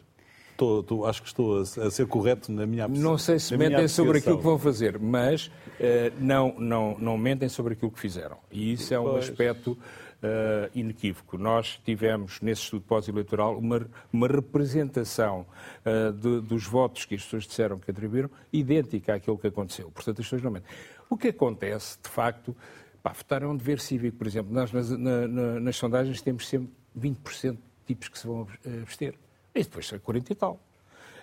Estou, 0.52 0.80
estou, 0.80 1.06
acho 1.06 1.22
que 1.22 1.28
estou 1.28 1.58
a, 1.58 1.60
a, 1.60 1.90
ser 1.90 2.06
correto 2.08 2.50
na 2.50 2.66
minha 2.66 2.88
Não 2.88 3.16
sei 3.16 3.38
se 3.38 3.56
mentem 3.56 3.86
sobre 3.86 4.18
aquilo 4.18 4.38
que 4.38 4.44
vão 4.44 4.58
fazer, 4.58 4.98
mas 4.98 5.46
uh, 5.46 5.50
não, 6.18 6.52
não, 6.58 6.96
não 6.98 7.16
mentem 7.16 7.48
sobre 7.48 7.74
aquilo 7.74 7.92
que 7.92 8.00
fizeram. 8.00 8.38
E 8.50 8.72
isso 8.72 8.92
é 8.92 8.98
um 8.98 9.04
pois. 9.04 9.28
aspecto 9.28 9.78
uh, 10.22 10.70
inequívoco. 10.74 11.38
Nós 11.38 11.80
tivemos, 11.84 12.40
nesse 12.40 12.62
estudo 12.62 12.82
pós-eleitoral, 12.82 13.58
uma, 13.58 13.86
uma 14.12 14.26
representação 14.26 15.46
uh, 15.84 16.12
de, 16.12 16.40
dos 16.40 16.64
votos 16.64 17.04
que 17.04 17.14
as 17.14 17.22
pessoas 17.22 17.46
disseram 17.46 17.78
que 17.78 17.90
atribuíram 17.90 18.30
idêntica 18.52 19.14
àquilo 19.14 19.38
que 19.38 19.46
aconteceu. 19.46 19.90
Portanto, 19.90 20.20
as 20.20 20.26
pessoas 20.26 20.42
não 20.42 20.50
mentem. 20.50 20.68
O 21.08 21.16
que 21.16 21.28
acontece, 21.28 21.98
de 22.02 22.08
facto, 22.08 22.56
pá, 23.02 23.12
votar 23.12 23.42
é 23.42 23.46
um 23.46 23.56
dever 23.56 23.80
cívico. 23.80 24.16
Por 24.16 24.26
exemplo, 24.26 24.52
nós 24.52 24.72
nas, 24.72 24.90
na, 24.90 25.26
na, 25.28 25.60
nas 25.60 25.76
sondagens 25.76 26.20
temos 26.20 26.48
sempre 26.48 26.70
20% 26.98 27.52
de 27.52 27.58
tipos 27.86 28.08
que 28.08 28.18
se 28.18 28.26
vão 28.26 28.46
abster. 28.82 29.14
E 29.54 29.62
depois 29.62 29.90
40 29.90 30.32
e 30.32 30.36
tal. 30.36 30.60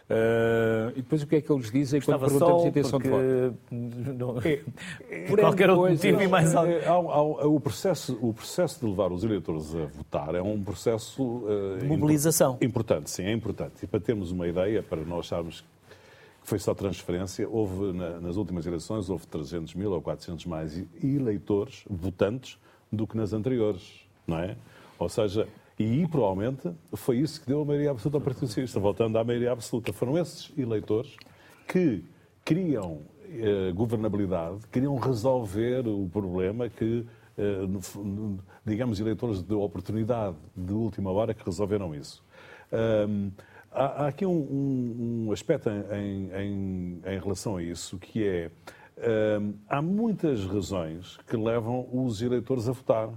Uh, 0.08 0.92
e 0.92 1.02
depois 1.02 1.24
o 1.24 1.28
que 1.28 1.38
é 1.38 1.42
que 1.42 1.52
eles 1.52 1.72
dizem 1.72 1.98
Estava 1.98 2.28
quando 2.28 2.38
perguntamos 2.38 2.66
a 2.66 2.68
intenção 2.68 3.00
de 3.00 3.10
voto? 3.10 3.58
Não... 3.72 4.40
É, 4.40 4.62
é, 5.10 5.26
por 5.26 5.40
qualquer 5.40 5.70
outro 5.72 5.92
motivo 5.92 6.22
e 6.22 6.28
mais 6.28 6.56
algo. 6.56 6.72
É, 6.72 6.86
há, 6.86 6.92
há, 6.92 7.48
o, 7.48 7.60
processo, 7.60 8.16
o 8.22 8.32
processo 8.32 8.80
de 8.82 8.86
levar 8.86 9.12
os 9.12 9.24
eleitores 9.24 9.74
a 9.74 9.86
votar 9.86 10.36
é 10.36 10.42
um 10.42 10.64
processo... 10.64 11.24
Uh, 11.24 11.80
de 11.80 11.86
mobilização. 11.88 12.58
Importante, 12.62 13.10
sim, 13.10 13.24
é 13.24 13.32
importante. 13.32 13.84
E 13.84 13.88
para 13.88 14.00
termos 14.00 14.32
uma 14.32 14.48
ideia, 14.48 14.84
para 14.84 15.04
nós 15.04 15.26
acharmos 15.26 15.62
que 15.62 15.68
foi 16.44 16.60
só 16.60 16.76
transferência, 16.76 17.50
houve 17.50 17.92
na, 17.92 18.20
nas 18.20 18.36
últimas 18.36 18.68
eleições 18.68 19.10
houve 19.10 19.26
300 19.26 19.74
mil 19.74 19.92
ou 19.92 20.02
400 20.04 20.46
mais 20.46 20.84
eleitores, 21.04 21.84
votantes, 21.90 22.60
do 22.92 23.08
que 23.08 23.18
nas 23.18 23.34
anteriores, 23.34 24.06
não 24.28 24.38
é? 24.38 24.56
Ou 25.00 25.10
seja, 25.10 25.48
e 25.78 26.08
provavelmente 26.08 26.72
foi 26.94 27.18
isso 27.18 27.42
que 27.42 27.48
deu 27.48 27.62
a 27.62 27.66
maioria 27.66 27.92
absoluta 27.92 28.18
ao 28.18 28.22
Partido 28.22 28.48
Socialista, 28.48 28.80
voltando 28.80 29.18
à 29.18 29.24
maioria 29.24 29.52
absoluta. 29.52 29.92
Foram 29.92 30.18
esses 30.18 30.52
eleitores 30.58 31.16
que 31.68 32.04
queriam 32.46 33.02
eh, 33.30 33.72
governabilidade, 33.74 34.60
queriam 34.72 34.96
resolver 34.96 35.86
o 35.88 36.08
problema 36.08 36.70
que, 36.70 37.06
eh, 37.38 37.66
no, 37.68 38.40
digamos, 38.64 39.00
eleitores 39.00 39.42
de 39.42 39.54
oportunidade 39.54 40.38
de 40.56 40.72
última 40.72 41.12
hora 41.12 41.34
que 41.34 41.44
resolveram 41.44 41.94
isso. 41.94 42.24
Um, 42.72 43.32
há, 43.72 44.04
há, 44.04 44.08
aqui 44.08 44.26
um, 44.26 44.32
um, 44.32 45.26
um 45.28 45.32
aspecto 45.32 45.70
em, 45.70 46.30
em, 46.34 47.02
em, 47.06 47.20
relação 47.20 47.58
a 47.58 47.64
isso 47.64 47.98
que 47.98 48.26
é 48.26 48.52
há 49.68 49.82
muitas 49.82 50.46
razões 50.46 51.18
que 51.28 51.36
levam 51.36 51.88
os 51.92 52.22
eleitores 52.22 52.70
a 52.70 52.72
votar, 52.72 53.10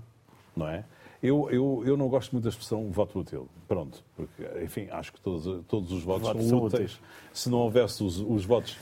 não 0.57 0.69
é? 0.69 0.85
Eu, 1.23 1.49
eu, 1.51 1.83
eu 1.85 1.97
não 1.97 2.09
gosto 2.09 2.33
muito 2.33 2.45
da 2.45 2.51
expressão 2.51 2.91
voto 2.91 3.19
útil. 3.19 3.49
Pronto, 3.67 4.05
porque, 4.15 4.43
enfim, 4.63 4.89
acho 4.91 5.13
que 5.13 5.21
todos, 5.21 5.65
todos 5.67 5.91
os 5.93 6.03
votos, 6.03 6.29
votos 6.29 6.47
são, 6.47 6.59
úteis. 6.59 6.93
úteis. 6.93 7.01
Se 7.33 7.51
não 7.51 7.59
houvesse 7.59 8.03
os, 8.05 8.19
os 8.21 8.45
votos 8.45 8.77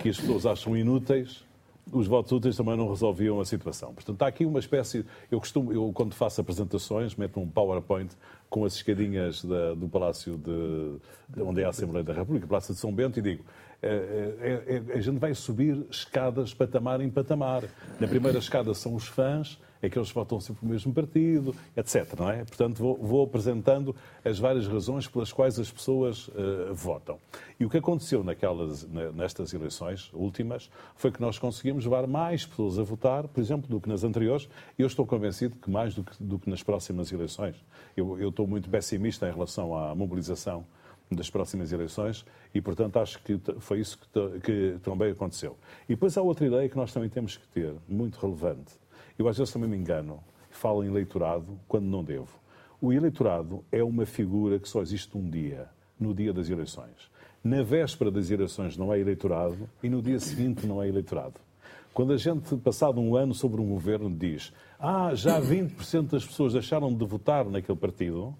que 0.00 0.08
as 0.08 0.18
pessoas 0.18 0.46
acham 0.46 0.76
inúteis, 0.76 1.44
os 1.90 2.06
votos 2.06 2.32
úteis 2.32 2.56
também 2.56 2.76
não 2.76 2.88
resolviam 2.88 3.40
a 3.40 3.44
situação. 3.44 3.92
Portanto, 3.92 4.22
há 4.22 4.26
aqui 4.26 4.46
uma 4.46 4.58
espécie. 4.58 5.04
Eu 5.30 5.38
costumo, 5.38 5.72
eu 5.72 5.90
quando 5.92 6.14
faço 6.14 6.40
apresentações, 6.40 7.14
meto 7.14 7.40
um 7.40 7.48
PowerPoint 7.48 8.14
com 8.48 8.64
as 8.64 8.74
escadinhas 8.74 9.44
da, 9.44 9.74
do 9.74 9.88
Palácio 9.88 10.38
de, 10.38 10.98
de, 11.28 11.42
onde 11.42 11.60
é 11.60 11.64
a 11.64 11.70
Assembleia 11.70 12.04
da 12.04 12.12
República, 12.12 12.46
Palácio 12.46 12.72
de 12.74 12.80
São 12.80 12.92
Bento, 12.92 13.18
e 13.18 13.22
digo: 13.22 13.44
a 14.94 15.00
gente 15.00 15.18
vai 15.18 15.34
subir 15.34 15.84
escadas 15.90 16.54
patamar 16.54 17.00
em 17.00 17.10
patamar. 17.10 17.64
Na 17.98 18.06
primeira 18.06 18.38
escada 18.38 18.72
são 18.74 18.94
os 18.94 19.08
fãs, 19.08 19.58
é 19.82 19.90
que 19.90 19.98
eles 19.98 20.12
votam 20.12 20.38
sempre 20.38 20.64
o 20.64 20.68
mesmo 20.68 20.94
partido, 20.94 21.54
etc. 21.76 22.14
Não 22.16 22.30
é? 22.30 22.44
Portanto, 22.44 22.78
vou, 22.78 22.96
vou 22.96 23.24
apresentando 23.24 23.94
as 24.24 24.38
várias 24.38 24.68
razões 24.68 25.08
pelas 25.08 25.32
quais 25.32 25.58
as 25.58 25.70
pessoas 25.70 26.28
uh, 26.28 26.72
votam. 26.72 27.18
E 27.58 27.64
o 27.64 27.70
que 27.70 27.78
aconteceu 27.78 28.22
naquelas, 28.22 28.86
nestas 29.12 29.52
eleições 29.52 30.08
últimas 30.12 30.70
foi 30.94 31.10
que 31.10 31.20
nós 31.20 31.36
conseguimos 31.36 31.84
levar 31.84 32.06
mais 32.06 32.46
pessoas 32.46 32.78
a 32.78 32.84
votar, 32.84 33.26
por 33.26 33.40
exemplo, 33.40 33.68
do 33.68 33.80
que 33.80 33.88
nas 33.88 34.04
anteriores, 34.04 34.48
e 34.78 34.82
eu 34.82 34.86
estou 34.86 35.04
convencido 35.04 35.56
que 35.56 35.68
mais 35.68 35.94
do 35.94 36.04
que, 36.04 36.22
do 36.22 36.38
que 36.38 36.48
nas 36.48 36.62
próximas 36.62 37.10
eleições. 37.10 37.56
Eu, 37.96 38.16
eu 38.20 38.28
estou 38.28 38.46
muito 38.46 38.70
pessimista 38.70 39.28
em 39.28 39.32
relação 39.32 39.76
à 39.76 39.92
mobilização 39.92 40.64
das 41.10 41.28
próximas 41.30 41.72
eleições 41.72 42.24
e, 42.54 42.60
portanto, 42.60 42.98
acho 42.98 43.22
que 43.22 43.40
foi 43.58 43.80
isso 43.80 43.98
que, 43.98 44.40
que, 44.40 44.78
também 44.82 45.12
aconteceu. 45.12 45.56
E 45.88 45.94
depois 45.94 46.16
há 46.16 46.22
outra 46.22 46.46
ideia 46.46 46.68
que 46.68 46.76
nós 46.76 46.92
também 46.92 47.08
temos 47.08 47.36
que 47.36 47.46
ter, 47.48 47.74
muito 47.88 48.18
relevante, 48.18 48.72
eu 49.18 49.28
às 49.28 49.36
vezes 49.36 49.52
também 49.52 49.68
me 49.68 49.76
engano, 49.76 50.22
falo 50.50 50.82
em 50.84 50.88
eleitorado 50.88 51.58
quando 51.68 51.86
não 51.86 52.02
devo. 52.02 52.40
O 52.80 52.92
eleitorado 52.92 53.64
é 53.70 53.82
uma 53.82 54.04
figura 54.04 54.58
que 54.58 54.68
só 54.68 54.82
existe 54.82 55.16
um 55.16 55.28
dia, 55.28 55.68
no 55.98 56.14
dia 56.14 56.32
das 56.32 56.48
eleições. 56.48 57.10
Na 57.44 57.62
véspera 57.62 58.10
das 58.10 58.30
eleições 58.30 58.76
não 58.76 58.92
é 58.92 58.98
eleitorado 58.98 59.68
e 59.82 59.88
no 59.88 60.02
dia 60.02 60.18
seguinte 60.18 60.66
não 60.66 60.82
é 60.82 60.88
eleitorado. 60.88 61.34
Quando 61.94 62.12
a 62.12 62.16
gente, 62.16 62.56
passado 62.56 63.00
um 63.00 63.14
ano 63.14 63.34
sobre 63.34 63.60
um 63.60 63.68
governo, 63.68 64.10
diz 64.10 64.52
ah, 64.78 65.14
já 65.14 65.40
20% 65.40 66.10
das 66.10 66.24
pessoas 66.24 66.54
deixaram 66.54 66.92
de 66.92 67.04
votar 67.04 67.44
naquele 67.44 67.78
partido, 67.78 68.34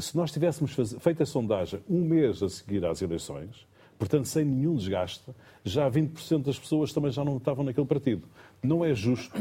se 0.00 0.16
nós 0.16 0.30
tivéssemos 0.32 0.74
feito 0.98 1.22
a 1.22 1.26
sondagem 1.26 1.80
um 1.88 2.00
mês 2.00 2.42
a 2.42 2.48
seguir 2.48 2.84
às 2.84 3.02
eleições, 3.02 3.66
portanto 3.98 4.26
sem 4.26 4.44
nenhum 4.44 4.76
desgaste, 4.76 5.24
já 5.64 5.90
20% 5.90 6.42
das 6.42 6.58
pessoas 6.58 6.92
também 6.92 7.10
já 7.10 7.24
não 7.24 7.34
votavam 7.34 7.64
naquele 7.64 7.86
partido. 7.86 8.28
Não 8.62 8.84
é 8.84 8.94
justo 8.94 9.38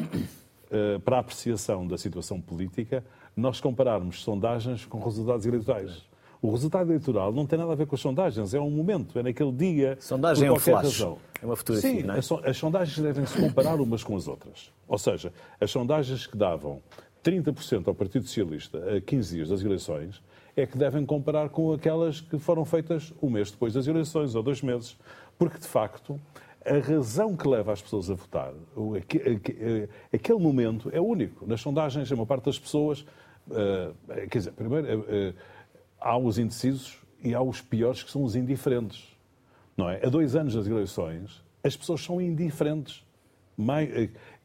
eh, 0.71 0.99
para 1.05 1.17
a 1.17 1.19
apreciação 1.19 1.85
da 1.85 1.97
situação 1.97 2.41
política, 2.41 3.03
nós 3.35 3.61
compararmos 3.61 4.23
sondagens 4.23 4.85
com 4.85 4.99
resultados 4.99 5.45
eleitorais. 5.45 6.03
O 6.41 6.51
resultado 6.51 6.89
eleitoral 6.89 7.31
não 7.31 7.45
tem 7.45 7.57
nada 7.57 7.71
a 7.71 7.75
ver 7.75 7.85
com 7.85 7.95
as 7.95 8.01
sondagens, 8.01 8.53
é 8.53 8.59
um 8.59 8.71
momento, 8.71 9.17
é 9.17 9.23
naquele 9.23 9.51
dia. 9.51 9.97
Sondagem 9.99 10.47
é 10.47 10.51
um 10.51 10.59
flash. 10.59 10.99
Razão. 10.99 11.17
É 11.41 11.45
uma 11.45 11.55
fotografia. 11.55 11.91
Sim, 11.91 12.03
não 12.03 12.15
é? 12.15 12.49
as 12.49 12.57
sondagens 12.57 12.99
devem 12.99 13.25
se 13.25 13.39
comparar 13.39 13.79
umas 13.79 14.03
com 14.03 14.15
as 14.17 14.27
outras. 14.27 14.73
Ou 14.87 14.97
seja, 14.97 15.31
as 15.61 15.69
sondagens 15.69 16.25
que 16.25 16.35
davam 16.35 16.81
30% 17.23 17.87
ao 17.87 17.93
Partido 17.93 18.25
Socialista 18.25 18.97
a 18.97 18.99
15 18.99 19.35
dias 19.35 19.49
das 19.49 19.63
eleições 19.63 20.21
é 20.55 20.65
que 20.65 20.77
devem 20.77 21.05
comparar 21.05 21.49
com 21.49 21.73
aquelas 21.73 22.21
que 22.21 22.37
foram 22.37 22.63
feitas 22.63 23.13
um 23.21 23.29
mês 23.29 23.51
depois 23.51 23.73
das 23.73 23.87
eleições, 23.87 24.35
ou 24.35 24.43
dois 24.43 24.61
meses. 24.61 24.97
Porque, 25.37 25.57
de 25.57 25.67
facto, 25.67 26.19
a 26.65 26.77
razão 26.77 27.35
que 27.35 27.47
leva 27.47 27.73
as 27.73 27.81
pessoas 27.81 28.09
a 28.09 28.13
votar, 28.13 28.53
eh, 28.53 29.89
aquele 30.13 30.39
momento 30.39 30.89
é 30.93 31.01
único. 31.01 31.45
Nas 31.45 31.59
sondagens, 31.59 32.11
a 32.11 32.15
maior 32.15 32.25
parte 32.25 32.45
das 32.45 32.59
pessoas, 32.59 33.05
eh, 33.51 33.91
quer 34.29 34.37
dizer, 34.37 34.51
primeiro, 34.53 35.05
eh, 35.07 35.33
há 35.99 36.17
os 36.17 36.37
indecisos 36.37 36.99
e 37.23 37.33
há 37.33 37.41
os 37.41 37.61
piores 37.61 38.03
que 38.03 38.11
são 38.11 38.23
os 38.23 38.35
indiferentes. 38.35 39.13
Não 39.75 39.89
é? 39.89 40.05
Há 40.05 40.09
dois 40.09 40.35
anos 40.35 40.53
das 40.53 40.67
eleições, 40.67 41.43
as 41.63 41.75
pessoas 41.75 42.01
são 42.01 42.21
indiferentes. 42.21 43.03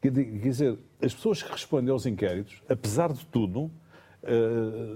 Quer 0.01 0.11
dizer, 0.11 0.77
as 1.01 1.13
pessoas 1.13 1.41
que 1.41 1.51
respondem 1.51 1.91
aos 1.91 2.05
inquéritos, 2.05 2.61
apesar 2.67 3.13
de 3.13 3.25
tudo, 3.27 3.71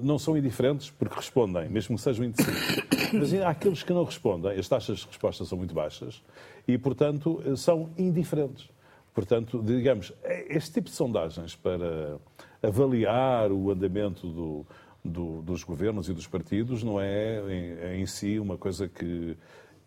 não 0.02 0.20
são 0.20 0.38
indiferentes 0.38 0.90
porque 0.90 1.16
respondem, 1.16 1.70
mesmo 1.70 1.96
que 1.96 2.02
sejam 2.02 2.26
indecisos. 2.26 2.84
Mas 3.14 3.34
há 3.34 3.50
aqueles 3.50 3.84
que 3.84 3.94
não 3.94 4.04
respondem, 4.04 4.58
as 4.58 4.68
taxas 4.68 5.00
de 5.00 5.08
resposta 5.08 5.46
são 5.46 5.58
muito 5.58 5.74
baixas 5.74 6.22
e, 6.68 6.78
portanto, 6.78 7.42
são 7.56 7.90
indiferentes. 7.98 8.70
Portanto, 9.14 9.62
digamos, 9.64 10.12
este 10.50 10.74
tipo 10.74 10.90
de 10.90 10.96
sondagens 10.96 11.56
para 11.56 12.18
avaliar 12.62 13.52
o 13.52 13.70
andamento 13.70 14.28
do, 14.28 14.66
do, 15.06 15.42
dos 15.42 15.64
governos 15.64 16.10
e 16.10 16.14
dos 16.14 16.26
partidos 16.26 16.84
não 16.84 17.00
é 17.00 17.42
em, 17.52 18.02
em 18.02 18.06
si 18.08 18.40
uma 18.40 18.58
coisa 18.58 18.88
que, 18.88 19.38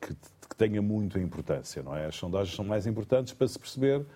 que, 0.00 0.14
que, 0.14 0.56
tenha 0.56 0.80
muita 0.80 1.18
importância, 1.18 1.82
não 1.82 1.96
é? 1.96 2.06
As 2.06 2.14
sondagens 2.14 2.54
são 2.54 2.64
mais 2.64 2.86
importantes 2.86 3.32
para 3.32 3.48
se 3.48 3.58
perceber 3.58 4.06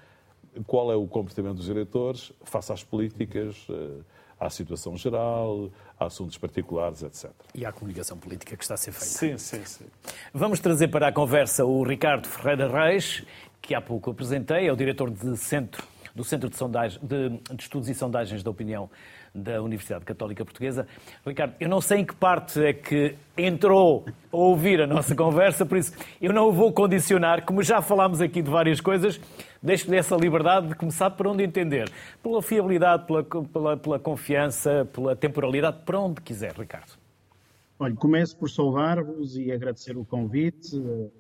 qual 0.67 0.93
é 0.93 0.97
o 0.97 1.07
comportamento 1.07 1.57
dos 1.57 1.69
eleitores 1.69 2.33
face 2.45 2.73
às 2.73 2.85
políticas, 2.85 3.69
uh, 3.69 4.05
à 4.41 4.49
situação 4.49 4.97
geral, 4.97 5.71
a 5.99 6.07
assuntos 6.07 6.39
particulares, 6.39 7.03
etc. 7.03 7.31
E 7.55 7.67
à 7.67 7.71
comunicação 7.71 8.17
política 8.17 8.57
que 8.57 8.65
está 8.65 8.75
a 8.75 8.79
ser 8.79 8.93
feita. 8.93 9.07
Sim, 9.07 9.37
sim, 9.37 9.65
sim. 9.67 9.85
Vamos 10.33 10.59
trazer 10.59 10.89
para 10.89 11.09
a 11.09 11.13
conversa 11.13 11.65
o 11.65 11.83
Ricardo 11.83 12.27
Ferreira 12.27 12.67
Reis, 12.67 13.23
que 13.61 13.75
há 13.75 13.81
pouco 13.81 14.11
apresentei, 14.11 14.67
é 14.67 14.73
o 14.73 14.77
diretor 14.77 15.11
de 15.11 15.37
centro, 15.37 15.87
do 16.15 16.25
Centro 16.25 16.49
de, 16.49 16.57
Sondagem, 16.57 16.99
de, 17.03 17.29
de 17.55 17.63
Estudos 17.63 17.89
e 17.89 17.95
Sondagens 17.95 18.43
da 18.43 18.51
Opinião 18.51 18.91
da 19.35 19.63
Universidade 19.63 20.05
Católica 20.05 20.45
Portuguesa. 20.45 20.87
Ricardo, 21.25 21.55
eu 21.61 21.69
não 21.69 21.81
sei 21.81 21.99
em 21.99 22.05
que 22.05 22.15
parte 22.15 22.63
é 22.65 22.73
que 22.73 23.15
entrou 23.37 24.05
a 24.33 24.37
ouvir 24.37 24.81
a 24.81 24.87
nossa 24.87 25.15
conversa, 25.17 25.65
por 25.65 25.79
isso 25.79 25.93
eu 26.21 26.33
não 26.33 26.49
o 26.49 26.53
vou 26.53 26.73
condicionar, 26.73 27.45
como 27.45 27.63
já 27.63 27.81
falámos 27.81 28.21
aqui 28.21 28.43
de 28.43 28.51
várias 28.51 28.81
coisas, 28.81 29.21
deixo-lhe 29.63 29.97
essa 29.97 30.17
liberdade 30.17 30.69
de 30.69 30.75
começar 30.75 31.11
por 31.11 31.27
onde 31.27 31.45
entender. 31.45 31.91
Pela 32.23 32.43
fiabilidade, 32.43 33.07
pela, 33.07 33.23
pela, 33.23 33.77
pela 33.77 33.99
confiança, 33.99 34.89
pela 34.93 35.15
temporalidade, 35.15 35.79
para 35.85 35.99
onde 35.99 36.21
quiser, 36.21 36.53
Ricardo. 36.53 36.99
Olha, 37.79 37.95
começo 37.95 38.37
por 38.37 38.51
saudar-vos 38.51 39.39
e 39.39 39.51
agradecer 39.51 39.97
o 39.97 40.05
convite, 40.05 40.77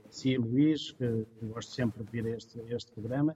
a 0.06 0.12
si, 0.12 0.36
Luís, 0.36 0.90
que 0.92 1.24
gosto 1.42 1.72
sempre 1.72 2.04
de 2.04 2.10
vir 2.10 2.26
a 2.26 2.36
este, 2.36 2.60
a 2.60 2.76
este 2.76 2.92
programa. 2.92 3.34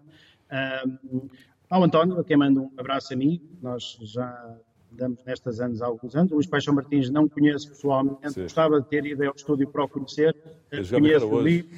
Um, 0.52 1.30
ao 1.68 1.82
António, 1.82 2.18
a 2.18 2.24
quem 2.24 2.36
mando 2.36 2.62
um 2.62 2.70
abraço 2.76 3.12
a 3.12 3.16
mim, 3.16 3.40
nós 3.62 3.98
já 4.02 4.56
andamos 4.92 5.18
nestas 5.24 5.60
anos 5.60 5.82
há 5.82 5.86
alguns 5.86 6.14
anos. 6.14 6.32
O 6.32 6.36
Luís 6.36 6.46
Paixão 6.46 6.74
Martins 6.74 7.10
não 7.10 7.28
conheço 7.28 7.68
pessoalmente, 7.68 8.32
Sim. 8.32 8.42
gostava 8.42 8.80
de 8.80 8.88
ter 8.88 9.04
ido 9.04 9.24
ao 9.24 9.34
estúdio 9.34 9.68
para 9.68 9.84
o 9.84 9.88
conhecer. 9.88 10.34
Conheço 10.88 11.26
o 11.26 11.40
livro. 11.40 11.70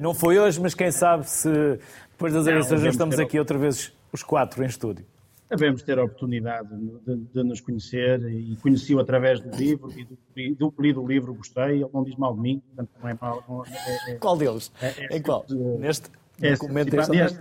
Não 0.00 0.14
foi 0.14 0.38
hoje, 0.38 0.60
mas 0.60 0.74
quem 0.74 0.90
sabe 0.90 1.28
se 1.28 1.78
depois 2.10 2.32
das 2.32 2.46
eleições 2.46 2.80
já 2.80 2.90
estamos 2.90 3.18
aqui 3.18 3.38
outra 3.38 3.58
vez 3.58 3.92
os 4.12 4.22
quatro 4.22 4.62
em 4.62 4.66
estúdio. 4.66 5.04
Devemos 5.48 5.82
ter 5.82 5.98
a 5.98 6.04
oportunidade 6.04 6.68
de, 7.06 7.16
de, 7.16 7.42
nos 7.42 7.60
conhecer 7.60 8.22
e 8.26 8.56
conheci-o 8.56 8.98
através 8.98 9.38
do 9.38 9.54
livro 9.54 9.92
e 9.94 10.54
do, 10.54 10.70
do 10.70 10.82
lido 10.82 11.02
o 11.02 11.06
livro 11.06 11.34
gostei. 11.34 11.82
Ele 11.82 11.90
não 11.92 12.02
diz 12.02 12.16
mal 12.16 12.34
de 12.34 12.40
mim, 12.40 12.62
portanto 12.74 12.90
não 13.02 13.08
é 13.08 13.18
mal. 13.20 13.44
Não, 13.46 13.64
é, 13.66 14.12
é, 14.12 14.14
qual 14.14 14.34
deles? 14.34 14.72
É, 14.80 15.14
é, 15.14 15.16
em 15.18 15.20
qual? 15.20 15.44
Neste? 15.78 16.10
É, 16.42 16.52
este, 16.52 16.68
neste, 16.68 17.40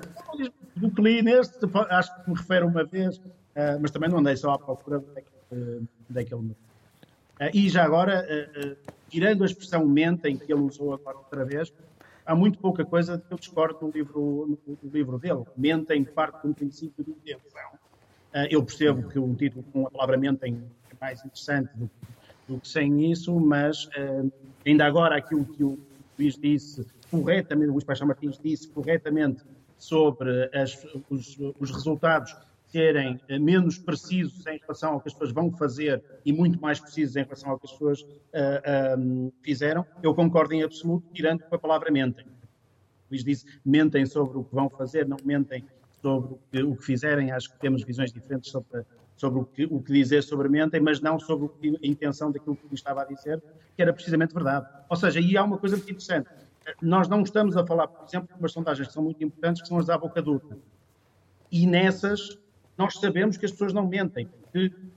do 0.75 1.01
neste, 1.01 1.57
acho 1.89 2.23
que 2.23 2.29
me 2.29 2.37
refere 2.37 2.65
uma 2.65 2.83
vez, 2.83 3.17
uh, 3.17 3.79
mas 3.81 3.89
também 3.89 4.09
não 4.09 4.19
andei 4.19 4.37
só 4.37 4.51
à 4.51 4.59
procura 4.59 4.99
daquele. 4.99 5.87
daquele 6.07 6.41
uh, 6.41 6.55
e 7.51 7.67
já 7.67 7.83
agora, 7.83 8.23
uh, 8.23 8.91
tirando 9.09 9.41
a 9.41 9.45
expressão 9.45 9.85
mentem, 9.87 10.37
que 10.37 10.53
ele 10.53 10.61
usou 10.61 10.93
agora 10.93 11.17
outra 11.17 11.43
vez, 11.43 11.73
há 12.25 12.35
muito 12.35 12.59
pouca 12.59 12.85
coisa 12.85 13.17
que 13.17 13.33
eu 13.33 13.37
discordo 13.39 13.79
no 13.81 13.91
livro, 13.91 14.59
no, 14.67 14.89
livro 14.91 15.17
dele. 15.17 15.43
Mentem 15.57 16.03
parte 16.03 16.43
de 16.43 16.47
um 16.47 16.53
princípio 16.53 17.03
de 17.03 17.11
intenção. 17.11 17.71
eu 18.51 18.63
percebo 18.63 19.09
que 19.09 19.17
o 19.17 19.33
título 19.33 19.65
com 19.73 19.87
a 19.87 19.91
palavra 19.91 20.15
mentem 20.15 20.63
é 20.91 20.95
mais 21.01 21.25
interessante 21.25 21.71
do, 21.75 21.89
do 22.47 22.59
que 22.59 22.67
sem 22.67 23.11
isso, 23.11 23.37
mas 23.39 23.89
ainda 24.65 24.85
agora 24.85 25.17
aquilo 25.17 25.43
que 25.43 25.63
o 25.63 25.77
Luís 26.17 26.37
disse 26.37 26.85
corretamente, 27.11 27.69
o 27.69 27.73
Luís 27.73 27.83
Paixão 27.83 28.07
Martins 28.07 28.39
disse 28.41 28.67
corretamente 28.69 29.43
sobre 29.77 30.49
as, 30.53 30.77
os, 31.09 31.37
os, 31.59 31.71
resultados 31.71 32.37
serem 32.67 33.19
eh, 33.27 33.37
menos 33.37 33.77
precisos 33.77 34.45
em 34.47 34.57
relação 34.59 34.93
ao 34.93 35.01
que 35.01 35.09
as 35.09 35.13
pessoas 35.13 35.33
vão 35.33 35.51
fazer 35.51 36.01
e 36.23 36.31
muito 36.31 36.59
mais 36.61 36.79
precisos 36.79 37.15
em 37.17 37.23
relação 37.23 37.51
ao 37.51 37.59
que 37.59 37.65
as 37.65 37.71
pessoas 37.71 38.01
uh, 38.01 38.07
eh, 38.33 38.95
um, 38.97 39.25
ehm, 39.25 39.31
fizeram, 39.41 39.85
eu 40.01 40.15
concordo 40.15 40.53
em 40.53 40.63
absoluto, 40.63 41.05
tirando 41.13 41.43
com 41.43 41.55
a 41.55 41.59
palavra 41.59 41.91
mentem. 41.91 42.25
Luís 43.09 43.25
disse, 43.25 43.45
mentem 43.65 44.05
sobre 44.05 44.37
o 44.37 44.43
que 44.43 44.55
vão 44.55 44.69
fazer, 44.69 45.05
não 45.05 45.17
mentem 45.25 45.65
sobre 46.01 46.33
o 46.33 46.39
que, 46.49 46.63
o 46.63 46.75
que 46.75 46.85
fizerem. 46.85 47.31
Acho 47.31 47.51
que 47.51 47.59
temos 47.59 47.83
visões 47.83 48.11
diferentes 48.11 48.49
sobre, 48.49 48.83
sobre 49.17 49.39
o, 49.41 49.45
que, 49.45 49.65
o 49.65 49.81
que 49.81 49.91
dizer 49.91 50.23
sobre 50.23 50.47
mentem, 50.47 50.79
mas 50.79 51.01
não 51.01 51.19
sobre 51.19 51.49
a 51.63 51.87
intenção 51.87 52.31
daquilo 52.31 52.55
que 52.55 52.73
estava 52.73 53.01
a 53.01 53.05
dizer, 53.05 53.41
que 53.75 53.81
era 53.81 53.91
precisamente 53.91 54.33
verdade. 54.33 54.65
Ou 54.89 54.95
seja, 54.95 55.19
e 55.19 55.35
há 55.35 55.43
uma 55.43 55.57
coisa 55.57 55.75
muito 55.75 55.91
interessante. 55.91 56.29
Nós 56.81 57.07
não 57.07 57.21
estamos 57.21 57.57
a 57.57 57.65
falar, 57.65 57.87
por 57.87 58.05
exemplo, 58.07 58.27
de 58.33 58.39
umas 58.39 58.51
sondagens 58.51 58.87
que 58.87 58.93
são 58.93 59.03
muito 59.03 59.23
importantes, 59.23 59.61
que 59.61 59.67
são 59.67 59.77
as 59.77 59.85
da 59.85 59.97
boca 59.97 60.21
dura. 60.21 60.57
E 61.51 61.65
nessas, 61.65 62.37
nós 62.77 62.95
sabemos 62.95 63.37
que 63.37 63.45
as 63.45 63.51
pessoas 63.51 63.73
não 63.73 63.87
mentem, 63.87 64.29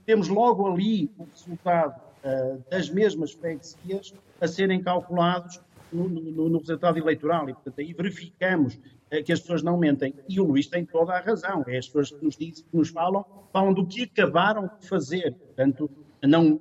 temos 0.05 0.27
logo 0.27 0.67
ali 0.67 1.11
o 1.17 1.25
resultado 1.25 1.99
uh, 2.23 2.63
das 2.69 2.89
mesmas 2.89 3.31
freguesias 3.31 4.13
a 4.39 4.47
serem 4.47 4.81
calculados 4.81 5.61
no, 5.91 6.09
no, 6.09 6.49
no, 6.49 6.59
resultado 6.59 6.97
eleitoral. 6.97 7.49
E, 7.49 7.53
portanto, 7.53 7.79
aí 7.79 7.93
verificamos 7.93 8.75
uh, 8.75 9.23
que 9.23 9.31
as 9.31 9.39
pessoas 9.39 9.63
não 9.63 9.77
mentem. 9.77 10.13
E 10.27 10.39
o 10.39 10.43
Luís 10.43 10.67
tem 10.67 10.85
toda 10.85 11.13
a 11.13 11.21
razão. 11.21 11.63
É 11.67 11.77
as 11.77 11.87
pessoas 11.87 12.11
que 12.11 12.23
nos, 12.23 12.35
dizem, 12.35 12.65
que 12.69 12.77
nos 12.77 12.89
falam, 12.89 13.25
falam 13.51 13.73
do 13.73 13.85
que 13.85 14.03
acabaram 14.03 14.69
de 14.79 14.87
fazer. 14.87 15.33
Portanto, 15.33 15.89
não, 16.21 16.59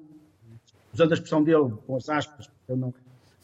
usando 0.92 1.11
a 1.11 1.14
expressão 1.14 1.42
dele, 1.42 1.74
com 1.87 1.96
as 1.96 2.09
aspas, 2.09 2.48
eu 2.68 2.77
não, 2.77 2.94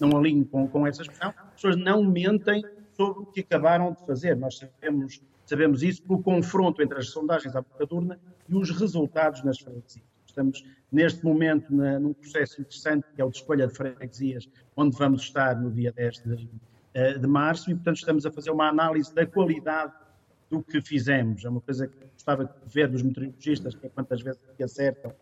não 0.00 0.16
alinho 0.16 0.44
com, 0.44 0.66
com 0.68 0.86
essa 0.86 1.02
expressão, 1.02 1.34
as 1.36 1.54
pessoas 1.54 1.76
não 1.76 2.02
mentem 2.02 2.64
sobre 2.92 3.22
o 3.22 3.26
que 3.26 3.40
acabaram 3.40 3.92
de 3.92 4.04
fazer. 4.06 4.36
Nós 4.36 4.58
sabemos, 4.58 5.22
sabemos 5.46 5.82
isso 5.82 6.02
pelo 6.02 6.22
confronto 6.22 6.82
entre 6.82 6.98
as 6.98 7.08
sondagens 7.08 7.54
à 7.56 7.62
boca 7.62 7.86
urna 7.94 8.18
e 8.48 8.54
os 8.54 8.70
resultados 8.70 9.42
nas 9.42 9.58
freguesias. 9.58 10.04
Estamos, 10.26 10.64
neste 10.92 11.24
momento, 11.24 11.74
na, 11.74 11.98
num 11.98 12.12
processo 12.12 12.60
interessante, 12.60 13.06
que 13.14 13.20
é 13.20 13.24
o 13.24 13.30
de 13.30 13.36
escolha 13.38 13.66
de 13.66 13.74
freguesias, 13.74 14.48
onde 14.76 14.96
vamos 14.96 15.22
estar 15.22 15.60
no 15.60 15.70
dia 15.70 15.92
10 15.92 16.22
de, 16.22 16.48
eh, 16.94 17.18
de 17.18 17.26
março, 17.26 17.70
e, 17.70 17.74
portanto, 17.74 17.96
estamos 17.96 18.24
a 18.24 18.30
fazer 18.30 18.50
uma 18.50 18.68
análise 18.68 19.12
da 19.14 19.26
qualidade 19.26 19.92
do 20.48 20.62
que 20.62 20.80
fizemos. 20.80 21.44
É 21.44 21.48
uma 21.48 21.60
coisa 21.60 21.88
que 21.88 21.96
gostava 22.12 22.44
de 22.44 22.52
ver 22.72 22.88
dos 22.88 23.02
meteorologistas, 23.02 23.74
que 23.74 23.86
é 23.86 23.88
quantas 23.88 24.22
vezes 24.22 24.40
que 24.56 24.62
acertam 24.62 25.12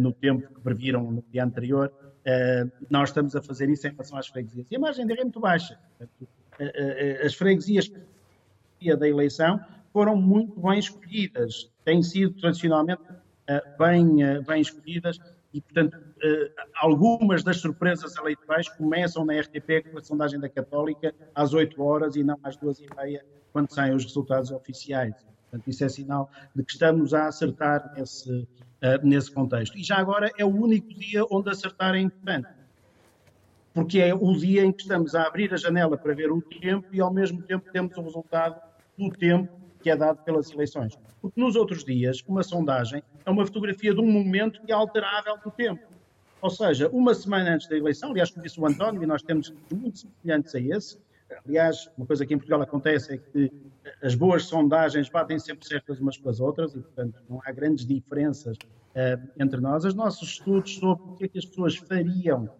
no 0.00 0.12
tempo 0.12 0.52
que 0.54 0.60
previram 0.60 1.10
no 1.10 1.24
dia 1.30 1.44
anterior. 1.44 1.92
Uh, 2.24 2.70
nós 2.88 3.10
estamos 3.10 3.36
a 3.36 3.42
fazer 3.42 3.68
isso 3.68 3.86
em 3.86 3.90
relação 3.90 4.18
às 4.18 4.26
freguesias. 4.26 4.66
E 4.70 4.76
a 4.76 4.78
margem 4.78 5.06
de 5.06 5.12
erro 5.12 5.20
é 5.20 5.24
muito 5.24 5.40
baixa. 5.40 5.78
Uh, 6.00 7.26
as 7.26 7.34
freguesias 7.34 7.90
da 8.98 9.08
eleição 9.08 9.60
foram 9.92 10.16
muito 10.16 10.60
bem 10.60 10.78
escolhidas, 10.78 11.70
têm 11.84 12.02
sido 12.02 12.38
tradicionalmente 12.38 13.02
bem, 13.78 14.16
bem 14.46 14.60
escolhidas 14.60 15.18
e, 15.54 15.60
portanto, 15.60 15.96
algumas 16.74 17.42
das 17.42 17.58
surpresas 17.58 18.14
eleitorais 18.16 18.68
começam 18.68 19.24
na 19.24 19.40
RTP 19.40 19.90
com 19.90 19.98
a 19.98 20.02
sondagem 20.02 20.38
da 20.38 20.50
Católica 20.50 21.14
às 21.34 21.54
8 21.54 21.80
horas 21.80 22.16
e 22.16 22.22
não 22.22 22.38
às 22.42 22.58
2 22.58 22.80
e 22.80 22.86
meia, 22.94 23.24
quando 23.54 23.72
saem 23.72 23.94
os 23.94 24.04
resultados 24.04 24.50
oficiais. 24.50 25.14
Portanto, 25.54 25.68
isso 25.68 25.84
é 25.84 25.88
sinal 25.88 26.30
de 26.54 26.62
que 26.62 26.72
estamos 26.72 27.14
a 27.14 27.28
acertar 27.28 27.94
nesse, 27.96 28.46
uh, 28.84 29.06
nesse 29.06 29.30
contexto. 29.30 29.76
E 29.78 29.82
já 29.82 29.96
agora 29.96 30.30
é 30.38 30.44
o 30.44 30.48
único 30.48 30.92
dia 30.94 31.24
onde 31.30 31.50
acertar 31.50 31.94
é 31.94 32.00
importante. 32.00 32.48
Porque 33.72 33.98
é 33.98 34.14
o 34.14 34.32
dia 34.34 34.64
em 34.64 34.70
que 34.70 34.82
estamos 34.82 35.14
a 35.14 35.24
abrir 35.26 35.52
a 35.52 35.56
janela 35.56 35.96
para 35.96 36.14
ver 36.14 36.30
o 36.30 36.40
tempo 36.40 36.86
e 36.92 37.00
ao 37.00 37.12
mesmo 37.12 37.42
tempo 37.42 37.70
temos 37.72 37.96
o 37.96 38.02
resultado 38.02 38.60
do 38.96 39.10
tempo 39.10 39.52
que 39.82 39.90
é 39.90 39.96
dado 39.96 40.22
pelas 40.22 40.50
eleições. 40.50 40.96
Porque 41.20 41.40
nos 41.40 41.56
outros 41.56 41.84
dias, 41.84 42.22
uma 42.28 42.42
sondagem 42.42 43.02
é 43.24 43.30
uma 43.30 43.44
fotografia 43.44 43.92
de 43.92 44.00
um 44.00 44.06
momento 44.06 44.60
que 44.62 44.70
é 44.70 44.74
alterável 44.74 45.36
do 45.42 45.50
tempo. 45.50 45.82
Ou 46.40 46.50
seja, 46.50 46.88
uma 46.88 47.14
semana 47.14 47.54
antes 47.54 47.66
da 47.66 47.76
eleição, 47.76 48.10
aliás, 48.10 48.30
como 48.30 48.42
disse 48.42 48.60
o 48.60 48.66
António, 48.66 49.02
e 49.02 49.06
nós 49.06 49.22
temos 49.22 49.52
muito 49.72 49.98
semelhantes 49.98 50.54
a 50.54 50.60
esse, 50.60 50.98
aliás, 51.46 51.90
uma 51.96 52.06
coisa 52.06 52.24
que 52.24 52.34
em 52.34 52.38
Portugal 52.38 52.62
acontece 52.62 53.14
é 53.14 53.18
que 53.18 53.52
as 54.02 54.14
boas 54.14 54.44
sondagens 54.44 55.08
batem 55.08 55.38
sempre 55.38 55.66
certas 55.66 56.00
umas 56.00 56.16
com 56.16 56.28
as 56.28 56.40
outras 56.40 56.74
e, 56.74 56.80
portanto, 56.80 57.20
não 57.28 57.40
há 57.44 57.52
grandes 57.52 57.86
diferenças 57.86 58.56
uh, 58.56 59.30
entre 59.38 59.60
nós. 59.60 59.84
Os 59.84 59.94
nossos 59.94 60.28
estudos 60.30 60.76
sobre 60.76 61.04
o 61.04 61.14
que 61.16 61.24
é 61.24 61.28
que 61.28 61.38
as 61.38 61.44
pessoas 61.44 61.76
fariam 61.76 62.44
uh, 62.44 62.50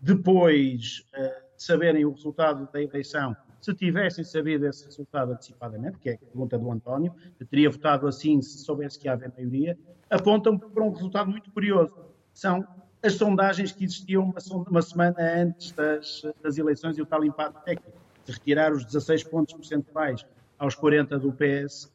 depois 0.00 1.04
uh, 1.14 1.56
de 1.56 1.62
saberem 1.62 2.04
o 2.04 2.12
resultado 2.12 2.68
da 2.72 2.82
eleição, 2.82 3.36
se 3.60 3.72
tivessem 3.74 4.24
sabido 4.24 4.66
esse 4.66 4.84
resultado 4.84 5.32
antecipadamente, 5.32 5.98
que 5.98 6.10
é 6.10 6.14
a 6.14 6.18
pergunta 6.18 6.58
do 6.58 6.70
António, 6.70 7.14
teria 7.48 7.70
votado 7.70 8.08
assim 8.08 8.42
se 8.42 8.58
soubesse 8.58 8.98
que 8.98 9.08
havia 9.08 9.32
maioria, 9.36 9.78
apontam 10.10 10.58
para 10.58 10.82
um 10.82 10.90
resultado 10.90 11.30
muito 11.30 11.48
curioso. 11.52 11.94
São 12.34 12.66
as 13.02 13.14
sondagens 13.14 13.72
que 13.72 13.84
existiam 13.84 14.22
uma, 14.24 14.64
uma 14.70 14.82
semana 14.82 15.16
antes 15.18 15.72
das, 15.72 16.22
das 16.42 16.56
eleições 16.56 16.96
e 16.96 17.02
o 17.02 17.06
tal 17.06 17.24
impacto 17.24 17.62
técnico 17.64 17.98
de 18.24 18.32
retirar 18.32 18.72
os 18.72 18.84
16 18.84 19.24
pontos 19.24 19.54
percentuais 19.54 20.24
aos 20.58 20.76
40 20.76 21.18
do 21.18 21.32
PS, 21.32 21.92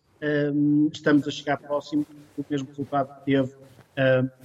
um, 0.53 0.89
estamos 0.91 1.25
a 1.27 1.31
chegar 1.31 1.57
próximo 1.57 2.05
do 2.35 2.45
mesmo 2.49 2.67
resultado 2.67 3.15
que 3.19 3.25
teve 3.25 3.55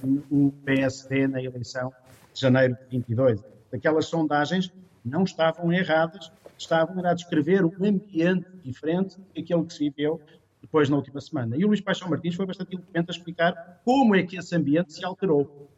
um, 0.03 0.47
o 0.47 0.51
PSD 0.63 1.27
na 1.27 1.43
eleição 1.43 1.91
de 2.33 2.39
janeiro 2.39 2.75
de 2.75 2.97
22. 2.97 3.43
Aquelas 3.73 4.05
sondagens 4.05 4.71
não 5.03 5.23
estavam 5.23 5.73
erradas, 5.73 6.31
estavam 6.57 7.05
a 7.05 7.13
descrever 7.13 7.65
um 7.65 7.73
ambiente 7.83 8.47
diferente 8.63 9.17
daquele 9.35 9.65
que 9.65 9.73
se 9.73 9.89
viveu 9.89 10.21
depois 10.61 10.89
na 10.89 10.95
última 10.95 11.19
semana. 11.19 11.57
E 11.57 11.65
o 11.65 11.67
Luís 11.67 11.81
Paixão 11.81 12.09
Martins 12.09 12.35
foi 12.35 12.45
bastante 12.45 12.73
eloquente 12.75 13.09
a 13.09 13.11
explicar 13.11 13.81
como 13.83 14.15
é 14.15 14.23
que 14.23 14.37
esse 14.37 14.55
ambiente 14.55 14.93
se 14.93 15.03
alterou. 15.03 15.69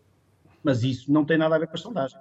Mas 0.65 0.83
isso 0.83 1.11
não 1.11 1.23
tem 1.23 1.37
nada 1.37 1.55
a 1.55 1.59
ver 1.59 1.67
com 1.67 1.75
as 1.75 1.81
sondagens. 1.81 2.19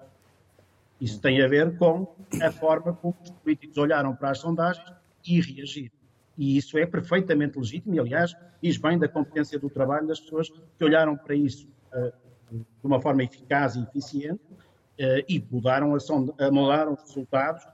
Isso 1.01 1.19
tem 1.19 1.43
a 1.43 1.49
ver 1.49 1.79
com 1.79 2.07
a 2.43 2.53
forma 2.53 2.93
como 2.93 3.17
os 3.25 3.31
políticos 3.31 3.79
olharam 3.79 4.15
para 4.15 4.33
as 4.33 4.39
sondagens 4.39 4.87
e 5.27 5.41
reagiram. 5.41 5.95
E 6.37 6.59
isso 6.59 6.77
é 6.77 6.85
perfeitamente 6.85 7.59
legítimo, 7.59 7.95
e 7.95 7.99
aliás, 7.99 8.37
diz 8.63 8.77
bem 8.77 8.99
da 8.99 9.09
competência 9.09 9.59
do 9.59 9.71
trabalho 9.71 10.07
das 10.07 10.21
pessoas 10.21 10.51
que 10.51 10.85
olharam 10.85 11.17
para 11.17 11.35
isso 11.35 11.67
uh, 11.95 12.13
de 12.51 12.67
uma 12.83 13.01
forma 13.01 13.25
eficaz 13.25 13.77
e 13.77 13.83
eficiente 13.83 14.43
uh, 14.51 15.25
e 15.27 15.43
mudaram, 15.51 15.95
a 15.95 16.51
mudaram 16.51 16.93
os 16.93 17.01
resultados 17.01 17.67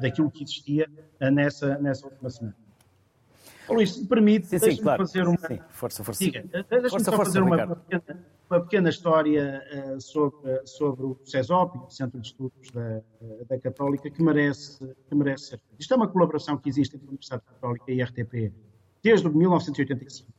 daquilo 0.00 0.30
que 0.30 0.44
existia 0.44 0.88
nessa, 1.20 1.76
nessa 1.76 2.06
última 2.06 2.30
semana. 2.30 2.63
Luís, 3.68 3.94
se 3.94 4.00
me 4.02 4.06
permite, 4.06 4.48
deixe-me 4.50 4.78
claro. 4.78 5.06
fazer 5.06 5.26
uma. 5.26 5.38
Sim, 5.38 5.60
força, 5.70 6.04
força. 6.04 6.24
Diga, 6.24 6.44
deixe-me 6.68 7.04
só 7.04 7.12
força, 7.12 7.24
fazer 7.24 7.40
uma, 7.40 7.76
pequena, 7.76 8.24
uma 8.50 8.60
pequena 8.60 8.88
história 8.90 9.62
uh, 9.96 10.00
sobre, 10.00 10.66
sobre 10.66 11.06
o 11.06 11.18
CESOP, 11.24 11.78
o 11.78 11.90
Centro 11.90 12.20
de 12.20 12.28
Estudos 12.28 12.70
da, 12.72 13.00
da 13.48 13.58
Católica, 13.58 14.10
que 14.10 14.22
merece, 14.22 14.78
que 15.08 15.14
merece 15.14 15.44
ser 15.44 15.58
feita. 15.58 15.76
Isto 15.78 15.94
é 15.94 15.96
uma 15.96 16.08
colaboração 16.08 16.58
que 16.58 16.68
existe 16.68 16.96
entre 16.96 17.06
a 17.06 17.10
Universidade 17.10 17.42
Católica 17.42 17.90
e 17.90 18.02
a 18.02 18.04
RTP 18.04 18.52
desde 19.04 19.28
1985. 19.28 20.32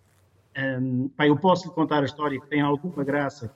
Um, 0.57 1.09
pá, 1.09 1.27
eu 1.27 1.37
posso 1.37 1.67
lhe 1.67 1.73
contar 1.73 2.01
a 2.01 2.05
história 2.05 2.41
que 2.41 2.47
tem 2.47 2.61
alguma 2.61 3.03
graça. 3.03 3.55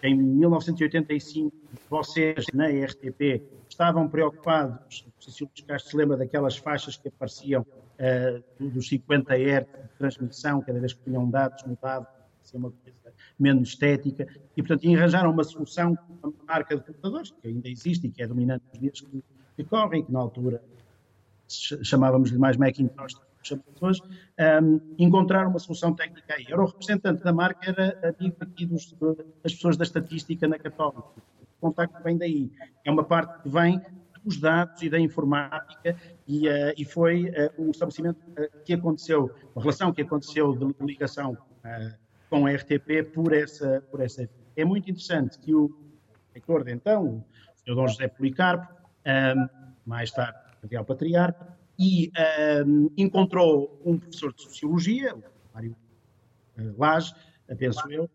Em 0.00 0.14
1985, 0.16 1.52
vocês 1.90 2.46
na 2.54 2.66
RTP 2.66 3.42
estavam 3.68 4.08
preocupados, 4.08 5.04
se 5.18 5.42
o 5.42 5.50
Castro 5.66 5.90
se 5.90 5.96
lembra 5.96 6.16
daquelas 6.16 6.56
faixas 6.56 6.96
que 6.96 7.08
apareciam 7.08 7.66
uh, 7.98 8.70
dos 8.70 8.88
50 8.88 9.34
Hz 9.34 9.66
de 9.66 9.98
transmissão, 9.98 10.60
cada 10.62 10.78
vez 10.78 10.92
que 10.92 11.04
tinham 11.04 11.28
dados 11.28 11.62
mudados, 11.64 12.08
ser 12.42 12.56
uma 12.56 12.70
coisa 12.70 12.96
menos 13.38 13.70
estética, 13.70 14.26
e 14.56 14.62
portanto 14.62 14.88
arranjaram 14.88 15.30
uma 15.30 15.44
solução 15.44 15.94
com 15.96 16.28
uma 16.28 16.34
marca 16.46 16.76
de 16.76 16.82
computadores, 16.82 17.30
que 17.30 17.48
ainda 17.48 17.68
existe 17.68 18.06
e 18.06 18.10
que 18.10 18.22
é 18.22 18.26
dominante 18.26 18.64
nos 18.70 18.80
dias 18.80 19.00
que, 19.00 19.22
que 19.56 19.64
correm, 19.64 20.04
que 20.04 20.12
na 20.12 20.20
altura 20.20 20.62
chamávamos-lhe 21.48 22.38
mais 22.38 22.56
Macintosh, 22.56 23.14
hoje, 23.80 24.02
um, 24.62 24.80
encontraram 24.98 25.50
uma 25.50 25.58
solução 25.58 25.94
técnica 25.94 26.34
aí. 26.34 26.44
Era 26.48 26.60
o 26.60 26.66
representante 26.66 27.22
da 27.22 27.32
marca, 27.32 27.70
era 27.70 28.14
amigo 28.18 28.36
aqui 28.40 28.66
dos, 28.66 28.94
das 29.42 29.54
pessoas 29.54 29.76
da 29.76 29.84
estatística 29.84 30.46
na 30.46 30.58
Católica. 30.58 31.08
O 31.60 31.60
contacto 31.60 32.02
vem 32.02 32.18
daí. 32.18 32.50
É 32.84 32.90
uma 32.90 33.04
parte 33.04 33.42
que 33.42 33.48
vem 33.48 33.80
dos 34.28 34.38
dados 34.38 34.82
e 34.82 34.90
da 34.90 35.00
informática 35.00 35.96
e, 36.26 36.48
uh, 36.48 36.74
e 36.76 36.84
foi 36.84 37.30
uh, 37.30 37.50
um 37.58 37.70
estabelecimento 37.70 38.18
uh, 38.30 38.62
que 38.64 38.74
aconteceu, 38.74 39.34
uma 39.54 39.62
relação 39.62 39.92
que 39.92 40.02
aconteceu 40.02 40.54
de 40.54 40.84
ligação 40.84 41.36
com 42.30 42.46
a 42.46 42.52
RTP 42.52 43.10
por 43.12 43.32
essa, 43.32 43.82
por 43.90 44.00
essa. 44.00 44.28
É 44.56 44.64
muito 44.64 44.90
interessante 44.90 45.38
que 45.38 45.54
o 45.54 45.74
reitor 46.32 46.64
de 46.64 46.72
então, 46.72 47.06
o 47.06 47.24
Sr. 47.56 47.74
Dom 47.74 47.88
José 47.88 48.08
Policarpo, 48.08 48.72
um, 49.06 49.48
mais 49.86 50.10
tarde 50.10 50.38
cardeal 50.60 50.84
patriarca, 50.84 51.56
e 51.78 52.10
um, 52.66 52.90
encontrou 52.96 53.80
um 53.84 53.98
professor 53.98 54.32
de 54.34 54.42
Sociologia, 54.42 55.14
o 55.14 55.22
Mário 55.54 55.76
Lage, 56.76 57.14
penso 57.56 57.90
eu, 57.90 58.10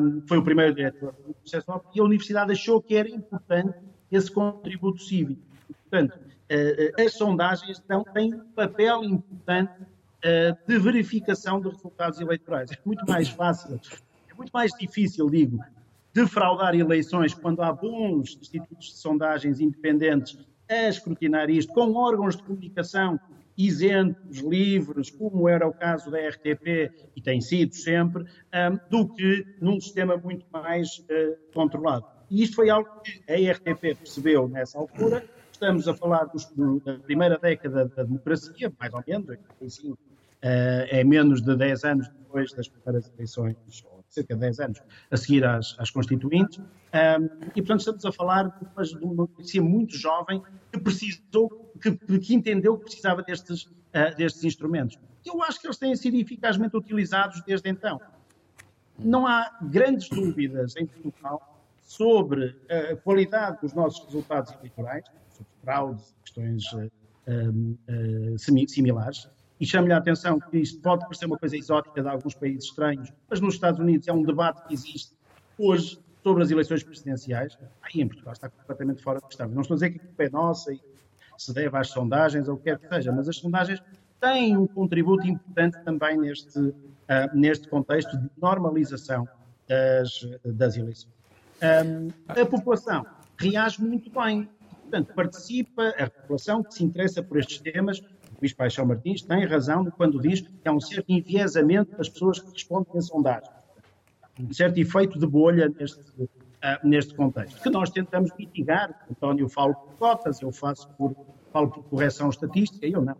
um, 0.00 0.22
foi 0.26 0.38
o 0.38 0.42
primeiro 0.42 0.74
diretor 0.74 1.14
do 1.26 1.34
processo 1.34 1.66
e 1.94 2.00
a 2.00 2.04
Universidade 2.04 2.52
achou 2.52 2.82
que 2.82 2.94
era 2.94 3.08
importante 3.08 3.78
esse 4.10 4.30
contributo 4.30 5.02
cívico. 5.02 5.40
Portanto, 5.82 6.14
uh, 6.16 7.02
as 7.02 7.12
sondagens 7.14 7.82
têm 8.12 8.34
um 8.34 8.52
papel 8.54 9.04
importante 9.04 9.72
uh, 9.82 10.56
de 10.66 10.78
verificação 10.78 11.60
de 11.60 11.68
resultados 11.68 12.20
eleitorais. 12.20 12.70
É 12.72 12.78
muito 12.84 13.04
mais 13.06 13.28
fácil, 13.28 13.80
é 14.28 14.34
muito 14.34 14.50
mais 14.50 14.72
difícil, 14.72 15.28
digo, 15.30 15.58
defraudar 16.12 16.74
eleições 16.74 17.34
quando 17.34 17.62
há 17.62 17.72
bons 17.72 18.38
institutos 18.40 18.88
de 18.88 18.96
sondagens 18.96 19.60
independentes 19.60 20.38
a 20.68 20.88
escrutinar 20.88 21.50
isto, 21.50 21.72
com 21.72 21.94
órgãos 21.94 22.36
de 22.36 22.42
comunicação 22.42 23.20
isentos, 23.56 24.40
livres, 24.40 25.10
como 25.10 25.48
era 25.48 25.66
o 25.66 25.72
caso 25.72 26.10
da 26.10 26.18
RTP 26.18 26.92
e 27.14 27.22
tem 27.22 27.40
sido 27.40 27.74
sempre, 27.74 28.24
do 28.90 29.08
que 29.08 29.46
num 29.60 29.80
sistema 29.80 30.16
muito 30.16 30.44
mais 30.52 31.02
controlado. 31.54 32.15
E 32.30 32.42
isto 32.42 32.56
foi 32.56 32.70
algo 32.70 32.88
que 33.02 33.22
a 33.30 33.52
RTP 33.52 33.96
percebeu 33.98 34.48
nessa 34.48 34.78
altura, 34.78 35.24
estamos 35.52 35.86
a 35.88 35.94
falar 35.94 36.24
dos, 36.24 36.50
da 36.84 36.98
primeira 36.98 37.38
década 37.38 37.86
da 37.86 38.02
democracia, 38.02 38.72
mais 38.78 38.92
ou 38.92 39.02
menos, 39.06 39.28
85, 39.28 39.98
é 40.42 41.04
menos 41.04 41.40
de 41.40 41.56
10 41.56 41.84
anos 41.84 42.08
depois 42.08 42.52
das 42.52 42.68
primeiras 42.68 43.10
eleições, 43.14 43.56
ou 43.90 44.04
cerca 44.08 44.34
de 44.34 44.40
10 44.40 44.60
anos, 44.60 44.82
a 45.10 45.16
seguir 45.16 45.44
às, 45.44 45.74
às 45.78 45.90
constituintes. 45.90 46.60
e, 47.54 47.62
portanto, 47.62 47.80
estamos 47.80 48.04
a 48.04 48.12
falar 48.12 48.44
de 48.44 49.04
uma 49.04 49.14
democracia 49.14 49.62
muito 49.62 49.96
jovem 49.96 50.42
que 50.72 50.78
precisou, 50.78 51.72
que, 51.80 52.18
que 52.18 52.34
entendeu 52.34 52.76
que 52.76 52.84
precisava 52.84 53.22
destes, 53.22 53.64
uh, 53.64 54.14
destes 54.16 54.44
instrumentos. 54.44 54.98
Eu 55.24 55.42
acho 55.42 55.60
que 55.60 55.66
eles 55.66 55.78
têm 55.78 55.94
sido 55.96 56.16
eficazmente 56.16 56.76
utilizados 56.76 57.42
desde 57.44 57.68
então. 57.68 58.00
Não 58.98 59.26
há 59.26 59.58
grandes 59.60 60.08
dúvidas 60.08 60.76
em 60.76 60.86
Portugal 60.86 61.55
sobre 61.86 62.56
a 62.68 62.96
qualidade 62.96 63.60
dos 63.62 63.72
nossos 63.72 64.04
resultados 64.04 64.52
eleitorais, 64.52 65.04
sobre 65.30 65.52
fraudes, 65.62 66.14
questões 66.24 66.64
uh, 66.72 66.90
uh, 68.34 68.68
similares, 68.68 69.30
e 69.58 69.64
chamo-lhe 69.64 69.92
a 69.92 69.98
atenção 69.98 70.38
que 70.38 70.58
isto 70.58 70.80
pode 70.82 71.02
parecer 71.02 71.26
uma 71.26 71.38
coisa 71.38 71.56
exótica 71.56 72.02
de 72.02 72.08
alguns 72.08 72.34
países 72.34 72.64
estranhos, 72.64 73.10
mas 73.30 73.40
nos 73.40 73.54
Estados 73.54 73.80
Unidos 73.80 74.06
é 74.08 74.12
um 74.12 74.22
debate 74.22 74.66
que 74.66 74.74
existe 74.74 75.14
hoje 75.56 75.98
sobre 76.22 76.42
as 76.42 76.50
eleições 76.50 76.82
presidenciais. 76.82 77.56
Aí 77.80 78.02
em 78.02 78.08
Portugal 78.08 78.32
está 78.32 78.50
completamente 78.50 79.02
fora 79.02 79.20
de 79.20 79.26
questão. 79.26 79.48
Não 79.48 79.62
estou 79.62 79.76
a 79.76 79.78
dizer 79.78 79.90
que 79.90 79.98
a 79.98 80.00
culpa 80.00 80.24
é 80.24 80.28
nossa 80.28 80.72
e 80.72 80.80
se 81.38 81.54
deve 81.54 81.76
às 81.76 81.88
sondagens 81.88 82.48
ou 82.48 82.54
o 82.54 82.58
que 82.58 82.64
quer 82.64 82.78
que 82.78 82.88
seja, 82.88 83.12
mas 83.12 83.28
as 83.28 83.36
sondagens 83.36 83.80
têm 84.20 84.56
um 84.56 84.66
contributo 84.66 85.26
importante 85.26 85.78
também 85.84 86.18
neste, 86.18 86.58
uh, 86.58 86.74
neste 87.32 87.68
contexto 87.68 88.18
de 88.18 88.28
normalização 88.36 89.26
das, 89.68 90.28
das 90.44 90.76
eleições. 90.76 91.16
Um, 91.62 92.08
a 92.28 92.46
população 92.46 93.06
reage 93.38 93.82
muito 93.82 94.10
bem, 94.10 94.48
portanto, 94.82 95.14
participa, 95.14 95.88
a 95.98 96.10
população 96.10 96.62
que 96.62 96.74
se 96.74 96.84
interessa 96.84 97.22
por 97.22 97.38
estes 97.38 97.60
temas 97.60 98.00
Luís 98.40 98.52
Paixão 98.52 98.86
Martins 98.86 99.22
tem 99.22 99.44
razão 99.44 99.84
quando 99.90 100.20
diz 100.20 100.40
que 100.40 100.68
há 100.68 100.72
um 100.72 100.80
certo 100.80 101.10
enviesamento 101.10 101.96
das 101.96 102.08
pessoas 102.08 102.38
que 102.38 102.50
respondem 102.52 102.96
a 102.96 103.00
sondagens. 103.00 103.50
Um 104.38 104.52
certo 104.52 104.78
efeito 104.78 105.18
de 105.18 105.26
bolha 105.26 105.68
neste, 105.68 106.00
uh, 106.00 106.36
neste 106.84 107.14
contexto, 107.14 107.62
que 107.62 107.70
nós 107.70 107.90
tentamos 107.90 108.30
mitigar. 108.38 109.06
António 109.10 109.48
fala 109.48 109.74
por 109.74 109.94
cotas, 109.94 110.40
eu 110.42 110.52
faço 110.52 110.88
por, 110.90 111.16
falo 111.50 111.70
por 111.70 111.84
correção 111.84 112.28
estatística, 112.28 112.86
eu 112.86 113.02
não. 113.02 113.16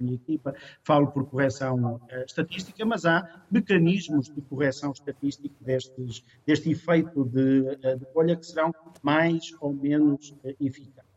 Minha 0.00 0.14
equipa 0.14 0.54
falo 0.82 1.08
por 1.08 1.26
correção 1.26 1.96
uh, 1.96 2.00
estatística, 2.26 2.84
mas 2.84 3.04
há 3.04 3.44
mecanismos 3.50 4.26
de 4.26 4.40
correção 4.42 4.92
estatística 4.92 5.54
destes, 5.60 6.24
deste 6.46 6.70
efeito 6.70 7.24
de, 7.24 7.60
uh, 7.60 8.26
de 8.26 8.36
que 8.36 8.46
serão 8.46 8.74
mais 9.02 9.54
ou 9.60 9.72
menos 9.72 10.34
eficazes. 10.60 11.10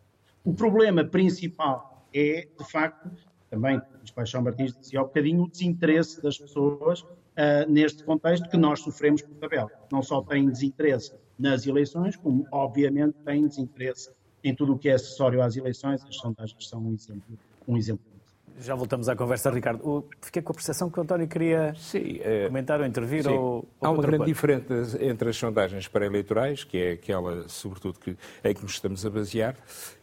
O 0.43 0.53
problema 0.53 1.05
principal 1.05 2.05
é, 2.13 2.47
de 2.57 2.71
facto, 2.71 3.09
também, 3.49 3.77
o 3.77 4.13
Paixão 4.13 4.41
Martins 4.41 4.75
dizia 4.75 4.99
há 4.99 5.03
um 5.03 5.05
bocadinho, 5.05 5.43
o 5.43 5.49
desinteresse 5.49 6.21
das 6.21 6.37
pessoas 6.37 7.01
uh, 7.01 7.69
neste 7.69 8.03
contexto 8.03 8.49
que 8.49 8.57
nós 8.57 8.79
sofremos 8.81 9.21
por 9.21 9.35
tabela. 9.35 9.69
Não 9.91 10.01
só 10.01 10.21
têm 10.21 10.49
desinteresse 10.49 11.13
nas 11.37 11.65
eleições, 11.67 12.15
como, 12.15 12.47
obviamente, 12.51 13.15
têm 13.23 13.47
desinteresse 13.47 14.09
em 14.43 14.55
tudo 14.55 14.73
o 14.73 14.77
que 14.77 14.89
é 14.89 14.93
acessório 14.93 15.41
às 15.41 15.55
eleições. 15.55 16.03
As 16.03 16.15
sondagens 16.15 16.67
são 16.67 16.81
um 16.81 16.93
exemplo, 16.93 17.39
um 17.67 17.77
exemplo 17.77 18.03
já 18.59 18.75
voltamos 18.75 19.09
à 19.09 19.15
conversa, 19.15 19.49
Ricardo. 19.49 20.07
Fiquei 20.21 20.41
com 20.41 20.51
a 20.51 20.55
percepção 20.55 20.89
que 20.89 20.99
o 20.99 21.03
António 21.03 21.27
queria 21.27 21.73
sim, 21.75 22.19
é, 22.21 22.47
comentar 22.47 22.79
ou 22.79 22.85
intervir. 22.85 23.23
Sim. 23.23 23.29
Ou, 23.29 23.67
Há 23.81 23.89
uma 23.89 24.01
grande 24.01 24.25
diferença 24.25 24.97
entre 25.03 25.29
as 25.29 25.37
sondagens 25.37 25.87
pré-eleitorais, 25.87 26.63
que 26.63 26.77
é 26.77 26.91
aquela, 26.91 27.47
sobretudo, 27.47 27.99
que, 27.99 28.17
em 28.43 28.53
que 28.53 28.61
nos 28.61 28.73
estamos 28.73 29.05
a 29.05 29.09
basear, 29.09 29.55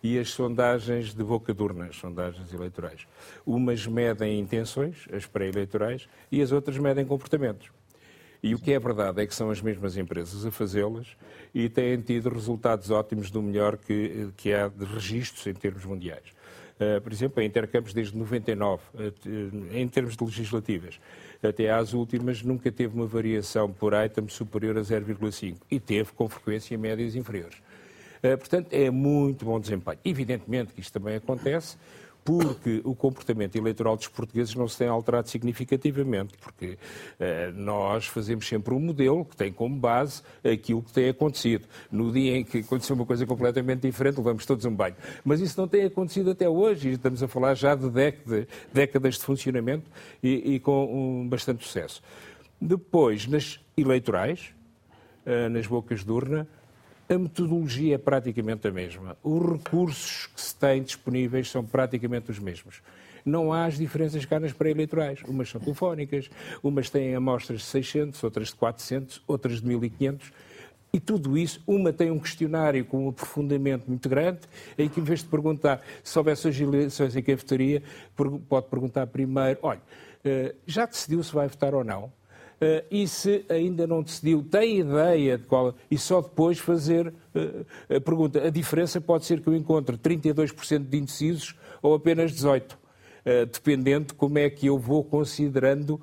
e 0.03 0.19
as 0.19 0.31
sondagens 0.31 1.15
de 1.15 1.23
boca 1.23 1.55
de 1.55 1.63
urna, 1.63 1.87
as 1.87 1.97
sondagens 1.97 2.53
eleitorais. 2.53 3.07
Umas 3.47 3.87
medem 3.87 4.39
intenções, 4.39 5.07
as 5.13 5.27
pré-eleitorais, 5.27 6.09
e 6.31 6.43
as 6.43 6.53
outras 6.53 6.79
medem 6.79 7.05
comportamentos. 7.05 7.71
E 8.43 8.55
o 8.55 8.59
que 8.59 8.73
é 8.73 8.79
verdade 8.79 9.23
é 9.23 9.27
que 9.27 9.35
são 9.35 9.51
as 9.51 9.61
mesmas 9.61 9.99
empresas 9.99 10.47
a 10.47 10.51
fazê-las 10.51 11.09
e 11.55 11.69
têm 11.69 12.01
tido 12.01 12.31
resultados 12.31 12.91
ótimos 12.91 13.31
do 13.31 13.43
melhor 13.43 13.77
que, 13.77 14.31
que 14.37 14.53
há 14.55 14.69
de 14.69 14.85
registros 14.85 15.47
em 15.47 15.53
termos 15.53 15.85
mundiais. 15.85 16.40
Eh, 16.81 16.99
por 16.99 17.13
exemplo, 17.13 17.43
a 17.43 17.45
Intercampos 17.45 17.93
desde 17.93 18.17
99, 18.17 18.83
eh, 18.99 19.79
em 19.79 19.87
termos 19.87 20.17
de 20.17 20.25
legislativas, 20.25 20.99
até 21.43 21.71
às 21.71 21.93
últimas, 21.93 22.43
nunca 22.43 22.73
teve 22.73 22.95
uma 22.95 23.07
variação 23.07 23.71
por 23.71 23.93
item 23.93 24.27
superior 24.29 24.79
a 24.79 24.81
0,5 24.81 25.59
e 25.71 25.79
teve, 25.79 26.11
com 26.13 26.27
frequência, 26.27 26.77
médias 26.79 27.15
inferiores. 27.15 27.59
Eh, 28.23 28.35
portanto, 28.35 28.73
é 28.73 28.91
muito 28.91 29.45
bom 29.45 29.61
desempenho. 29.61 29.99
Evidentemente 30.03 30.73
que 30.73 30.81
isto 30.81 30.93
também 30.95 31.17
acontece 31.17 31.77
porque 32.25 32.81
o 32.85 32.95
comportamento 32.95 33.57
eleitoral 33.57 33.97
dos 33.97 34.09
portugueses 34.09 34.55
não 34.55 34.69
se 34.69 34.79
tem 34.79 34.89
alterado 34.89 35.29
significativamente, 35.29 36.35
porque 36.39 36.77
uh, 37.19 37.53
nós 37.55 38.07
fazemos 38.07 38.47
sempre 38.47 38.75
um 38.75 38.81
modelo 38.81 39.25
que 39.25 39.37
tem 39.37 39.53
como 39.53 39.77
base 39.77 40.23
aquilo 40.45 40.83
que 40.83 40.93
tem 40.93 41.09
acontecido. 41.09 41.67
No 41.91 42.13
dia 42.13 42.37
em 42.37 42.45
que 42.45 42.59
aconteceu 42.59 42.95
uma 42.95 43.07
coisa 43.07 43.27
completamente 43.27 43.81
diferente, 43.81 44.19
levamos 44.19 44.45
todos 44.45 44.65
um 44.65 44.75
banho. 44.75 44.97
Mas 45.25 45.41
isso 45.41 45.61
não 45.61 45.67
tem 45.67 45.85
acontecido 45.85 46.31
até 46.31 46.49
hoje, 46.49 46.91
e 46.91 46.93
estamos 46.93 47.23
a 47.23 47.29
falar 47.29 47.55
já 47.55 47.75
de 47.75 47.89
décadas, 48.73 49.17
de 49.17 49.25
funcionamento 49.25 49.91
e, 50.23 50.55
e 50.55 50.61
com 50.61 50.85
um 51.23 51.29
bastante 51.29 51.65
sucesso. 51.65 52.03
Depois, 52.61 53.27
nas 53.27 53.59
eleitorais, 53.77 54.55
uh, 55.25 55.49
nas 55.49 55.67
bocas 55.67 56.05
de 56.05 56.13
urna, 56.13 56.47
a 57.11 57.19
metodologia 57.19 57.97
é 57.97 57.99
praticamente 57.99 58.69
a 58.69 58.71
mesma. 58.71 59.19
Os 59.21 59.43
recursos 59.51 60.29
que 60.29 60.41
se 60.41 60.55
têm 60.55 60.81
disponíveis 60.81 61.51
são 61.51 61.65
praticamente 61.65 62.31
os 62.31 62.39
mesmos. 62.39 62.81
Não 63.25 63.53
há 63.53 63.67
as 63.67 63.77
diferenças 63.77 64.25
cá 64.25 64.39
nas 64.39 64.53
pré-eleitorais. 64.53 65.21
Umas 65.27 65.49
são 65.49 65.61
telefónicas, 65.61 66.31
umas 66.63 66.89
têm 66.89 67.17
amostras 67.17 67.63
de 67.63 67.67
600, 67.67 68.23
outras 68.23 68.49
de 68.49 68.55
400, 68.55 69.23
outras 69.27 69.61
de 69.61 69.67
1500. 69.67 70.33
E 70.93 71.01
tudo 71.01 71.37
isso, 71.37 71.61
uma 71.67 71.93
tem 71.93 72.13
um 72.13 72.19
questionário 72.19 72.85
com 72.85 73.07
um 73.07 73.09
aprofundamento 73.09 73.89
muito 73.89 74.09
grande, 74.09 74.41
em 74.79 74.89
que, 74.89 75.01
em 75.01 75.05
vez 75.05 75.21
de 75.21 75.27
perguntar 75.27 75.83
se 76.05 76.17
houvesse 76.17 76.47
as 76.47 76.61
eleições 76.61 77.17
em 77.17 77.23
cafetaria, 77.23 77.83
pode 78.49 78.69
perguntar 78.69 79.09
primeiro: 79.09 79.59
olha, 79.63 79.83
eh, 80.25 80.55
já 80.65 80.87
decidiu 80.87 81.23
se 81.25 81.35
vai 81.35 81.49
votar 81.49 81.75
ou 81.75 81.83
não? 81.83 82.13
Uh, 82.61 82.85
e 82.91 83.09
se 83.09 83.43
ainda 83.49 83.87
não 83.87 84.03
decidiu, 84.03 84.43
tem 84.43 84.81
ideia 84.81 85.39
de 85.39 85.45
qual. 85.45 85.75
E 85.91 85.97
só 85.97 86.21
depois 86.21 86.59
fazer 86.59 87.07
uh, 87.09 87.67
a 87.89 87.99
pergunta. 87.99 88.47
A 88.47 88.51
diferença 88.51 89.01
pode 89.01 89.25
ser 89.25 89.41
que 89.41 89.49
eu 89.49 89.57
encontre 89.57 89.97
32% 89.97 90.87
de 90.87 90.99
indecisos 90.99 91.55
ou 91.81 91.95
apenas 91.95 92.33
18%. 92.33 92.73
Uh, 92.73 92.81
eh, 93.23 93.45
dependendo 93.45 94.07
de 94.07 94.15
como 94.15 94.39
é 94.39 94.49
que 94.49 94.67
eu 94.67 94.79
vou 94.79 95.05
considerando 95.05 96.01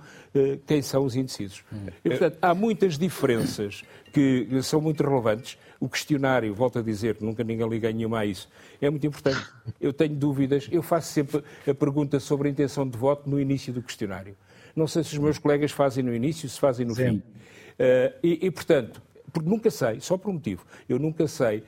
quem 0.67 0.83
são 0.83 1.03
os 1.03 1.15
indecisos. 1.15 1.63
Hum. 1.73 1.87
E, 2.05 2.09
portanto, 2.11 2.37
há 2.39 2.53
muitas 2.53 2.95
diferenças 2.95 3.83
que 4.13 4.47
são 4.61 4.79
muito 4.79 5.03
relevantes. 5.03 5.57
O 5.79 5.89
questionário, 5.89 6.53
volto 6.53 6.77
a 6.77 6.81
dizer, 6.83 7.17
nunca 7.19 7.43
ninguém 7.43 7.67
liga 7.67 7.91
nenhuma 7.91 8.19
a 8.19 8.25
isso, 8.27 8.47
é 8.79 8.87
muito 8.87 9.07
importante. 9.07 9.43
Eu 9.81 9.91
tenho 9.91 10.13
dúvidas, 10.13 10.67
eu 10.71 10.83
faço 10.83 11.11
sempre 11.11 11.43
a 11.67 11.73
pergunta 11.73 12.19
sobre 12.19 12.49
a 12.49 12.51
intenção 12.51 12.87
de 12.87 12.95
voto 12.95 13.27
no 13.27 13.41
início 13.41 13.73
do 13.73 13.81
questionário. 13.81 14.35
Não 14.77 14.85
sei 14.85 15.03
se 15.03 15.13
os 15.13 15.17
meus 15.17 15.39
colegas 15.39 15.71
fazem 15.71 16.03
no 16.03 16.13
início, 16.13 16.47
se 16.47 16.59
fazem 16.59 16.85
no 16.85 16.93
Sim. 16.93 17.03
fim. 17.03 17.15
Uh, 17.17 18.13
e, 18.21 18.45
e, 18.45 18.51
portanto, 18.51 19.01
porque 19.33 19.49
nunca 19.49 19.71
sei, 19.71 19.99
só 19.99 20.17
por 20.17 20.29
um 20.29 20.33
motivo, 20.33 20.63
eu 20.87 20.99
nunca 20.99 21.27
sei 21.27 21.63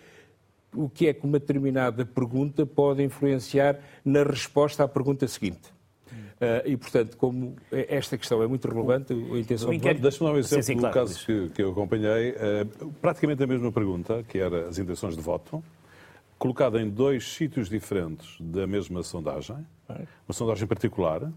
o 0.75 0.87
que 0.87 1.07
é 1.07 1.13
que 1.13 1.25
uma 1.25 1.39
determinada 1.39 2.05
pergunta 2.05 2.67
pode 2.67 3.01
influenciar 3.01 3.79
na 4.05 4.21
resposta 4.21 4.83
à 4.83 4.87
pergunta 4.87 5.27
seguinte. 5.27 5.73
Uh, 6.11 6.61
e, 6.65 6.77
portanto, 6.77 7.17
como 7.17 7.55
esta 7.71 8.15
questão 8.15 8.43
é 8.43 8.47
muito 8.47 8.67
relevante, 8.67 9.11
a 9.11 9.37
intenção 9.37 9.71
de 9.71 9.77
voto... 9.79 9.99
Deixa-me 9.99 10.29
dar 10.29 10.35
um 10.35 10.39
exemplo 10.39 10.63
sim, 10.63 10.73
sim, 10.73 10.79
claro, 10.79 10.93
do 10.93 10.99
caso 10.99 11.25
que, 11.25 11.49
que, 11.49 11.63
eu 11.63 11.71
acompanhei. 11.71 12.31
Uh, 12.31 12.91
praticamente 13.01 13.43
a 13.43 13.47
mesma 13.47 13.71
pergunta, 13.71 14.23
que 14.23 14.37
era 14.37 14.69
as 14.69 14.77
intenções 14.77 15.15
de 15.15 15.21
voto, 15.21 15.63
colocada 16.37 16.79
em 16.79 16.87
dois 16.87 17.33
sítios 17.33 17.67
diferentes 17.67 18.37
da 18.39 18.67
mesma 18.67 19.01
sondagem, 19.01 19.57
uma 19.89 20.33
sondagem 20.33 20.67
particular, 20.67 21.29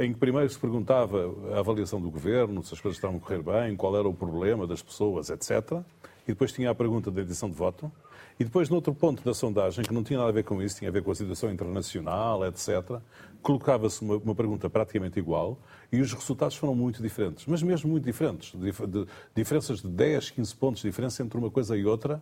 em 0.00 0.12
que 0.12 0.18
primeiro 0.18 0.48
se 0.48 0.58
perguntava 0.58 1.34
a 1.54 1.58
avaliação 1.58 2.00
do 2.00 2.10
governo, 2.10 2.62
se 2.62 2.74
as 2.74 2.80
coisas 2.80 2.96
estavam 2.96 3.16
a 3.16 3.20
correr 3.20 3.42
bem, 3.42 3.76
qual 3.76 3.96
era 3.96 4.08
o 4.08 4.14
problema 4.14 4.66
das 4.66 4.82
pessoas, 4.82 5.30
etc. 5.30 5.80
E 6.26 6.32
depois 6.32 6.52
tinha 6.52 6.70
a 6.70 6.74
pergunta 6.74 7.10
da 7.10 7.20
edição 7.20 7.48
de 7.48 7.56
voto. 7.56 7.90
E 8.38 8.44
depois, 8.44 8.68
noutro 8.68 8.94
ponto 8.94 9.24
da 9.24 9.32
sondagem, 9.32 9.82
que 9.82 9.94
não 9.94 10.02
tinha 10.02 10.18
nada 10.18 10.28
a 10.28 10.32
ver 10.32 10.44
com 10.44 10.62
isso, 10.62 10.76
tinha 10.76 10.90
a 10.90 10.92
ver 10.92 11.02
com 11.02 11.10
a 11.10 11.14
situação 11.14 11.50
internacional, 11.50 12.44
etc., 12.44 13.00
colocava-se 13.40 14.02
uma, 14.02 14.16
uma, 14.16 14.34
pergunta 14.34 14.68
praticamente 14.68 15.18
igual 15.18 15.56
e 15.90 16.00
os 16.00 16.12
resultados 16.12 16.56
foram 16.56 16.74
muito 16.74 17.00
diferentes, 17.00 17.46
mas 17.46 17.62
mesmo 17.62 17.88
muito 17.88 18.04
diferentes. 18.04 18.52
De, 18.52 18.72
de, 18.72 19.06
diferenças 19.34 19.80
de 19.80 19.88
10, 19.88 20.30
15 20.30 20.54
pontos 20.56 20.82
de 20.82 20.88
diferença 20.88 21.22
entre 21.22 21.38
uma 21.38 21.50
coisa 21.50 21.76
e 21.76 21.86
outra, 21.86 22.20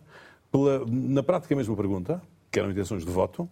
pela, 0.51 0.85
na 0.85 1.23
prática 1.23 1.53
a 1.53 1.57
mesma 1.57 1.75
pergunta, 1.75 2.21
que 2.51 2.59
eram 2.59 2.71
intenções 2.71 3.03
de 3.03 3.11
voto, 3.11 3.49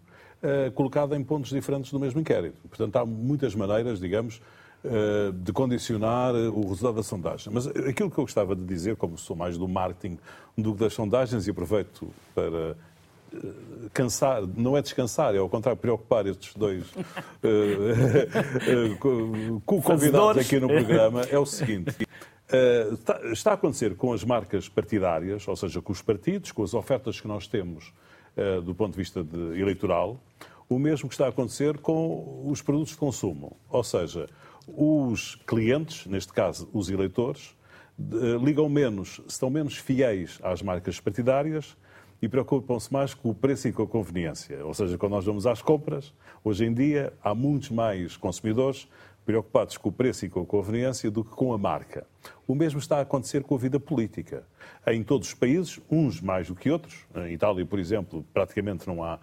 colocada 0.76 1.16
em 1.16 1.24
pontos 1.24 1.52
diferentes 1.52 1.92
do 1.92 2.00
mesmo 2.00 2.20
inquérito. 2.20 2.58
Portanto, 2.68 2.96
há 2.98 3.06
muitas 3.06 3.56
maneiras, 3.56 4.00
digamos, 4.00 4.42
uh, 4.84 5.32
de 5.32 5.54
condicionar 5.54 6.34
o 6.36 6.70
resultado 6.70 6.96
da 6.96 7.04
sondagem. 7.04 7.52
Mas 7.54 7.68
aquilo 7.68 8.12
que 8.12 8.18
eu 8.18 8.24
gostava 8.24 8.56
de 8.56 8.64
dizer, 8.66 8.96
como 8.96 9.18
sou 9.18 9.36
mais 9.36 9.58
do 9.58 9.68
marketing 9.68 10.18
do 10.58 10.74
que 10.74 10.80
das 10.80 10.94
sondagens, 10.94 11.48
e 11.48 11.52
aproveito 11.52 12.08
para 12.36 12.76
cansar, 13.92 14.44
não 14.56 14.78
é 14.78 14.82
descansar, 14.82 15.34
é 15.34 15.40
ao 15.40 15.50
contrário, 15.50 15.80
preocupar 15.80 16.28
estes 16.28 16.54
dois 16.56 16.84
uh, 17.42 17.50
uh, 18.96 19.62
convidados 19.62 20.46
aqui 20.46 20.60
no 20.60 20.68
programa, 20.68 21.22
é 21.22 21.40
o 21.40 21.46
seguinte. 21.46 22.08
Está, 22.92 23.20
está, 23.32 23.52
a 23.52 23.54
acontecer 23.56 23.96
com 23.96 24.14
as 24.14 24.24
marcas 24.24 24.70
partidárias, 24.70 25.48
ou 25.48 25.56
seja, 25.56 25.82
com 25.82 25.92
os 25.92 26.04
partidos, 26.04 26.52
com 26.52 26.62
as 26.62 26.76
ofertas 26.76 27.20
que 27.20 27.28
nós 27.28 27.48
temos 27.48 27.92
do 28.64 28.74
ponto 28.74 28.92
de 28.92 28.98
vista 28.98 29.24
de, 29.24 29.60
eleitoral, 29.60 30.20
o 30.70 30.80
mesmo 30.80 31.08
que 31.08 31.14
está 31.14 31.26
a 31.26 31.30
acontecer 31.30 31.78
com 31.78 32.50
os 32.50 32.62
produtos 32.62 32.94
de 32.94 32.98
consumo. 32.98 33.56
Ou 33.70 33.84
seja, 33.84 34.28
os 34.68 35.36
clientes, 35.46 36.06
neste 36.08 36.34
caso 36.34 36.70
os 36.74 36.90
eleitores, 36.90 37.56
uh, 38.00 38.44
ligam 38.44 38.68
menos, 38.70 39.22
estão 39.28 39.50
menos 39.50 39.78
fiéis 39.78 40.40
às 40.42 40.62
marcas 40.62 41.00
partidárias 41.00 41.78
e 42.22 42.30
preocupam-se 42.30 42.92
mais 42.92 43.14
com 43.14 43.30
o 43.30 43.36
preço 43.36 43.68
e 43.68 43.74
com 43.74 43.84
a 43.84 43.88
conveniência. 43.88 44.66
Ou 44.66 44.74
seja, 44.74 44.98
quando 44.98 45.12
nós 45.12 45.26
vamos 45.26 45.46
às 45.46 45.62
compras, 45.62 46.14
hoje 46.44 46.66
em 46.66 46.74
dia 46.74 47.12
há 47.22 47.36
muitos 47.36 47.70
mais 47.70 48.16
consumidores 48.16 48.88
preocupados 49.26 49.78
com 49.78 49.90
o 49.90 49.92
preço 49.92 50.26
e 50.26 50.30
com 50.30 50.42
a 50.42 50.46
conveniência 50.46 51.10
do 51.10 51.24
que 51.24 51.32
com 51.32 51.54
a 51.54 51.58
marca. 51.58 52.06
O 52.48 52.56
mesmo 52.56 52.80
está 52.80 52.98
a 52.98 53.02
acontecer 53.02 53.44
com 53.44 53.56
a 53.56 53.58
vida 53.58 53.80
política. 53.80 54.44
Em 54.88 55.04
todos 55.04 55.30
os 55.30 55.34
países, 55.34 55.80
uns 55.90 56.22
mais 56.22 56.48
do 56.48 56.56
que 56.56 56.70
outros, 56.70 57.06
em 57.16 57.34
Itália, 57.34 57.66
por 57.66 57.80
exemplo, 57.80 58.26
praticamente 58.34 58.88
não 58.88 59.04
há, 59.04 59.20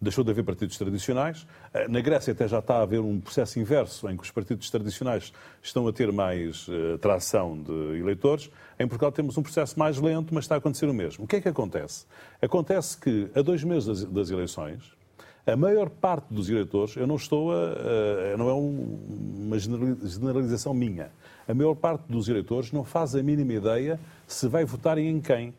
deixou 0.00 0.24
de 0.24 0.30
haver 0.30 0.44
partidos 0.44 0.78
tradicionais. 0.78 1.46
Na 1.88 2.00
Grécia 2.00 2.32
até 2.32 2.48
já 2.48 2.60
está 2.60 2.76
a 2.76 2.82
haver 2.82 3.00
um 3.00 3.20
processo 3.20 3.60
inverso, 3.60 4.08
em 4.08 4.16
que 4.16 4.22
os 4.22 4.30
partidos 4.30 4.70
tradicionais 4.70 5.32
estão 5.62 5.86
a 5.86 5.92
ter 5.92 6.10
mais 6.10 6.66
uh, 6.68 6.96
tração 6.98 7.60
de 7.62 7.98
eleitores. 7.98 8.50
Em 8.78 8.88
Portugal 8.88 9.12
temos 9.12 9.36
um 9.36 9.42
processo 9.42 9.78
mais 9.78 9.98
lento, 9.98 10.32
mas 10.32 10.44
está 10.44 10.54
a 10.54 10.58
acontecer 10.58 10.86
o 10.86 10.94
mesmo. 10.94 11.24
O 11.24 11.26
que 11.26 11.36
é 11.36 11.40
que 11.40 11.48
acontece? 11.48 12.06
Acontece 12.40 12.96
que, 12.96 13.28
a 13.34 13.42
dois 13.42 13.62
meses 13.62 13.86
das, 13.86 14.04
das 14.04 14.30
eleições, 14.30 14.99
a 15.46 15.56
maior 15.56 15.88
parte 15.88 16.32
dos 16.32 16.48
eleitores, 16.48 16.96
eu 16.96 17.06
não 17.06 17.16
estou 17.16 17.52
a, 17.52 18.36
não 18.36 18.48
é 18.48 18.54
um, 18.54 18.98
uma 19.46 19.58
generalização 19.58 20.74
minha, 20.74 21.10
a 21.48 21.54
maior 21.54 21.74
parte 21.74 22.04
dos 22.08 22.28
eleitores 22.28 22.70
não 22.72 22.84
faz 22.84 23.14
a 23.16 23.22
mínima 23.22 23.54
ideia 23.54 23.98
se 24.26 24.46
vai 24.46 24.64
votar 24.64 24.98
em 24.98 25.20
quem. 25.20 25.52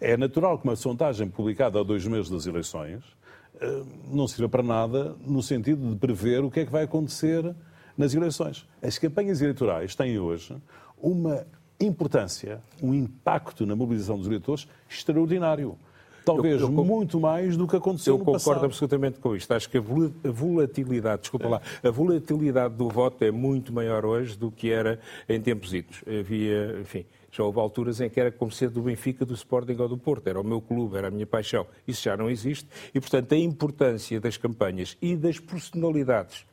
É 0.00 0.16
natural 0.16 0.58
que 0.58 0.64
uma 0.64 0.74
sondagem 0.74 1.28
publicada 1.28 1.78
há 1.78 1.82
dois 1.82 2.06
meses 2.06 2.30
das 2.30 2.46
eleições 2.46 3.04
eh, 3.60 3.82
não 4.10 4.26
sirva 4.26 4.48
para 4.48 4.62
nada 4.62 5.14
no 5.26 5.42
sentido 5.42 5.90
de 5.90 5.96
prever 5.96 6.42
o 6.42 6.50
que 6.50 6.60
é 6.60 6.64
que 6.64 6.72
vai 6.72 6.84
acontecer 6.84 7.54
nas 7.96 8.14
eleições. 8.14 8.66
As 8.82 8.96
campanhas 8.98 9.42
eleitorais 9.42 9.94
têm 9.94 10.18
hoje 10.18 10.56
uma 10.96 11.46
importância, 11.78 12.62
um 12.82 12.94
impacto 12.94 13.66
na 13.66 13.76
mobilização 13.76 14.16
dos 14.16 14.26
eleitores 14.26 14.66
extraordinário 14.88 15.76
talvez 16.24 16.60
eu, 16.60 16.68
eu, 16.68 16.72
muito 16.72 17.18
mais 17.18 17.56
do 17.56 17.66
que 17.66 17.76
aconteceu 17.76 18.18
no 18.18 18.24
passado. 18.24 18.36
Eu 18.36 18.40
concordo 18.40 18.66
absolutamente 18.66 19.18
com 19.18 19.36
isto. 19.36 19.52
Acho 19.52 19.68
que 19.68 19.78
a 19.78 19.82
volatilidade, 20.30 21.22
desculpa 21.22 21.46
é. 21.46 21.48
lá, 21.48 21.60
a 21.82 21.90
volatilidade 21.90 22.74
do 22.74 22.88
voto 22.88 23.24
é 23.24 23.30
muito 23.30 23.72
maior 23.72 24.04
hoje 24.04 24.36
do 24.36 24.50
que 24.50 24.70
era 24.70 24.98
em 25.28 25.40
tempos 25.40 25.72
idos. 25.72 26.02
Havia, 26.06 26.78
enfim, 26.80 27.04
já 27.30 27.44
houve 27.44 27.60
alturas 27.60 28.00
em 28.00 28.10
que 28.10 28.18
era 28.18 28.32
como 28.32 28.50
ser 28.50 28.70
do 28.70 28.82
Benfica, 28.82 29.24
do 29.24 29.34
Sporting 29.34 29.76
ou 29.78 29.88
do 29.88 29.96
Porto. 29.96 30.26
Era 30.26 30.40
o 30.40 30.44
meu 30.44 30.60
clube, 30.60 30.96
era 30.96 31.08
a 31.08 31.10
minha 31.10 31.26
paixão. 31.26 31.66
Isso 31.86 32.02
já 32.02 32.16
não 32.16 32.28
existe. 32.28 32.66
E, 32.94 33.00
portanto, 33.00 33.32
a 33.32 33.38
importância 33.38 34.20
das 34.20 34.36
campanhas 34.36 34.96
e 35.00 35.16
das 35.16 35.38
personalidades 35.38 36.44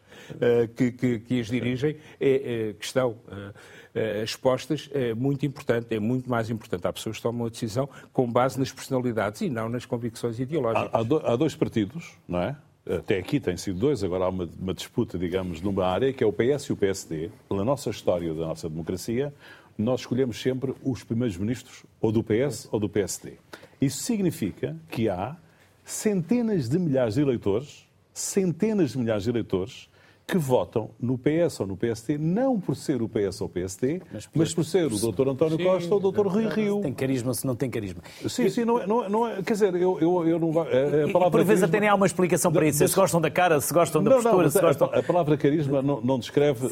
que, 0.75 0.91
que, 0.91 1.19
que, 1.19 1.39
as 1.39 1.47
dirigem 1.47 1.97
é, 2.19 2.69
é 2.69 2.73
questão. 2.73 3.17
Uh, 3.27 3.53
uh, 3.97 4.23
expostas 4.23 4.89
é 4.93 5.13
muito 5.13 5.45
importante, 5.45 5.93
é 5.95 5.99
muito 5.99 6.29
mais 6.29 6.49
importante. 6.49 6.85
Há 6.87 6.93
pessoas 6.93 7.17
que 7.17 7.23
tomam 7.23 7.47
a 7.47 7.49
decisão 7.49 7.89
com 8.13 8.31
base 8.31 8.59
nas 8.59 8.71
personalidades 8.71 9.41
e 9.41 9.49
não 9.49 9.67
nas 9.67 9.85
convicções 9.85 10.39
ideológicas. 10.39 10.89
Há, 10.93 10.99
há, 10.99 11.03
do, 11.03 11.17
há 11.25 11.35
dois 11.35 11.55
partidos, 11.55 12.13
não 12.27 12.39
é? 12.39 12.55
Até 12.89 13.17
aqui 13.17 13.39
tem 13.39 13.57
sido 13.57 13.79
dois, 13.79 14.01
agora 14.01 14.25
há 14.25 14.29
uma, 14.29 14.49
uma, 14.57 14.73
disputa, 14.73 15.17
digamos, 15.17 15.59
numa 15.59 15.85
área 15.85 16.13
que 16.13 16.23
é 16.23 16.27
o 16.27 16.31
PS 16.31 16.65
e 16.65 16.73
o 16.73 16.77
PSD. 16.77 17.29
Pela 17.49 17.65
nossa 17.65 17.89
história 17.89 18.33
da 18.33 18.45
nossa 18.45 18.69
democracia, 18.69 19.33
nós 19.77 20.01
escolhemos 20.01 20.41
sempre 20.41 20.73
os 20.81 21.03
primeiros 21.03 21.37
ministros 21.37 21.83
ou 21.99 22.13
do 22.13 22.23
PS 22.23 22.69
ou 22.71 22.79
do 22.79 22.87
PSD. 22.87 23.33
Isso 23.81 24.01
significa 24.03 24.75
que 24.89 25.09
há 25.09 25.35
centenas 25.83 26.69
de 26.69 26.79
milhares 26.79 27.15
de 27.15 27.21
eleitores, 27.21 27.85
centenas 28.13 28.91
de 28.91 28.99
milhares 28.99 29.23
de 29.23 29.29
eleitores, 29.31 29.89
que 30.27 30.37
votam 30.37 30.89
no 30.99 31.17
PS 31.17 31.61
ou 31.61 31.67
no 31.67 31.77
PST, 31.77 32.17
não 32.17 32.59
por 32.59 32.75
ser 32.75 33.01
o 33.01 33.07
PS 33.07 33.39
ou 33.39 33.47
o 33.47 33.49
PST, 33.49 34.01
mas 34.11 34.25
por, 34.25 34.39
mas 34.39 34.53
por 34.53 34.65
ser 34.65 34.87
o 34.87 34.89
Dr. 34.89 35.29
António 35.29 35.55
sim, 35.55 35.63
Costa 35.63 35.95
ou 35.95 36.03
o 36.03 36.11
Dr. 36.11 36.27
Rui 36.27 36.49
Rio. 36.49 36.81
Tem 36.81 36.93
carisma 36.93 37.33
se 37.33 37.47
não 37.47 37.55
tem 37.55 37.69
carisma. 37.69 38.01
Sim, 38.27 38.49
sim, 38.49 38.65
não 38.65 38.77
é, 38.77 38.85
não 38.85 39.05
é, 39.05 39.09
não 39.09 39.25
é 39.25 39.41
quer 39.41 39.53
dizer, 39.53 39.73
eu, 39.75 39.97
eu, 40.01 40.27
eu 40.27 40.37
não... 40.37 40.49
A, 40.59 40.63
a 40.63 41.13
palavra 41.13 41.39
por 41.39 41.45
vezes 41.45 41.63
até 41.63 41.79
nem 41.79 41.87
há 41.87 41.95
uma 41.95 42.05
explicação 42.05 42.51
para 42.51 42.67
isso, 42.67 42.85
se 42.85 42.93
gostam 42.93 43.21
da 43.21 43.31
cara, 43.31 43.61
se 43.61 43.73
gostam 43.73 44.03
da 44.03 44.09
não, 44.09 44.17
postura, 44.21 44.43
não, 44.43 44.51
se 44.51 44.59
gostam... 44.59 44.89
A, 44.91 44.99
a 44.99 45.03
palavra 45.03 45.37
carisma 45.37 45.81
não, 45.81 46.01
não 46.01 46.19
descreve, 46.19 46.67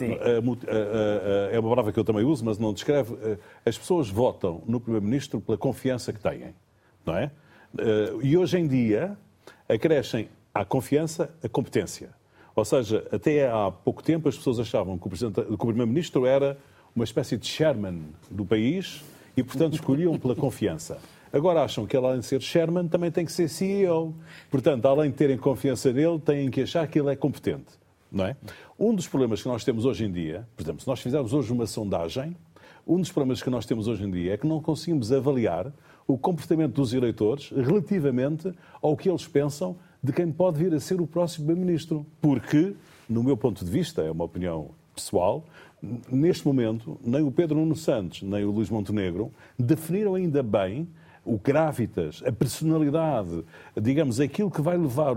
é 1.50 1.58
uma 1.58 1.70
palavra 1.70 1.94
que 1.94 2.00
eu 2.00 2.04
também 2.04 2.26
uso, 2.26 2.44
mas 2.44 2.58
não 2.58 2.74
descreve, 2.74 3.16
as 3.66 3.78
pessoas 3.78 4.10
votam 4.10 4.64
no 4.68 4.82
Primeiro-Ministro 4.82 5.40
pela 5.40 5.58
confiança 5.58 6.12
que 6.12 6.20
têm, 6.20 6.54
não 7.06 7.16
é? 7.16 7.32
E 8.22 8.36
hoje 8.36 8.58
em 8.58 8.68
dia 8.68 9.18
acrescem 9.70 10.28
à 10.54 10.66
confiança 10.66 11.34
a 11.42 11.48
competência. 11.48 12.15
Ou 12.56 12.64
seja, 12.64 13.06
até 13.12 13.50
há 13.50 13.70
pouco 13.70 14.02
tempo 14.02 14.30
as 14.30 14.38
pessoas 14.38 14.60
achavam 14.60 14.98
que 14.98 15.08
o, 15.08 15.58
Primeiro-Ministro 15.58 16.26
era 16.26 16.58
uma 16.96 17.04
espécie 17.04 17.38
de 17.38 17.46
Sherman 17.46 18.04
do 18.32 18.46
país 18.46 19.04
e, 19.36 19.44
portanto, 19.44 19.74
escolhiam 19.74 20.18
pela 20.18 20.36
confiança. 20.36 20.98
Agora 21.34 21.64
acham 21.64 21.86
que, 21.86 21.98
além 21.98 22.20
de 22.20 22.26
ser 22.26 22.42
Sherman, 22.42 22.88
também 22.88 23.12
tem 23.12 23.26
que 23.26 23.32
ser 23.32 23.50
CEO. 23.50 24.16
Portanto, 24.50 24.86
além 24.86 25.12
de 25.12 25.18
terem 25.18 25.38
confiança 25.38 25.92
nele, 25.92 26.18
têm 26.18 26.50
que 26.50 26.62
achar 26.62 26.88
que 26.88 26.98
ele 26.98 27.12
é 27.12 27.16
competente. 27.16 27.74
Não 28.10 28.26
é? 28.26 28.38
Um 28.80 28.96
dos 28.96 29.06
problemas 29.06 29.42
que 29.42 29.50
nós 29.50 29.66
temos 29.66 29.84
hoje 29.84 30.06
em 30.06 30.12
dia, 30.12 30.48
por 30.56 30.64
exemplo, 30.64 30.82
se 30.82 30.88
nós 30.88 31.02
fizermos 31.02 31.34
hoje 31.34 31.52
uma 31.52 31.68
sondagem, 31.68 32.38
um 32.88 33.02
dos 33.02 33.12
problemas 33.12 33.42
que 33.42 33.50
nós 33.50 33.66
temos 33.66 33.88
hoje 33.88 34.06
em 34.06 34.12
dia 34.12 34.36
é 34.36 34.38
que 34.38 34.48
não 34.48 34.62
conseguimos 34.62 35.12
avaliar 35.12 35.74
o 36.08 36.18
comportamento 36.18 36.74
dos 36.74 36.94
eleitores 36.94 37.50
relativamente 37.50 38.54
ao 38.82 38.96
que 38.96 39.10
eles 39.10 39.28
pensam 39.28 39.76
de 40.06 40.14
quem 40.14 40.32
pode 40.32 40.60
vir 40.64 40.72
a 40.72 40.80
ser 40.80 41.02
o 41.02 41.08
próximo 41.08 41.48
Primeiro-Ministro. 41.48 42.06
Porque, 42.22 42.76
no 43.10 43.24
meu 43.24 43.36
ponto 43.36 43.66
de 43.66 43.72
vista, 43.72 44.04
é 44.04 44.12
uma 44.12 44.24
opinião 44.24 44.70
pessoal, 44.94 45.44
neste 46.12 46.46
momento, 46.46 47.00
nem 47.04 47.24
o 47.24 47.32
Pedro 47.32 47.58
Nuno 47.58 47.76
Santos, 47.76 48.22
nem 48.22 48.46
o 48.46 48.52
Luís 48.52 48.70
Montenegro 48.70 49.32
definiram 49.58 50.14
ainda 50.14 50.44
bem 50.44 50.88
o 51.26 51.40
gravitas, 51.40 52.22
a 52.24 52.32
personalidade, 52.32 53.44
digamos, 53.82 54.20
aquilo 54.20 54.52
que 54.52 54.62
vai 54.62 54.78
levar, 54.78 55.16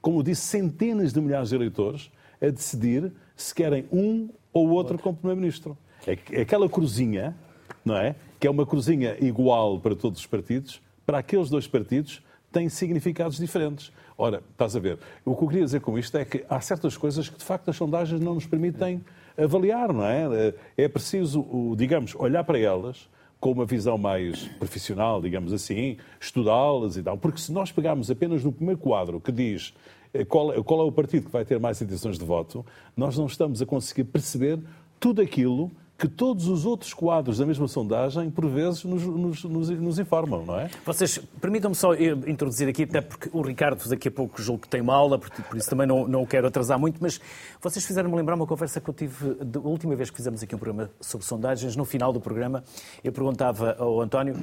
como 0.00 0.20
eu 0.20 0.22
disse, 0.22 0.40
centenas 0.40 1.12
de 1.12 1.20
milhares 1.20 1.50
de 1.50 1.54
eleitores 1.54 2.10
a 2.40 2.48
decidir 2.48 3.12
se 3.36 3.54
querem 3.54 3.84
um 3.92 4.30
ou 4.50 4.70
outro 4.70 4.98
como 4.98 5.14
Primeiro-Ministro. 5.14 5.76
É, 6.06 6.18
é 6.32 6.40
aquela 6.40 6.70
cruzinha, 6.70 7.36
não 7.84 7.98
é? 7.98 8.16
Que 8.40 8.46
é 8.46 8.50
uma 8.50 8.64
cruzinha 8.64 9.14
igual 9.20 9.78
para 9.78 9.94
todos 9.94 10.20
os 10.20 10.26
partidos, 10.26 10.80
para 11.04 11.18
aqueles 11.18 11.50
dois 11.50 11.66
partidos 11.66 12.22
têm 12.56 12.70
significados 12.70 13.36
diferentes. 13.36 13.92
Ora, 14.16 14.42
estás 14.50 14.74
a 14.74 14.80
ver, 14.80 14.98
o 15.26 15.36
que 15.36 15.44
eu 15.44 15.48
queria 15.48 15.64
dizer 15.64 15.80
com 15.82 15.98
isto 15.98 16.16
é 16.16 16.24
que 16.24 16.42
há 16.48 16.58
certas 16.58 16.96
coisas 16.96 17.28
que, 17.28 17.36
de 17.36 17.44
facto, 17.44 17.68
as 17.68 17.76
sondagens 17.76 18.18
não 18.18 18.34
nos 18.34 18.46
permitem 18.46 19.04
avaliar, 19.36 19.92
não 19.92 20.04
é? 20.06 20.54
É 20.74 20.88
preciso, 20.88 21.74
digamos, 21.76 22.14
olhar 22.14 22.42
para 22.44 22.58
elas 22.58 23.10
com 23.38 23.52
uma 23.52 23.66
visão 23.66 23.98
mais 23.98 24.48
profissional, 24.58 25.20
digamos 25.20 25.52
assim, 25.52 25.98
estudá-las 26.18 26.96
e 26.96 27.02
tal. 27.02 27.18
Porque 27.18 27.38
se 27.38 27.52
nós 27.52 27.70
pegarmos 27.70 28.10
apenas 28.10 28.42
no 28.42 28.50
primeiro 28.50 28.80
quadro 28.80 29.20
que 29.20 29.30
diz 29.30 29.74
eh, 30.14 30.24
qual, 30.24 30.64
qual 30.64 30.80
é 30.80 30.84
o 30.84 30.92
partido 30.92 31.26
que 31.26 31.32
vai 31.32 31.44
ter 31.44 31.60
mais 31.60 31.82
intenções 31.82 32.18
de 32.18 32.24
voto, 32.24 32.64
nós 32.96 33.18
não 33.18 33.26
estamos 33.26 33.60
a 33.60 33.66
conseguir 33.66 34.04
perceber 34.04 34.58
tudo 34.98 35.20
aquilo 35.20 35.70
que 35.98 36.06
todos 36.06 36.46
os 36.46 36.66
outros 36.66 36.92
quadros 36.92 37.38
da 37.38 37.46
mesma 37.46 37.66
sondagem, 37.66 38.30
por 38.30 38.46
vezes, 38.46 38.84
nos, 38.84 39.02
nos, 39.02 39.44
nos, 39.44 39.70
nos 39.70 39.98
informam, 39.98 40.44
não 40.44 40.58
é? 40.58 40.68
Vocês, 40.84 41.18
permitam-me 41.40 41.74
só 41.74 41.94
introduzir 41.94 42.68
aqui, 42.68 42.82
até 42.82 43.00
porque 43.00 43.30
o 43.32 43.40
Ricardo 43.40 43.88
daqui 43.88 44.08
a 44.08 44.10
pouco 44.10 44.40
julgo 44.42 44.62
que 44.62 44.68
tem 44.68 44.82
uma 44.82 44.94
aula, 44.94 45.18
por, 45.18 45.30
por 45.30 45.56
isso 45.56 45.70
também 45.70 45.86
não, 45.86 46.06
não 46.06 46.22
o 46.22 46.26
quero 46.26 46.46
atrasar 46.46 46.78
muito, 46.78 46.98
mas 47.00 47.18
vocês 47.62 47.84
fizeram-me 47.84 48.14
lembrar 48.14 48.34
uma 48.34 48.46
conversa 48.46 48.80
que 48.80 48.90
eu 48.90 48.94
tive, 48.94 49.34
da 49.42 49.60
última 49.60 49.96
vez 49.96 50.10
que 50.10 50.16
fizemos 50.16 50.42
aqui 50.42 50.54
um 50.54 50.58
programa 50.58 50.90
sobre 51.00 51.26
sondagens, 51.26 51.74
no 51.76 51.84
final 51.86 52.12
do 52.12 52.20
programa, 52.20 52.62
eu 53.02 53.12
perguntava 53.12 53.74
ao 53.78 54.00
António 54.00 54.36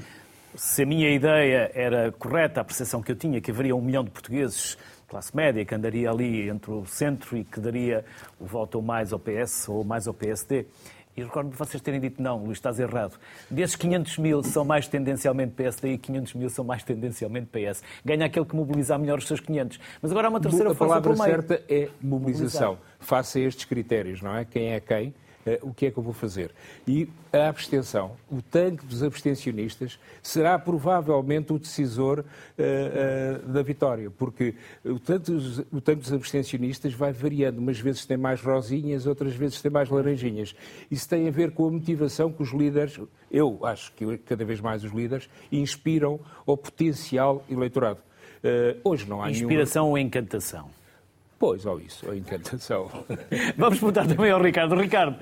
se 0.56 0.84
a 0.84 0.86
minha 0.86 1.10
ideia 1.10 1.72
era 1.74 2.12
correta, 2.12 2.62
a 2.62 2.64
percepção 2.64 3.02
que 3.02 3.12
eu 3.12 3.16
tinha, 3.16 3.40
que 3.42 3.52
haveria 3.52 3.76
um 3.76 3.82
milhão 3.82 4.04
de 4.04 4.12
portugueses 4.12 4.78
classe 5.14 5.36
média, 5.36 5.64
que 5.64 5.76
andaria 5.76 6.10
ali 6.10 6.50
entre 6.50 6.72
o 6.72 6.88
centro 6.88 7.38
e 7.38 7.44
que 7.44 7.60
daria 7.60 8.04
o 8.40 8.46
voto 8.48 8.76
ou 8.76 8.82
mais 8.82 9.14
ao 9.14 9.20
PS 9.20 9.70
ou 9.70 9.84
mais 9.84 10.08
ao 10.08 10.14
PSD. 10.14 10.66
E 11.16 11.22
recordo-me 11.22 11.52
de 11.52 11.58
vocês 11.58 11.82
terem 11.82 12.00
dito, 12.00 12.22
não, 12.22 12.44
Luís, 12.44 12.58
estás 12.58 12.80
errado. 12.80 13.20
Desses 13.50 13.76
500 13.76 14.18
mil 14.18 14.44
são 14.44 14.66
mais 14.66 14.88
tendencialmente 14.88 15.54
PSD 15.54 15.94
e 15.94 15.98
500 15.98 16.34
mil 16.34 16.50
são 16.50 16.66
mais 16.66 16.84
tendencialmente 16.84 17.48
PS. 17.48 17.84
Ganha 18.04 18.26
aquele 18.26 18.46
que 18.46 18.56
mobiliza 18.56 18.98
melhor 18.98 19.20
os 19.20 19.28
seus 19.28 19.40
500. 19.40 19.80
Mas 20.02 20.12
agora 20.12 20.28
há 20.28 20.30
uma 20.30 20.40
terceira 20.40 20.72
a 20.72 20.76
força 20.76 20.98
A 20.98 21.02
palavra 21.02 21.16
certa 21.16 21.64
é 21.70 21.90
mobilização. 22.02 22.72
Mobilizar. 22.72 22.94
Face 23.00 23.40
a 23.40 23.42
estes 23.44 23.66
critérios, 23.66 24.22
não 24.22 24.36
é? 24.36 24.46
Quem 24.46 24.74
é 24.74 24.80
quem? 24.80 25.14
O 25.62 25.74
que 25.74 25.88
é 25.88 25.92
que 25.92 25.98
eu 25.98 26.04
vou 26.04 26.14
fazer? 26.14 26.52
E 26.88 27.08
a 27.32 27.50
abstenção, 27.50 28.12
o 28.32 28.42
tanque 28.42 28.86
dos 28.86 29.04
abstencionistas, 29.04 30.00
será 30.22 30.58
provavelmente 30.58 31.52
o 31.52 31.60
decisor 31.60 32.20
uh, 32.20 32.24
uh, 32.24 33.52
da 33.52 33.62
vitória, 33.62 34.10
porque 34.10 34.56
o 34.86 35.00
tanque, 35.00 35.32
dos, 35.32 35.60
o 35.72 35.82
tanque 35.82 36.02
dos 36.02 36.14
abstencionistas 36.14 36.94
vai 36.94 37.12
variando, 37.12 37.60
umas 37.60 37.80
vezes 37.80 38.06
tem 38.06 38.18
mais 38.18 38.42
rosinhas, 38.42 39.06
outras 39.06 39.34
vezes 39.36 39.62
tem 39.62 39.72
mais 39.72 39.90
laranjinhas. 39.90 40.56
Isso 40.90 41.08
tem 41.08 41.28
a 41.28 41.32
ver 41.32 41.52
com 41.52 41.68
a 41.68 41.72
motivação 41.72 42.32
que 42.32 42.42
os 42.42 42.52
líderes, 42.52 43.00
eu 43.32 43.60
acho 43.64 43.92
que 43.94 44.18
cada 44.20 44.46
vez 44.46 44.62
mais 44.62 44.84
os 44.84 44.92
líderes, 44.92 45.30
inspiram 45.52 46.20
ao 46.46 46.56
potencial 46.56 47.44
eleitorado. 47.50 48.00
Uh, 48.44 48.80
hoje 48.84 49.08
não 49.08 49.22
há 49.22 49.32
Inspiração 49.32 49.84
nenhuma... 49.84 49.92
ou 49.92 49.98
encantação? 49.98 50.83
Pois, 51.38 51.66
ou 51.66 51.80
isso, 51.80 52.08
ou 52.08 52.16
encantação. 52.16 52.90
Vamos 53.58 53.80
perguntar 53.80 54.08
também 54.08 54.32
ao 54.32 54.42
Ricardo. 54.42 54.76
Ricardo, 54.76 55.18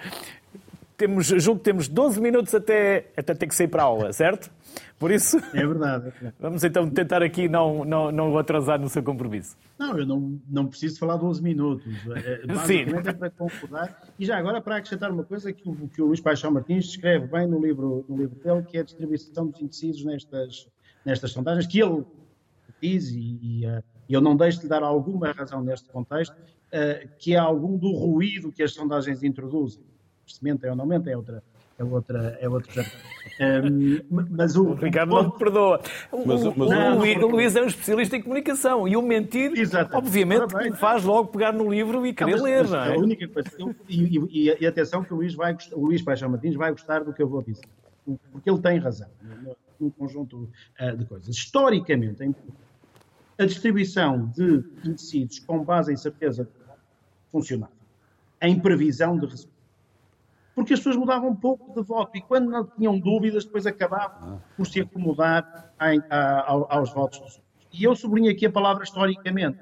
temos, 1.01 1.27
julgo 1.27 1.59
que 1.59 1.65
temos 1.65 1.87
12 1.87 2.21
minutos 2.21 2.53
até, 2.53 3.11
até 3.17 3.33
ter 3.33 3.47
que 3.47 3.55
sair 3.55 3.67
para 3.67 3.81
a 3.81 3.85
aula, 3.85 4.13
certo? 4.13 4.51
Por 4.99 5.09
isso. 5.09 5.37
É 5.51 5.65
verdade. 5.65 6.13
É 6.21 6.31
vamos 6.39 6.63
então 6.63 6.87
tentar 6.87 7.23
aqui 7.23 7.49
não, 7.49 7.83
não, 7.83 8.11
não 8.11 8.37
atrasar 8.37 8.79
no 8.79 8.87
seu 8.87 9.01
compromisso. 9.01 9.57
Não, 9.79 9.97
eu 9.97 10.05
não, 10.05 10.39
não 10.47 10.67
preciso 10.67 10.99
falar 10.99 11.17
12 11.17 11.41
minutos. 11.41 11.91
É, 12.23 12.53
Sim. 12.67 12.85
é 13.03 13.13
para 13.13 13.31
concordar. 13.31 13.99
E 14.19 14.25
já 14.25 14.37
agora, 14.37 14.61
para 14.61 14.75
acrescentar 14.75 15.09
uma 15.09 15.23
coisa 15.23 15.51
que 15.51 15.67
o, 15.67 15.87
que 15.87 16.03
o 16.03 16.05
Luís 16.05 16.21
Paixão 16.21 16.51
Martins 16.51 16.85
escreve 16.85 17.25
bem 17.25 17.47
no 17.47 17.59
livro, 17.59 18.05
no 18.07 18.15
livro 18.15 18.35
dele, 18.35 18.61
que 18.61 18.77
é 18.77 18.81
a 18.81 18.83
distribuição 18.83 19.47
dos 19.47 19.59
indecisos 19.59 20.05
nestas, 20.05 20.67
nestas 21.03 21.31
sondagens, 21.31 21.65
que 21.65 21.81
ele 21.81 22.05
diz, 22.79 23.09
e, 23.09 23.39
e 23.41 23.65
uh, 24.11 24.17
eu 24.17 24.21
não 24.21 24.35
deixo 24.35 24.61
de 24.61 24.67
dar 24.67 24.83
alguma 24.83 25.31
razão 25.31 25.61
neste 25.61 25.89
contexto, 25.89 26.33
uh, 26.33 27.07
que 27.17 27.33
é 27.33 27.37
algum 27.37 27.77
do 27.77 27.91
ruído 27.91 28.51
que 28.51 28.63
as 28.63 28.73
sondagens 28.73 29.23
introduzem 29.23 29.83
se 30.33 30.65
é 30.65 30.69
ou 30.69 30.75
não 30.75 30.85
mente, 30.85 31.09
é 31.09 31.17
outra. 31.17 31.43
É 31.77 31.83
outra, 31.83 32.37
é 32.39 32.47
outra 32.47 32.85
um, 33.39 34.25
mas 34.29 34.55
o, 34.55 34.67
o 34.67 34.73
Ricardo 34.75 35.15
não 35.15 35.31
te 35.31 35.39
perdoa. 35.39 35.81
Mas, 36.11 36.43
o, 36.43 36.53
mas 36.55 36.69
não, 36.69 36.99
o, 36.99 37.31
Luís 37.31 37.55
é 37.55 37.61
um 37.61 37.65
especialista 37.65 38.15
em 38.15 38.21
comunicação 38.21 38.87
e 38.87 38.95
o 38.95 39.01
mentir, 39.01 39.53
Exatamente. 39.55 39.95
obviamente, 39.95 40.53
bem, 40.53 40.71
faz 40.73 41.03
logo 41.03 41.29
pegar 41.29 41.51
no 41.51 41.71
livro 41.71 42.05
e 42.05 42.13
querer 42.13 42.37
não, 42.37 42.43
ler. 42.43 42.67
Não 42.67 42.83
é? 42.83 42.93
A 42.93 42.99
única 42.99 43.27
coisa, 43.27 43.49
eu, 43.57 43.75
e, 43.89 44.19
e, 44.29 44.57
e, 44.61 44.67
atenção 44.67 45.03
que 45.03 45.11
o 45.11 45.17
Luís, 45.17 45.33
vai, 45.33 45.57
o 45.71 45.87
Luís 45.87 46.03
Paixão 46.03 46.29
Martins 46.29 46.55
vai 46.55 46.69
gostar 46.69 47.03
do 47.03 47.13
que 47.13 47.23
eu 47.23 47.27
vou 47.27 47.41
dizer, 47.41 47.65
porque 48.31 48.47
ele 48.47 48.59
tem 48.59 48.77
razão 48.77 49.09
num 49.79 49.89
conjunto 49.89 50.47
uh, 50.79 50.95
de 50.95 51.05
coisas. 51.05 51.35
Historicamente, 51.35 52.23
a 53.41 53.45
distribuição 53.45 54.27
de 54.27 54.63
indecisos 54.85 55.39
com 55.39 55.63
base 55.63 55.91
em 55.91 55.97
certeza 55.97 56.47
funcionava, 57.31 57.73
em 58.41 58.59
previsão 58.59 59.17
de 59.17 59.25
resultados 59.25 59.61
porque 60.53 60.73
as 60.73 60.79
pessoas 60.79 60.97
mudavam 60.97 61.35
pouco 61.35 61.73
de 61.73 61.85
voto 61.85 62.17
e 62.17 62.21
quando 62.21 62.49
não 62.49 62.65
tinham 62.65 62.99
dúvidas, 62.99 63.45
depois 63.45 63.65
acabavam 63.65 64.41
por 64.55 64.67
se 64.67 64.81
acomodar 64.81 65.73
em, 65.81 66.01
a, 66.09 66.51
aos 66.75 66.93
votos 66.93 67.19
dos 67.19 67.27
outros. 67.35 67.41
E 67.73 67.83
eu 67.83 67.95
sublinho 67.95 68.31
aqui 68.31 68.45
a 68.45 68.51
palavra 68.51 68.83
historicamente, 68.83 69.59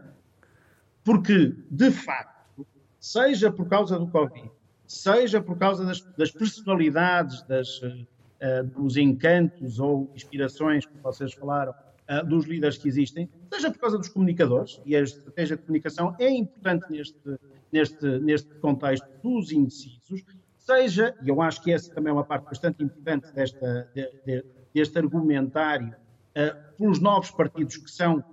porque, 1.04 1.56
de 1.70 1.92
facto, 1.92 2.66
seja 3.00 3.52
por 3.52 3.68
causa 3.68 4.00
do 4.00 4.08
Covid, 4.08 4.50
seja 4.86 5.40
por 5.40 5.58
causa 5.58 5.86
das, 5.86 6.02
das 6.18 6.32
personalidades, 6.32 7.44
das, 7.44 7.82
uh, 7.82 8.64
dos 8.76 8.98
encantos 8.98 9.80
ou 9.80 10.12
inspirações, 10.16 10.86
como 10.86 11.02
vocês 11.04 11.34
falaram, 11.34 11.74
uh, 12.10 12.26
dos 12.26 12.46
líderes 12.46 12.78
que 12.78 12.88
existem, 12.88 13.30
seja 13.54 13.72
por 13.72 13.80
causa 13.80 13.98
dos 13.98 14.10
comunicadores, 14.10 14.82
e 14.86 14.96
a 14.96 15.02
estratégia 15.02 15.56
de 15.56 15.64
comunicação 15.64 16.16
é 16.20 16.30
importante 16.30 16.86
neste, 16.90 17.40
neste, 17.72 18.20
neste 18.20 18.54
contexto 18.56 19.08
dos 19.24 19.52
indecisos, 19.52 20.24
seja, 20.58 21.16
e 21.24 21.30
eu 21.30 21.42
acho 21.42 21.62
que 21.62 21.72
essa 21.72 21.94
também 21.94 22.12
é 22.12 22.14
uma 22.14 22.24
parte 22.24 22.46
bastante 22.46 22.84
importante 22.84 23.32
desta, 23.34 23.90
de, 23.94 24.10
de, 24.26 24.46
deste 24.74 24.98
argumentário, 24.98 25.90
uh, 25.90 26.78
pelos 26.78 27.00
novos 27.00 27.32
partidos 27.32 27.78
que 27.78 27.90
são 27.90 28.24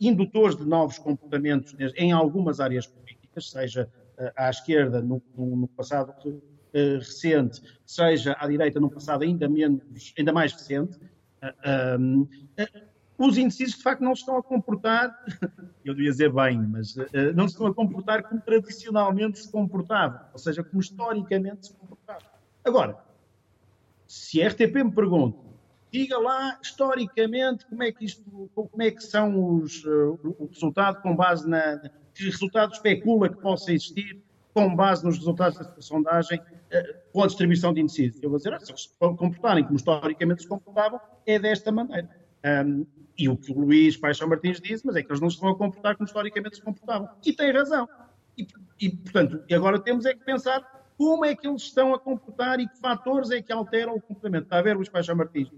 indutores 0.00 0.56
de 0.56 0.64
novos 0.64 0.98
comportamentos 0.98 1.74
em 1.96 2.12
algumas 2.12 2.60
áreas 2.60 2.86
políticas, 2.86 3.50
seja 3.50 3.88
uh, 4.18 4.30
à 4.36 4.50
esquerda 4.50 5.02
no, 5.02 5.22
no, 5.36 5.68
passado 5.68 6.14
uh, 6.26 6.98
recente, 6.98 7.60
seja 7.84 8.36
à 8.38 8.48
direita 8.48 8.80
no 8.80 8.90
passado 8.90 9.22
ainda, 9.22 9.48
menos, 9.48 10.14
ainda 10.18 10.32
mais 10.32 10.52
recente. 10.52 10.98
Um, 11.98 12.28
os 13.18 13.38
indecisos 13.38 13.76
de 13.76 13.82
facto 13.82 14.00
não 14.02 14.14
se 14.14 14.22
estão 14.22 14.36
a 14.36 14.42
comportar, 14.42 15.24
eu 15.84 15.94
devia 15.94 16.10
dizer 16.10 16.32
bem, 16.32 16.58
mas 16.58 16.96
uh, 16.96 17.06
não 17.34 17.46
se 17.46 17.54
estão 17.54 17.66
a 17.66 17.74
comportar 17.74 18.22
como 18.22 18.40
tradicionalmente 18.40 19.38
se 19.38 19.50
comportavam, 19.50 20.20
ou 20.32 20.38
seja, 20.38 20.62
como 20.62 20.80
historicamente 20.80 21.66
se 21.68 21.74
comportavam. 21.74 22.28
Agora, 22.64 22.98
se 24.06 24.42
a 24.42 24.48
RTP 24.48 24.74
me 24.84 24.92
pergunta, 24.92 25.38
diga 25.90 26.18
lá 26.18 26.58
historicamente 26.62 27.66
como 27.66 27.82
é 27.82 27.92
que 27.92 28.04
isto, 28.04 28.50
como 28.54 28.82
é 28.82 28.90
que 28.90 29.02
são 29.02 29.56
os, 29.56 29.84
uh, 29.84 30.18
o 30.38 30.46
resultado 30.46 31.02
com 31.02 31.14
base 31.14 31.48
na, 31.48 31.78
que 32.14 32.24
resultado 32.24 32.72
especula 32.72 33.28
que 33.28 33.40
possa 33.40 33.72
existir 33.72 34.20
com 34.54 34.74
base 34.74 35.04
nos 35.04 35.16
resultados 35.16 35.58
da 35.58 35.80
sondagem 35.80 36.40
com 37.12 37.22
a 37.22 37.26
distribuição 37.26 37.72
de 37.72 37.80
indecisos. 37.80 38.22
Eu 38.22 38.30
vou 38.30 38.38
dizer, 38.38 38.54
ah, 38.54 38.60
se 38.60 38.72
se 38.76 38.88
comportarem 38.98 39.64
como 39.64 39.76
historicamente 39.76 40.42
se 40.42 40.48
comportavam, 40.48 41.00
é 41.26 41.38
desta 41.38 41.70
maneira. 41.70 42.08
Um, 42.44 42.86
e 43.16 43.28
o 43.28 43.36
que 43.36 43.52
o 43.52 43.60
Luís 43.60 43.96
Paixão 43.96 44.28
Martins 44.28 44.60
disse, 44.60 44.84
mas 44.86 44.96
é 44.96 45.02
que 45.02 45.10
eles 45.10 45.20
não 45.20 45.30
se 45.30 45.36
estão 45.36 45.50
a 45.50 45.56
comportar 45.56 45.96
como 45.96 46.06
historicamente 46.06 46.56
se 46.56 46.62
comportavam. 46.62 47.08
E 47.24 47.32
tem 47.32 47.52
razão. 47.52 47.88
E, 48.36 48.46
e, 48.80 48.90
portanto, 48.90 49.42
agora 49.52 49.78
temos 49.78 50.06
é 50.06 50.14
que 50.14 50.24
pensar 50.24 50.60
como 50.96 51.24
é 51.24 51.34
que 51.34 51.46
eles 51.46 51.62
estão 51.62 51.94
a 51.94 51.98
comportar 51.98 52.58
e 52.60 52.68
que 52.68 52.78
fatores 52.78 53.30
é 53.30 53.42
que 53.42 53.52
alteram 53.52 53.94
o 53.94 54.00
comportamento. 54.00 54.44
Está 54.44 54.58
a 54.58 54.62
ver, 54.62 54.76
Luís 54.76 54.88
Paixão 54.88 55.16
Martins? 55.16 55.50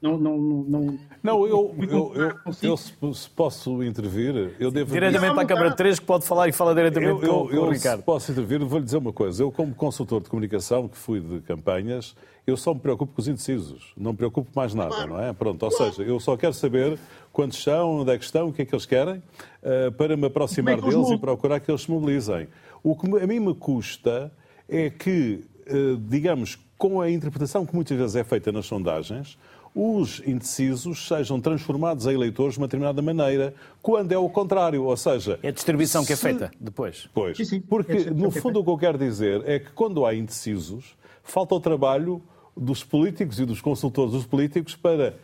Não, 0.00 0.16
não, 0.16 0.38
não, 0.38 0.98
não 1.22 1.46
eu, 1.46 1.74
eu, 1.78 2.12
eu, 2.14 2.56
eu 2.62 2.76
se, 2.76 3.28
posso 3.28 3.82
intervir, 3.82 4.56
eu 4.58 4.70
devo... 4.70 4.92
Diretamente 4.92 5.34
para 5.34 5.42
a 5.42 5.46
Câmara 5.46 5.72
3, 5.72 5.98
que 5.98 6.06
pode 6.06 6.24
falar 6.24 6.48
e 6.48 6.52
fala 6.52 6.74
diretamente 6.74 7.22
eu, 7.22 7.46
com, 7.46 7.50
eu, 7.50 7.64
o 7.64 7.70
Ricardo. 7.70 7.98
Se 7.98 8.06
posso 8.06 8.32
intervir, 8.32 8.64
vou-lhe 8.64 8.84
dizer 8.84 8.96
uma 8.96 9.12
coisa. 9.12 9.42
Eu, 9.42 9.52
como 9.52 9.74
consultor 9.74 10.22
de 10.22 10.30
comunicação, 10.30 10.88
que 10.88 10.96
fui 10.96 11.20
de 11.20 11.40
campanhas, 11.40 12.16
eu 12.46 12.56
só 12.56 12.72
me 12.72 12.80
preocupo 12.80 13.12
com 13.12 13.20
os 13.20 13.28
indecisos. 13.28 13.92
Não 13.94 14.12
me 14.12 14.16
preocupo 14.16 14.50
mais 14.54 14.72
nada, 14.72 15.06
não 15.06 15.20
é? 15.20 15.34
Pronto, 15.34 15.62
ou 15.62 15.70
seja, 15.70 16.02
eu 16.02 16.18
só 16.18 16.34
quero 16.34 16.54
saber 16.54 16.98
quantos 17.30 17.62
são, 17.62 18.00
onde 18.00 18.10
é 18.10 18.16
que 18.16 18.24
estão, 18.24 18.48
o 18.48 18.52
que 18.54 18.62
é 18.62 18.64
que 18.64 18.74
eles 18.74 18.86
querem, 18.86 19.16
uh, 19.16 19.92
para 19.92 20.16
me 20.16 20.26
aproximar 20.26 20.78
é 20.78 20.80
deles 20.80 21.10
e 21.10 21.18
procurar 21.18 21.60
que 21.60 21.70
eles 21.70 21.82
se 21.82 21.90
mobilizem. 21.90 22.48
O 22.82 22.96
que 22.96 23.06
a 23.22 23.26
mim 23.26 23.38
me 23.38 23.54
custa 23.54 24.32
é 24.66 24.88
que, 24.88 25.44
uh, 25.68 25.96
digamos, 26.08 26.58
com 26.78 27.02
a 27.02 27.10
interpretação 27.10 27.66
que 27.66 27.74
muitas 27.74 27.98
vezes 27.98 28.16
é 28.16 28.24
feita 28.24 28.50
nas 28.50 28.64
sondagens, 28.64 29.36
os 29.74 30.20
indecisos 30.26 31.06
sejam 31.06 31.40
transformados 31.40 32.06
em 32.06 32.12
eleitores 32.12 32.54
de 32.54 32.60
uma 32.60 32.66
determinada 32.66 33.00
maneira, 33.00 33.54
quando 33.80 34.12
é 34.12 34.18
o 34.18 34.28
contrário, 34.28 34.84
ou 34.84 34.96
seja... 34.96 35.38
É 35.42 35.48
a 35.48 35.52
distribuição 35.52 36.02
se... 36.02 36.08
que 36.08 36.12
é 36.12 36.16
feita 36.16 36.50
depois. 36.58 37.08
Pois, 37.14 37.36
sim, 37.36 37.44
sim. 37.44 37.60
porque 37.60 37.92
é 37.92 38.10
no 38.10 38.30
fundo 38.30 38.60
o 38.60 38.64
que 38.64 38.70
eu 38.70 38.78
quero 38.78 38.98
dizer 38.98 39.42
é 39.46 39.58
que 39.58 39.70
quando 39.72 40.04
há 40.04 40.14
indecisos, 40.14 40.96
falta 41.22 41.54
o 41.54 41.60
trabalho 41.60 42.20
dos 42.56 42.82
políticos 42.82 43.38
e 43.38 43.44
dos 43.44 43.60
consultores 43.60 44.12
dos 44.12 44.26
políticos 44.26 44.74
para 44.74 45.14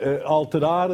uh, 0.00 0.26
alterar 0.26 0.90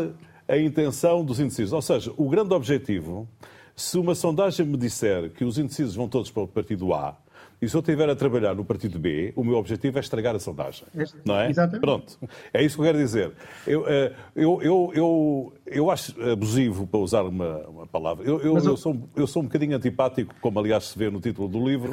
a 0.48 0.56
intenção 0.58 1.24
dos 1.24 1.38
indecisos. 1.38 1.72
Ou 1.72 1.82
seja, 1.82 2.12
o 2.16 2.28
grande 2.28 2.54
objetivo, 2.54 3.28
se 3.76 3.98
uma 3.98 4.14
sondagem 4.14 4.66
me 4.66 4.76
disser 4.76 5.30
que 5.30 5.44
os 5.44 5.58
indecisos 5.58 5.94
vão 5.94 6.08
todos 6.08 6.30
para 6.30 6.42
o 6.42 6.48
partido 6.48 6.92
A, 6.94 7.16
e 7.62 7.68
se 7.68 7.76
eu 7.76 7.78
estiver 7.78 8.10
a 8.10 8.16
trabalhar 8.16 8.56
no 8.56 8.64
partido 8.64 8.98
B, 8.98 9.32
o 9.36 9.44
meu 9.44 9.54
objetivo 9.54 9.96
é 9.96 10.00
estragar 10.00 10.34
a 10.34 10.40
sondagem. 10.40 10.84
Não 11.24 11.38
é? 11.38 11.48
Exatamente. 11.48 11.80
Pronto. 11.80 12.18
É 12.52 12.60
isso 12.60 12.74
que 12.74 12.82
eu 12.82 12.86
quero 12.86 12.98
dizer. 12.98 13.32
Eu, 13.64 13.88
eh, 13.88 14.12
eu, 14.34 14.60
eu, 14.60 14.92
eu, 14.92 15.52
eu 15.64 15.88
acho 15.88 16.20
abusivo, 16.20 16.88
para 16.88 16.98
usar 16.98 17.22
uma, 17.22 17.58
uma 17.68 17.86
palavra. 17.86 18.24
Eu, 18.26 18.40
eu, 18.40 18.58
eu, 18.58 18.76
sou, 18.76 19.08
eu 19.14 19.28
sou 19.28 19.42
um 19.42 19.44
bocadinho 19.44 19.76
antipático, 19.76 20.34
como 20.40 20.58
aliás 20.58 20.86
se 20.86 20.98
vê 20.98 21.08
no 21.08 21.20
título 21.20 21.46
do 21.46 21.64
livro 21.64 21.92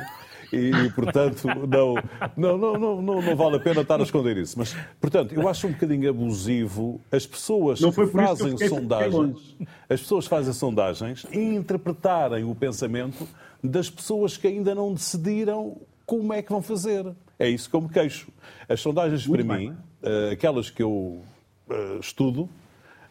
e, 0.52 0.90
portanto, 0.96 1.46
não, 1.68 1.96
não, 2.36 2.58
não, 2.58 3.02
não, 3.02 3.22
não 3.22 3.36
vale 3.36 3.58
a 3.58 3.60
pena 3.60 3.82
estar 3.82 4.00
a 4.00 4.04
esconder 4.04 4.38
isso. 4.38 4.58
Mas, 4.58 4.76
portanto, 5.00 5.34
eu 5.34 5.48
acho 5.48 5.68
um 5.68 5.72
bocadinho 5.72 6.10
abusivo 6.10 7.00
as 7.12 7.26
pessoas 7.26 7.80
que 7.80 8.08
fazem 8.08 8.56
que 8.56 8.68
sondagens, 8.68 9.56
as 9.88 10.02
pessoas 10.02 10.26
fazem 10.26 10.54
sondagens 10.54 11.26
e 11.32 11.40
interpretarem 11.40 12.44
o 12.44 12.56
pensamento 12.56 13.28
das 13.64 13.90
pessoas 13.90 14.38
que 14.38 14.48
ainda 14.48 14.74
não 14.74 14.94
decidiram 14.94 15.78
como 16.06 16.34
é 16.34 16.42
que 16.42 16.52
vão 16.52 16.62
fazer. 16.62 17.06
É 17.38 17.48
isso 17.50 17.70
que 17.70 17.76
eu 17.76 17.82
me 17.82 17.90
queixo. 17.90 18.30
As 18.68 18.82
sondagens, 18.82 19.28
Muito 19.28 19.46
para 19.46 19.58
bem. 19.58 19.70
mim, 19.70 19.78
eh, 20.02 20.32
aquelas 20.34 20.70
que 20.70 20.82
eu 20.82 21.22
eh, 21.70 21.98
estudo, 22.00 22.50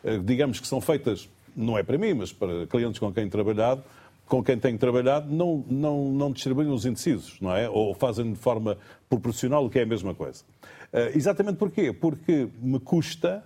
eh, 0.03 0.19
digamos 0.19 0.59
que 0.59 0.67
são 0.67 0.81
feitas, 0.81 1.29
não 1.57 1.79
é 1.79 1.83
para 1.83 1.97
mim, 1.97 2.15
mas 2.15 2.33
para 2.33 2.67
clientes 2.67 2.99
com 2.99 3.07
quem 3.07 3.15
tenho 3.15 3.31
trabalhado, 3.31 3.83
com 4.27 4.43
quem 4.43 4.59
tenho 4.59 4.77
trabalhado 4.79 5.33
não, 5.33 5.65
não, 5.69 6.13
não 6.13 6.33
distribuem 6.33 6.69
os 6.69 6.85
indecisos, 6.85 7.41
não 7.41 7.55
é? 7.57 7.69
Ou 7.69 7.95
fazem 7.95 8.33
de 8.33 8.39
forma 8.39 8.77
proporcional, 9.09 9.65
o 9.65 9.71
que 9.71 9.79
é 9.79 9.83
a 9.83 9.87
mesma 9.87 10.15
coisa. 10.15 10.45
Exatamente 11.15 11.57
porquê? 11.57 11.93
Porque 11.93 12.49
me 12.61 12.79
custa 12.79 13.43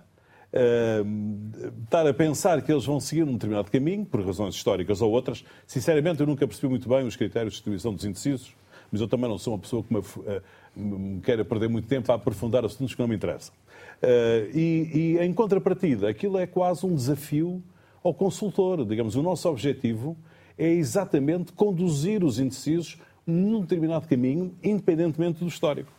estar 1.83 2.07
a 2.07 2.13
pensar 2.13 2.61
que 2.61 2.71
eles 2.71 2.85
vão 2.85 2.99
seguir 2.99 3.23
um 3.23 3.33
determinado 3.33 3.71
caminho, 3.71 4.05
por 4.05 4.23
razões 4.23 4.53
históricas 4.55 5.01
ou 5.01 5.11
outras. 5.11 5.43
Sinceramente, 5.65 6.19
eu 6.19 6.27
nunca 6.27 6.47
percebi 6.47 6.67
muito 6.67 6.87
bem 6.87 7.05
os 7.05 7.15
critérios 7.15 7.53
de 7.53 7.57
distribuição 7.57 7.93
dos 7.93 8.05
indecisos, 8.05 8.53
mas 8.91 9.01
eu 9.01 9.07
também 9.07 9.27
não 9.27 9.37
sou 9.37 9.53
uma 9.53 9.59
pessoa 9.59 9.83
que 9.83 9.91
me, 9.91 9.99
uh, 9.99 10.41
me 10.75 11.21
queira 11.21 11.43
perder 11.43 11.69
muito 11.69 11.87
tempo 11.87 12.11
a 12.11 12.15
aprofundar 12.15 12.63
assuntos 12.63 12.93
que 12.93 13.01
não 13.01 13.07
me 13.07 13.15
interessam. 13.15 13.53
Uh, 14.01 14.55
e, 14.55 14.91
e, 14.93 15.17
em 15.19 15.33
contrapartida, 15.33 16.07
aquilo 16.07 16.37
é 16.37 16.45
quase 16.45 16.85
um 16.85 16.93
desafio 16.93 17.63
ao 18.03 18.13
consultor. 18.13 18.85
Digamos, 18.85 19.15
o 19.15 19.23
nosso 19.23 19.49
objetivo 19.49 20.15
é 20.57 20.69
exatamente 20.69 21.51
conduzir 21.53 22.23
os 22.23 22.37
indecisos 22.37 22.99
num 23.25 23.61
determinado 23.61 24.07
caminho, 24.07 24.53
independentemente 24.61 25.39
do 25.39 25.47
histórico. 25.47 25.91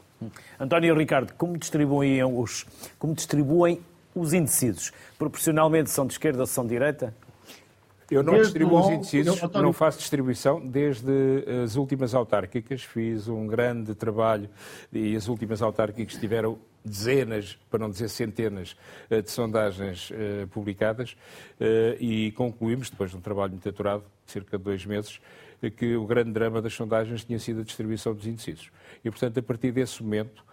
António 0.61 0.95
e 0.95 0.99
Ricardo, 0.99 1.33
como 1.35 1.59
distribuem 1.59 2.23
os, 2.23 2.65
como 2.99 3.15
distribuem 3.15 3.81
os 4.15 4.33
indecisos? 4.33 4.93
Proporcionalmente 5.19 5.91
são 5.91 6.07
de 6.07 6.13
esquerda 6.15 6.41
ou 6.41 6.47
são 6.47 6.65
de 6.65 6.71
direita? 6.71 7.15
Eu 8.11 8.23
não 8.23 8.35
desde 8.35 8.53
distribuo 8.53 8.81
os 8.81 8.89
indecisos, 8.89 9.43
eu, 9.43 9.63
não 9.63 9.73
faço 9.73 9.99
distribuição 9.99 10.61
desde 10.65 11.11
as 11.65 11.75
últimas 11.77 12.15
autárquicas. 12.15 12.83
Fiz 12.83 13.29
um 13.29 13.47
grande 13.47 13.95
trabalho 13.95 14.49
e 14.93 15.17
as 15.17 15.27
últimas 15.27 15.63
autárquicas 15.63 16.15
tiveram 16.15 16.59
dezenas, 16.85 17.59
para 17.71 17.79
não 17.79 17.91
dizer 17.91 18.09
centenas, 18.11 18.77
eh, 19.09 19.23
de 19.23 19.31
sondagens 19.31 20.11
uh, 20.11 20.47
publicadas 20.49 21.17
e 21.99 22.31
concluímos, 22.33 22.91
depois 22.91 23.11
de 23.11 23.17
um 23.17 23.21
trabalho 23.21 23.53
muito 23.53 23.67
aturado, 23.67 24.05
cerca 24.27 24.59
de 24.59 24.65
dois 24.65 24.85
meses, 24.85 25.19
que 25.79 25.97
o 25.97 26.05
grande 26.05 26.31
drama 26.33 26.61
das 26.61 26.75
sondagens 26.75 27.25
tinha 27.25 27.39
sido 27.39 27.61
a 27.61 27.65
distribuição 27.65 28.15
dos 28.15 28.27
indecisos. 28.27 28.71
E, 29.03 29.11
portanto, 29.11 29.39
a 29.39 29.43
partir 29.43 29.73
desse 29.73 30.03
momento, 30.03 30.45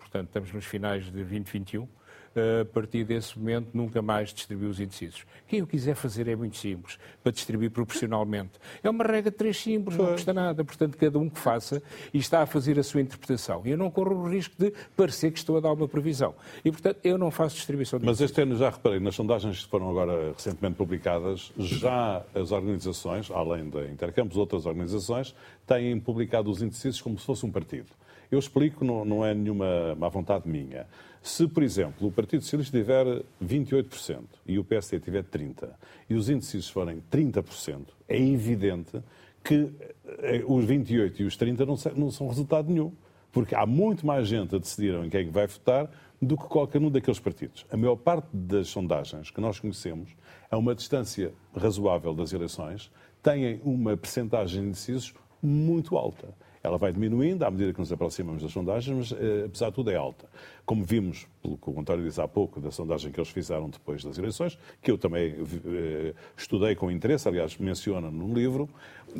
portanto, 0.00 0.26
estamos 0.26 0.52
nos 0.52 0.64
finais 0.64 1.04
de 1.04 1.12
2021, 1.12 1.86
a 2.34 2.64
partir 2.64 3.04
desse 3.04 3.38
momento 3.38 3.70
nunca 3.74 4.00
mais 4.00 4.32
distribuir 4.32 4.70
os 4.70 4.80
indecisos. 4.80 5.24
Quem 5.48 5.62
o 5.62 5.66
quiser 5.66 5.94
fazer 5.94 6.28
é 6.28 6.36
muito 6.36 6.56
simples, 6.56 6.98
para 7.22 7.32
distribuir 7.32 7.70
proporcionalmente. 7.70 8.52
É 8.82 8.90
uma 8.90 9.04
regra 9.04 9.30
de 9.30 9.36
três 9.36 9.56
simples, 9.56 9.96
não 9.96 10.06
custa 10.06 10.32
nada. 10.32 10.64
Portanto, 10.64 10.96
cada 10.96 11.18
um 11.18 11.28
que 11.28 11.38
faça 11.38 11.82
e 12.14 12.18
está 12.18 12.42
a 12.42 12.46
fazer 12.46 12.78
a 12.78 12.82
sua 12.82 13.00
interpretação. 13.00 13.62
E 13.64 13.70
eu 13.70 13.78
não 13.78 13.90
corro 13.90 14.14
o 14.14 14.28
risco 14.28 14.54
de 14.58 14.72
parecer 14.96 15.32
que 15.32 15.38
estou 15.38 15.56
a 15.56 15.60
dar 15.60 15.72
uma 15.72 15.88
previsão. 15.88 16.34
E, 16.64 16.70
portanto, 16.70 16.98
eu 17.02 17.18
não 17.18 17.30
faço 17.30 17.56
distribuição 17.56 17.98
de 17.98 18.06
Mas 18.06 18.20
este 18.20 18.40
ano 18.42 18.56
já 18.56 18.70
reparei, 18.70 19.00
nas 19.00 19.14
sondagens 19.14 19.64
que 19.64 19.70
foram 19.70 19.90
agora 19.90 20.32
recentemente 20.32 20.76
publicadas, 20.76 21.52
já 21.58 22.22
as 22.34 22.52
organizações, 22.52 23.30
além 23.30 23.68
da 23.68 23.84
Intercampos, 23.86 24.36
outras 24.36 24.66
organizações, 24.66 25.34
têm 25.66 25.98
publicado 25.98 26.50
os 26.50 26.62
indecisos 26.62 27.00
como 27.00 27.18
se 27.18 27.26
fosse 27.26 27.44
um 27.44 27.50
partido. 27.50 27.88
Eu 28.30 28.38
explico, 28.38 28.84
não, 28.84 29.04
não 29.04 29.26
é 29.26 29.34
nenhuma 29.34 29.94
má 29.96 30.08
vontade 30.08 30.48
minha. 30.48 30.86
Se, 31.22 31.46
por 31.46 31.62
exemplo, 31.62 32.08
o 32.08 32.12
Partido 32.12 32.42
Socialista 32.42 32.76
tiver 32.76 33.22
28% 33.44 34.22
e 34.46 34.58
o 34.58 34.64
PSD 34.64 35.00
tiver 35.00 35.24
30% 35.24 35.68
e 36.08 36.14
os 36.14 36.30
indecisos 36.30 36.70
forem 36.70 37.02
30%, 37.12 37.88
é 38.08 38.18
evidente 38.18 39.02
que 39.44 39.70
eh, 40.06 40.42
os 40.46 40.64
28% 40.64 41.20
e 41.20 41.24
os 41.24 41.36
30% 41.36 41.94
não 41.94 42.10
são 42.10 42.28
resultado 42.28 42.68
nenhum. 42.68 42.92
Porque 43.32 43.54
há 43.54 43.64
muito 43.64 44.04
mais 44.04 44.26
gente 44.26 44.56
a 44.56 44.58
decidir 44.58 44.92
em 44.94 45.08
quem 45.08 45.30
vai 45.30 45.46
votar 45.46 45.88
do 46.20 46.36
que 46.36 46.44
qualquer 46.44 46.82
um 46.82 46.90
daqueles 46.90 47.20
partidos. 47.20 47.64
A 47.70 47.76
maior 47.76 47.96
parte 47.96 48.28
das 48.32 48.68
sondagens 48.68 49.30
que 49.30 49.40
nós 49.40 49.60
conhecemos, 49.60 50.10
a 50.50 50.56
uma 50.56 50.74
distância 50.74 51.32
razoável 51.54 52.12
das 52.12 52.32
eleições, 52.32 52.90
têm 53.22 53.60
uma 53.62 53.96
percentagem 53.96 54.62
de 54.62 54.68
indecisos 54.68 55.14
muito 55.40 55.96
alta. 55.96 56.34
Ela 56.62 56.76
vai 56.76 56.92
diminuindo 56.92 57.42
à 57.42 57.50
medida 57.50 57.72
que 57.72 57.78
nos 57.78 57.90
aproximamos 57.90 58.42
das 58.42 58.52
sondagens, 58.52 59.10
mas 59.10 59.18
eh, 59.18 59.44
apesar 59.46 59.70
de 59.70 59.74
tudo 59.74 59.90
é 59.90 59.96
alta. 59.96 60.28
Como 60.66 60.84
vimos, 60.84 61.26
pelo 61.42 61.56
que 61.56 61.70
o 61.70 61.80
António 61.80 62.04
disse 62.04 62.20
há 62.20 62.28
pouco, 62.28 62.60
da 62.60 62.70
sondagem 62.70 63.10
que 63.10 63.18
eles 63.18 63.30
fizeram 63.30 63.70
depois 63.70 64.04
das 64.04 64.18
eleições, 64.18 64.58
que 64.82 64.90
eu 64.90 64.98
também 64.98 65.34
eh, 65.64 66.14
estudei 66.36 66.74
com 66.74 66.90
interesse, 66.90 67.26
aliás, 67.26 67.56
menciona 67.56 68.10
num 68.10 68.34
livro, 68.34 68.68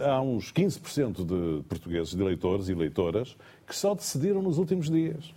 há 0.01 0.21
uns 0.21 0.53
15% 0.53 1.25
de 1.25 1.63
portugueses, 1.65 2.15
de 2.15 2.21
eleitores 2.21 2.69
e 2.69 2.73
eleitoras, 2.73 3.37
que 3.67 3.75
só 3.75 3.95
decidiram 3.95 4.43
nos 4.43 4.59
últimos 4.59 4.91
dias. 4.91 5.35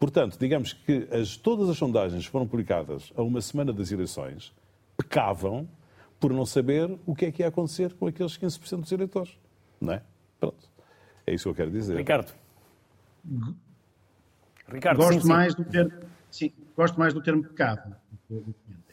Portanto, 0.00 0.36
digamos 0.38 0.72
que 0.72 1.06
as, 1.12 1.36
todas 1.36 1.68
as 1.68 1.78
sondagens 1.78 2.24
que 2.26 2.32
foram 2.32 2.48
publicadas 2.48 3.12
a 3.16 3.22
uma 3.22 3.40
semana 3.40 3.72
das 3.72 3.92
eleições 3.92 4.52
pecavam 4.96 5.68
por 6.18 6.32
não 6.32 6.44
saber 6.44 6.90
o 7.06 7.14
que 7.14 7.26
é 7.26 7.32
que 7.32 7.42
ia 7.42 7.48
acontecer 7.48 7.94
com 7.94 8.06
aqueles 8.06 8.36
15% 8.36 8.80
dos 8.80 8.92
eleitores. 8.92 9.38
Não 9.80 9.92
é? 9.92 10.02
Pronto. 10.40 10.73
É 11.26 11.34
isso 11.34 11.44
que 11.44 11.50
eu 11.50 11.54
quero 11.54 11.70
dizer. 11.70 11.96
Ricardo. 11.96 12.32
Ricardo 14.68 14.98
gosto 14.98 15.22
sim, 15.22 15.28
mais 15.28 15.52
sim. 15.52 15.62
do 15.62 15.68
termo, 15.68 15.92
sim, 16.30 16.52
gosto 16.76 16.98
mais 16.98 17.14
do 17.14 17.22
termo 17.22 17.42
pecado, 17.42 17.94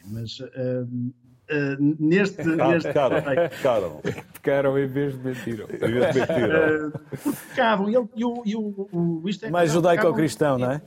mas 0.06 0.40
uh, 0.40 1.14
uh, 1.52 1.96
neste, 2.00 2.38
Pecaram, 2.38 2.72
neste... 2.72 2.88
pecaram, 2.88 4.02
pecaram 4.34 4.80
em 4.80 4.88
vez 4.88 5.18
de 5.18 5.24
mentiram. 5.24 5.68
Em 5.70 5.78
vez 5.78 6.14
de 6.14 6.20
mentiram. 6.20 6.88
Uh, 6.88 7.34
pecavam 7.50 7.90
e, 7.90 7.94
e, 7.94 8.26
o, 8.26 8.44
e 8.46 8.56
o, 8.56 8.90
o 8.92 9.30
isto 9.30 9.46
é 9.46 9.50
mais 9.50 9.72
judaico-cristão, 9.72 10.58
não 10.58 10.72
é? 10.72 10.82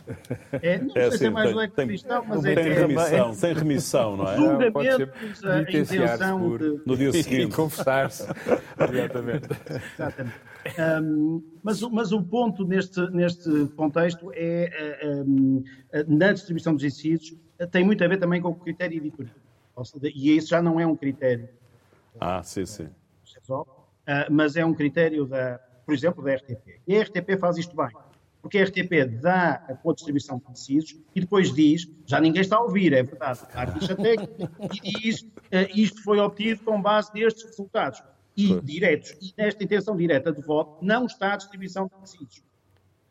é? 0.62 0.78
Não 0.78 0.92
é 0.94 1.10
sei 1.10 1.18
se 1.18 1.26
é 1.26 1.30
mais 1.30 1.50
judaico-cristão, 1.50 2.24
mas 2.26 2.44
é, 2.44 2.54
tem 2.54 2.72
remissão, 2.72 3.30
é, 3.30 3.32
sem 3.34 3.52
remissão, 3.52 4.16
não 4.16 4.28
é? 4.28 4.36
Julgamentos, 4.36 5.44
a 5.44 5.60
intenção 5.60 6.40
por, 6.40 6.58
de... 6.58 6.80
No 6.86 6.96
dia 6.96 7.12
seguinte. 7.12 7.52
E 7.52 7.54
confessar-se. 7.54 8.26
Exatamente. 8.92 9.48
Exatamente. 9.94 10.34
Um, 11.02 11.42
mas, 11.62 11.80
mas 11.82 12.12
o 12.12 12.22
ponto 12.22 12.66
neste, 12.66 13.00
neste 13.10 13.66
contexto 13.76 14.30
é, 14.34 15.04
um, 15.26 15.62
na 16.08 16.32
distribuição 16.32 16.74
dos 16.74 16.84
incisos, 16.84 17.36
tem 17.70 17.84
muito 17.84 18.02
a 18.02 18.08
ver 18.08 18.18
também 18.18 18.40
com 18.40 18.48
o 18.48 18.54
critério 18.54 18.96
editorial. 18.96 19.36
E 20.14 20.36
isso 20.36 20.48
já 20.48 20.62
não 20.62 20.78
é 20.78 20.86
um 20.86 20.96
critério. 20.96 21.48
Ah, 22.20 22.42
sim, 22.42 22.64
sim. 22.64 22.88
Uh, 23.50 23.64
mas 24.30 24.56
é 24.56 24.64
um 24.64 24.74
critério, 24.74 25.26
da, 25.26 25.58
por 25.84 25.94
exemplo, 25.94 26.22
da 26.22 26.34
RTP. 26.34 26.80
E 26.86 26.96
a 26.96 27.02
RTP 27.02 27.38
faz 27.38 27.56
isto 27.56 27.74
bem. 27.74 27.88
Porque 28.40 28.58
a 28.58 28.64
RTP 28.64 29.20
dá 29.22 29.64
a 29.66 29.92
distribuição 29.92 30.38
de 30.38 30.52
incisos 30.52 31.00
e 31.14 31.20
depois 31.20 31.52
diz, 31.54 31.90
já 32.04 32.20
ninguém 32.20 32.42
está 32.42 32.56
a 32.56 32.60
ouvir, 32.60 32.92
é 32.92 33.02
verdade, 33.02 33.40
a 33.54 33.66
ficha 33.66 33.96
técnica, 33.96 34.50
e 34.70 34.92
diz, 35.00 35.22
uh, 35.22 35.30
isto 35.74 36.02
foi 36.02 36.18
obtido 36.18 36.62
com 36.62 36.80
base 36.80 37.10
nestes 37.14 37.42
resultados 37.44 38.02
e 38.36 38.60
diretos. 38.60 39.16
E 39.22 39.32
nesta 39.36 39.64
intenção 39.64 39.96
direta 39.96 40.30
de 40.32 40.42
voto 40.42 40.84
não 40.84 41.06
está 41.06 41.32
a 41.32 41.36
distribuição 41.36 41.86
de 41.86 41.96
indecisos. 41.96 42.42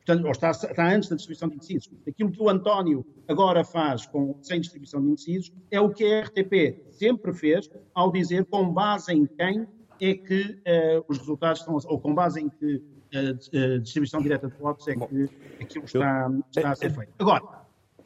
Portanto, 0.06 0.26
ou 0.26 0.32
está, 0.32 0.52
está, 0.52 0.94
antes 0.94 1.10
da 1.10 1.16
distribuição 1.16 1.48
de 1.48 1.56
indecisos. 1.56 1.90
Aquilo 2.08 2.32
que 2.32 2.42
o 2.42 2.50
António 2.50 3.06
agora 3.28 3.64
faz 3.64 4.06
com, 4.06 4.38
sem 4.42 4.60
distribuição 4.60 5.02
de 5.02 5.08
indecisos 5.08 5.52
é 5.72 5.80
o 5.80 5.90
que 5.90 6.04
a 6.04 6.24
RTP 6.24 6.92
sempre 6.92 7.34
fez 7.34 7.70
ao 7.94 8.12
dizer 8.12 8.46
com 8.46 8.70
base 8.72 9.14
em 9.14 9.26
quem 9.26 9.66
é 10.02 10.14
que 10.14 10.42
uh, 10.42 11.06
os 11.08 11.18
resultados 11.20 11.62
estão, 11.62 11.78
ou 11.86 12.00
com 12.00 12.14
base 12.14 12.42
em 12.42 12.50
que 12.50 12.84
a 13.16 13.32
uh, 13.32 13.80
distribuição 13.80 14.22
direta 14.22 14.48
de 14.48 14.58
votos 14.58 14.88
é 14.88 14.96
que 14.96 15.30
aquilo 15.62 15.86
está, 15.86 16.30
está 16.54 16.72
a 16.72 16.76
ser 16.76 16.92
feito. 16.92 17.14
Agora, 17.18 17.44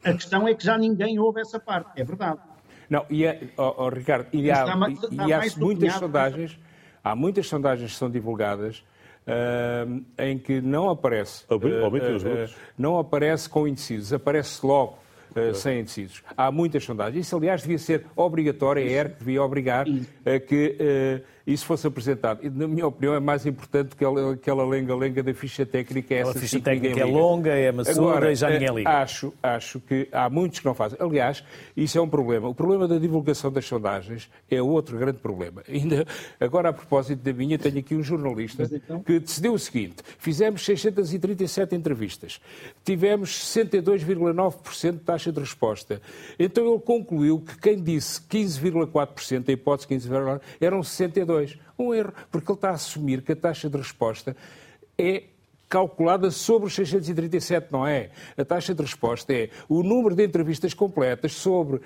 a 0.04 0.12
questão 0.12 0.46
é 0.46 0.54
que 0.54 0.64
já 0.64 0.78
ninguém 0.78 1.18
ouve 1.18 1.40
essa 1.40 1.58
parte, 1.58 2.00
é 2.00 2.04
verdade. 2.04 2.38
Não, 2.88 3.04
e, 3.10 3.24
é, 3.24 3.50
oh, 3.56 3.74
oh, 3.76 3.88
Ricardo, 3.88 4.28
e 4.32 4.50
há, 4.50 4.64
e 5.26 5.32
há 5.32 5.42
muitas 5.58 5.94
sondagens 5.94 6.58
Há 7.02 7.14
muitas 7.14 7.46
sondagens 7.46 7.92
que 7.92 7.96
são 7.96 8.10
divulgadas 8.10 8.84
uh, 9.28 10.04
em 10.18 10.38
que 10.38 10.60
não 10.60 10.88
aparece, 10.88 11.44
uh, 11.50 11.56
uh, 11.56 12.54
não 12.76 12.98
aparece 12.98 13.48
com 13.48 13.68
indecisos, 13.68 14.12
aparece 14.12 14.64
logo 14.64 14.98
uh, 15.36 15.54
sem 15.54 15.80
indecisos. 15.80 16.22
Há 16.36 16.50
muitas 16.50 16.84
sondagens. 16.84 17.26
Isso, 17.26 17.36
aliás, 17.36 17.62
devia 17.62 17.78
ser 17.78 18.06
obrigatório, 18.16 18.82
a 18.82 18.86
ERC 18.86 19.18
devia 19.18 19.42
obrigar 19.42 19.86
a 20.24 20.40
que 20.40 21.22
isso 21.48 21.64
fosse 21.64 21.86
apresentado. 21.86 22.40
E, 22.44 22.50
na 22.50 22.68
minha 22.68 22.86
opinião, 22.86 23.14
é 23.14 23.20
mais 23.20 23.46
importante 23.46 23.96
que 23.96 24.04
aquela 24.04 24.66
lenga-lenga 24.66 25.22
da 25.22 25.32
ficha 25.32 25.64
técnica. 25.64 26.14
Essa 26.14 26.32
a 26.32 26.34
ficha 26.34 26.60
técnica 26.60 27.00
é 27.00 27.04
longa, 27.06 27.50
é 27.50 27.72
maçuda 27.72 28.30
e 28.30 28.34
já 28.34 28.50
ninguém 28.50 28.74
liga. 28.74 28.90
Acho, 28.90 29.32
acho 29.42 29.80
que 29.80 30.06
há 30.12 30.28
muitos 30.28 30.58
que 30.58 30.66
não 30.66 30.74
fazem. 30.74 30.98
Aliás, 31.00 31.42
isso 31.74 31.96
é 31.96 32.02
um 32.02 32.08
problema. 32.08 32.48
O 32.48 32.54
problema 32.54 32.86
da 32.86 32.98
divulgação 32.98 33.50
das 33.50 33.64
sondagens 33.64 34.28
é 34.50 34.60
outro 34.60 34.98
grande 34.98 35.20
problema. 35.20 35.62
Ainda 35.68 36.06
agora, 36.38 36.68
a 36.68 36.72
propósito 36.72 37.22
da 37.22 37.32
minha, 37.32 37.58
tenho 37.58 37.78
aqui 37.78 37.94
um 37.94 38.02
jornalista 38.02 38.68
então... 38.70 39.02
que 39.02 39.18
decidiu 39.18 39.54
o 39.54 39.58
seguinte. 39.58 40.02
Fizemos 40.18 40.62
637 40.62 41.74
entrevistas. 41.74 42.42
Tivemos 42.84 43.30
62,9% 43.30 44.92
de 44.92 44.98
taxa 44.98 45.32
de 45.32 45.40
resposta. 45.40 46.02
Então 46.38 46.70
ele 46.70 46.80
concluiu 46.80 47.40
que 47.40 47.58
quem 47.58 47.82
disse 47.82 48.20
15,4%, 48.20 49.48
a 49.48 49.52
hipótese 49.52 49.88
15,4%, 49.88 50.40
eram 50.60 50.80
62%. 50.80 51.37
Um 51.78 51.94
erro, 51.94 52.12
porque 52.30 52.50
ele 52.50 52.56
está 52.56 52.70
a 52.70 52.74
assumir 52.74 53.22
que 53.22 53.32
a 53.32 53.36
taxa 53.36 53.68
de 53.68 53.76
resposta 53.76 54.36
é 54.96 55.24
calculada 55.68 56.30
sobre 56.30 56.66
os 56.66 56.74
637, 56.74 57.70
não 57.70 57.86
é? 57.86 58.10
A 58.36 58.44
taxa 58.44 58.74
de 58.74 58.80
resposta 58.80 59.32
é 59.32 59.50
o 59.68 59.82
número 59.82 60.14
de 60.14 60.24
entrevistas 60.24 60.72
completas 60.72 61.32
sobre 61.32 61.76
uh, 61.76 61.80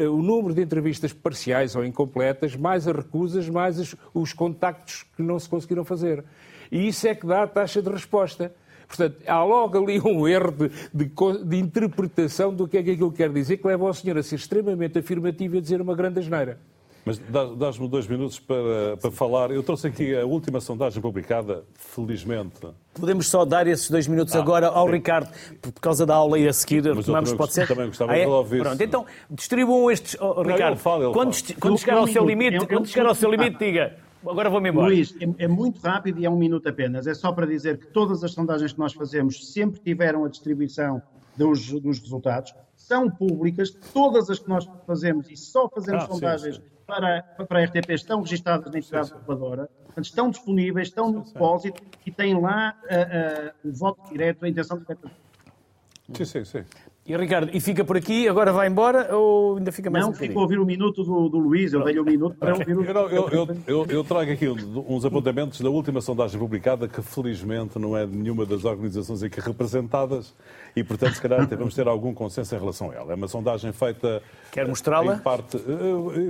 uh, 0.00 0.12
o 0.12 0.22
número 0.22 0.54
de 0.54 0.62
entrevistas 0.62 1.12
parciais 1.12 1.76
ou 1.76 1.84
incompletas, 1.84 2.56
mais 2.56 2.88
as 2.88 2.96
recusas, 2.96 3.48
mais 3.48 3.78
os, 3.78 3.94
os 4.12 4.32
contactos 4.32 5.04
que 5.16 5.22
não 5.22 5.38
se 5.38 5.48
conseguiram 5.48 5.84
fazer. 5.84 6.24
E 6.70 6.88
isso 6.88 7.06
é 7.06 7.14
que 7.14 7.26
dá 7.26 7.44
a 7.44 7.46
taxa 7.46 7.80
de 7.80 7.90
resposta. 7.90 8.52
Portanto, 8.88 9.22
há 9.26 9.42
logo 9.42 9.78
ali 9.78 10.00
um 10.00 10.26
erro 10.26 10.52
de, 10.52 10.68
de, 10.92 11.10
de 11.44 11.58
interpretação 11.58 12.52
do 12.52 12.66
que 12.66 12.76
é 12.76 12.82
que 12.82 12.90
aquilo 12.90 13.12
quer 13.12 13.32
dizer, 13.32 13.56
que 13.56 13.66
leva 13.66 13.84
o 13.84 13.94
senhor 13.94 14.18
a 14.18 14.22
ser 14.22 14.36
extremamente 14.36 14.98
afirmativo 14.98 15.54
e 15.54 15.58
a 15.58 15.60
dizer 15.62 15.80
uma 15.80 15.94
grande 15.94 16.18
asneira. 16.18 16.58
Mas 17.04 17.20
dás-me 17.58 17.88
dois 17.88 18.06
minutos 18.06 18.38
para, 18.38 18.96
para 19.00 19.10
falar. 19.10 19.50
Eu 19.50 19.62
trouxe 19.62 19.88
aqui 19.88 20.16
a 20.16 20.24
última 20.24 20.60
sondagem 20.60 21.02
publicada, 21.02 21.64
felizmente. 21.74 22.60
Podemos 22.94 23.28
só 23.28 23.44
dar 23.44 23.66
esses 23.66 23.90
dois 23.90 24.06
minutos 24.06 24.36
ah, 24.36 24.38
agora 24.38 24.68
ao 24.68 24.86
sim. 24.86 24.92
Ricardo, 24.92 25.28
por 25.60 25.72
causa 25.80 26.06
da 26.06 26.14
aula 26.14 26.38
e 26.38 26.46
a 26.46 26.52
seguir 26.52 26.84
Mas 26.84 26.98
retomamos, 26.98 27.32
pode 27.32 27.54
ser? 27.54 27.66
Também 27.66 27.86
gostava 27.86 28.12
ah, 28.12 28.16
é? 28.18 28.20
de 28.20 28.30
ouvir. 28.30 28.62
Pronto, 28.62 28.80
então 28.80 29.04
distribuam 29.28 29.90
estes. 29.90 30.16
Oh, 30.20 30.42
Ricardo, 30.42 30.74
não, 30.74 30.76
falo, 30.76 31.12
quando, 31.12 31.36
quando 31.58 31.78
chegar 31.78 31.96
ao 31.96 32.06
seu 32.06 32.24
limite, 32.24 32.66
quando 32.66 32.86
chegar 32.86 33.06
ao 33.06 33.14
seu 33.14 33.30
limite, 33.30 33.58
diga. 33.58 33.96
Agora 34.24 34.48
vou-me 34.48 34.68
embora. 34.68 34.86
Luís, 34.86 35.14
é, 35.20 35.44
é, 35.44 35.48
muito 35.48 35.80
rápido 35.80 36.20
e 36.20 36.24
é 36.24 36.30
um 36.30 36.36
minuto 36.36 36.68
apenas. 36.68 37.08
É 37.08 37.14
só 37.14 37.32
para 37.32 37.44
dizer 37.44 37.78
que 37.78 37.86
todas 37.88 38.22
as 38.22 38.30
sondagens 38.32 38.72
que 38.72 38.78
nós 38.78 38.92
fazemos 38.92 39.52
sempre 39.52 39.80
tiveram 39.80 40.24
a 40.24 40.28
distribuição 40.28 41.02
dos, 41.36 41.72
dos 41.80 41.98
resultados, 41.98 42.54
são 42.86 43.10
públicas, 43.10 43.70
todas 43.92 44.28
as 44.28 44.38
que 44.38 44.48
nós 44.48 44.68
fazemos 44.86 45.30
e 45.30 45.36
só 45.36 45.68
fazemos 45.68 46.04
ah, 46.04 46.06
sondagens 46.06 46.56
sim, 46.56 46.62
sim. 46.62 46.68
Para, 46.86 47.22
para 47.22 47.60
a 47.60 47.64
RTP 47.64 47.90
estão 47.90 48.20
registadas 48.20 48.70
na 48.70 48.78
entidade 48.78 49.12
reguladora, 49.12 49.70
estão 49.96 50.30
disponíveis, 50.30 50.88
estão 50.88 51.10
no 51.10 51.22
depósito 51.22 51.80
e 52.04 52.10
têm 52.10 52.38
lá 52.38 52.76
uh, 52.84 53.66
uh, 53.66 53.70
o 53.70 53.72
voto 53.72 54.00
direto, 54.10 54.44
a 54.44 54.48
intenção 54.48 54.78
de 54.78 54.84
Sim, 56.12 56.24
sim, 56.24 56.44
sim. 56.44 56.64
E 57.04 57.16
Ricardo, 57.16 57.50
e 57.52 57.60
fica 57.60 57.84
por 57.84 57.96
aqui, 57.96 58.28
agora 58.28 58.52
vai 58.52 58.68
embora 58.68 59.12
ou 59.16 59.56
ainda 59.56 59.72
fica 59.72 59.90
mais 59.90 60.04
não, 60.04 60.12
um 60.12 60.14
fico 60.14 60.38
a 60.38 60.42
ouvir 60.42 60.56
o 60.60 60.62
um 60.62 60.64
minuto 60.64 61.02
do, 61.02 61.28
do 61.28 61.36
Luís, 61.36 61.72
eu 61.72 61.82
dei 61.82 61.98
um 61.98 62.04
minuto 62.04 62.36
para 62.36 62.54
ouvir 62.54 62.78
o... 62.78 62.84
Eu, 62.84 63.28
eu, 63.28 63.56
eu, 63.66 63.86
eu, 63.88 64.04
trago 64.04 64.30
aqui 64.30 64.48
uns 64.48 65.04
apontamentos 65.04 65.60
da 65.60 65.68
última 65.68 66.00
sondagem 66.00 66.38
publicada 66.38 66.86
que 66.86 67.02
felizmente 67.02 67.76
não 67.76 67.96
é 67.96 68.06
de 68.06 68.16
nenhuma 68.16 68.46
das 68.46 68.64
organizações 68.64 69.20
aqui 69.20 69.40
representadas 69.40 70.32
e, 70.76 70.84
portanto, 70.84 71.14
se 71.14 71.20
calhar 71.20 71.44
devemos 71.44 71.74
ter 71.74 71.88
algum 71.88 72.14
consenso 72.14 72.54
em 72.54 72.58
relação 72.58 72.92
a 72.92 72.94
ela. 72.94 73.12
É 73.12 73.16
uma 73.16 73.26
sondagem 73.26 73.72
feita... 73.72 74.22
Quer 74.52 74.68
mostrá-la? 74.68 75.16
Em 75.16 75.18
parte... 75.18 75.58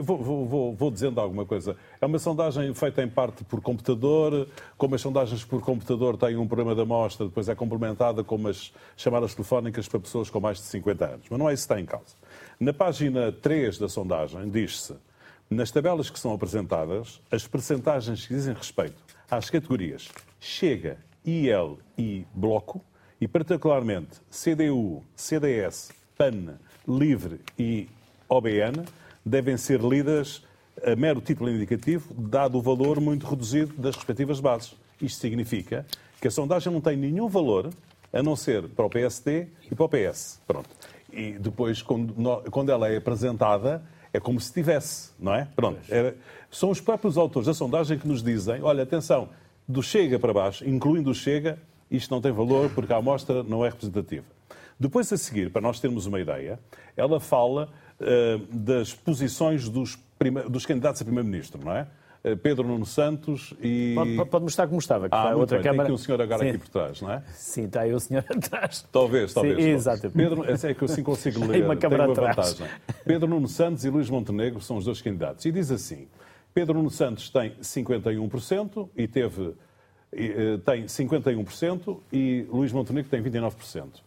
Vou, 0.00 0.16
vou, 0.16 0.46
vou, 0.46 0.74
vou, 0.74 0.90
dizendo 0.90 1.20
alguma 1.20 1.44
coisa. 1.44 1.76
É 2.00 2.06
uma 2.06 2.18
sondagem 2.18 2.72
feita 2.72 3.02
em 3.02 3.08
parte 3.10 3.44
por 3.44 3.60
computador, 3.60 4.48
como 4.78 4.94
as 4.94 5.02
sondagens 5.02 5.44
por 5.44 5.60
computador 5.60 6.16
têm 6.16 6.38
um 6.38 6.46
programa 6.46 6.74
de 6.74 6.80
amostra, 6.80 7.26
depois 7.26 7.46
é 7.50 7.54
complementada 7.54 8.24
com 8.24 8.36
umas 8.36 8.72
chamadas 8.96 9.34
telefónicas 9.34 9.86
para 9.86 10.00
pessoas 10.00 10.30
com 10.30 10.40
mais 10.40 10.61
de 10.62 10.70
50 10.70 11.04
anos. 11.04 11.26
Mas 11.30 11.38
não 11.38 11.48
é 11.48 11.54
isso 11.54 11.66
que 11.66 11.72
está 11.72 11.80
em 11.80 11.86
causa. 11.86 12.14
Na 12.58 12.72
página 12.72 13.32
3 13.32 13.78
da 13.78 13.88
sondagem 13.88 14.48
diz-se 14.50 14.94
nas 15.50 15.70
tabelas 15.70 16.08
que 16.08 16.18
são 16.18 16.32
apresentadas, 16.32 17.20
as 17.30 17.46
percentagens 17.46 18.26
que 18.26 18.34
dizem 18.34 18.54
respeito 18.54 18.96
às 19.30 19.50
categorias 19.50 20.08
Chega, 20.40 20.98
IL 21.24 21.78
e 21.96 22.24
Bloco, 22.34 22.82
e 23.20 23.28
particularmente 23.28 24.20
CDU, 24.30 25.04
CDS, 25.14 25.92
PAN, 26.16 26.58
LIVRE 26.88 27.40
e 27.58 27.88
OBN, 28.28 28.84
devem 29.24 29.56
ser 29.56 29.80
lidas 29.80 30.42
a 30.82 30.96
mero 30.96 31.20
título 31.20 31.50
indicativo, 31.50 32.12
dado 32.14 32.58
o 32.58 32.62
valor 32.62 32.98
muito 33.00 33.26
reduzido 33.26 33.74
das 33.74 33.94
respectivas 33.94 34.40
bases. 34.40 34.74
Isto 35.00 35.20
significa 35.20 35.86
que 36.20 36.28
a 36.28 36.30
sondagem 36.30 36.72
não 36.72 36.80
tem 36.80 36.96
nenhum 36.96 37.28
valor 37.28 37.70
a 38.12 38.22
não 38.22 38.36
ser 38.36 38.68
para 38.68 38.84
o 38.84 38.90
PSD 38.90 39.48
e 39.70 39.74
para 39.74 39.84
o 39.84 39.88
PS. 39.88 40.40
Pronto. 40.46 40.68
E 41.12 41.32
depois, 41.32 41.82
quando, 41.82 42.70
ela 42.70 42.88
é 42.88 42.96
apresentada, 42.96 43.82
é 44.12 44.20
como 44.20 44.40
se 44.40 44.52
tivesse, 44.52 45.10
não 45.18 45.34
é? 45.34 45.48
Pronto. 45.56 45.78
É, 45.90 46.14
são 46.50 46.70
os 46.70 46.80
próprios 46.80 47.16
autores 47.16 47.46
da 47.46 47.54
sondagem 47.54 47.98
que 47.98 48.06
nos 48.06 48.22
dizem: 48.22 48.62
olha, 48.62 48.82
atenção, 48.82 49.28
do 49.66 49.82
Chega 49.82 50.18
para 50.18 50.32
baixo, 50.32 50.68
incluindo 50.68 51.10
o 51.10 51.14
Chega, 51.14 51.58
isto 51.90 52.10
não 52.10 52.20
tem 52.20 52.32
valor 52.32 52.70
porque 52.70 52.92
a 52.92 52.96
amostra 52.96 53.42
não 53.42 53.64
é 53.64 53.68
representativa. 53.68 54.24
Depois, 54.78 55.12
a 55.12 55.16
seguir, 55.16 55.50
para 55.50 55.62
nós 55.62 55.78
termos 55.78 56.06
uma 56.06 56.20
ideia, 56.20 56.58
ela 56.96 57.20
fala 57.20 57.68
uh, 58.00 58.56
das 58.56 58.92
posições 58.92 59.68
dos, 59.68 59.98
dos 60.50 60.66
candidatos 60.66 61.00
a 61.00 61.04
Primeiro-Ministro, 61.04 61.60
não 61.64 61.72
é? 61.72 61.86
Uh, 62.24 62.36
Pedro 62.36 62.68
Nuno 62.68 62.86
Santos 62.86 63.52
e. 63.60 63.94
Pode, 63.96 64.30
pode, 64.30 64.44
mostrar 64.44 64.68
como 64.68 64.78
estava. 64.78 65.08
Que 65.08 65.14
ah, 65.14 65.34
outra 65.34 65.56
bem. 65.56 65.64
câmara... 65.64 65.88
Tem 65.88 65.94
aqui 65.94 66.00
um 66.00 66.04
senhor 66.04 66.20
agora 66.22 66.44
Sim. 66.44 66.48
aqui 66.50 66.58
por 66.58 66.68
trás, 66.68 67.02
não 67.02 67.10
é? 67.10 67.22
Sim, 67.32 67.64
está 67.64 67.80
aí 67.80 67.92
o 67.92 67.98
senhor 67.98 68.24
atrás. 68.30 68.86
Talvez, 68.92 69.34
talvez. 69.34 69.56
Sim, 69.56 69.70
exatamente. 69.70 70.16
Pedro, 70.16 70.44
é 70.44 70.74
que 70.74 70.82
eu 70.82 70.86
assim 70.86 71.02
consigo 71.02 71.40
ler. 71.40 71.52
Tem 71.52 71.64
uma 71.64 71.76
câmara 71.76 72.04
uma 72.04 72.12
atrás. 72.12 72.52
vantagem. 72.52 72.76
Pedro 73.04 73.28
Nuno 73.28 73.48
Santos 73.48 73.84
e 73.84 73.90
Luís 73.90 74.08
Montenegro 74.08 74.60
são 74.60 74.76
os 74.76 74.84
dois 74.84 75.02
candidatos. 75.02 75.44
E 75.44 75.50
diz 75.50 75.72
assim: 75.72 76.06
Pedro 76.54 76.74
Nuno 76.74 76.90
Santos 76.90 77.28
tem 77.28 77.56
51% 77.60 78.88
e 78.96 79.08
teve 79.08 79.54
eh, 80.12 80.58
tem 80.64 80.84
51% 80.84 82.00
e 82.12 82.46
Luís 82.50 82.70
Montenegro 82.70 83.10
tem 83.10 83.22
29%. 83.22 84.02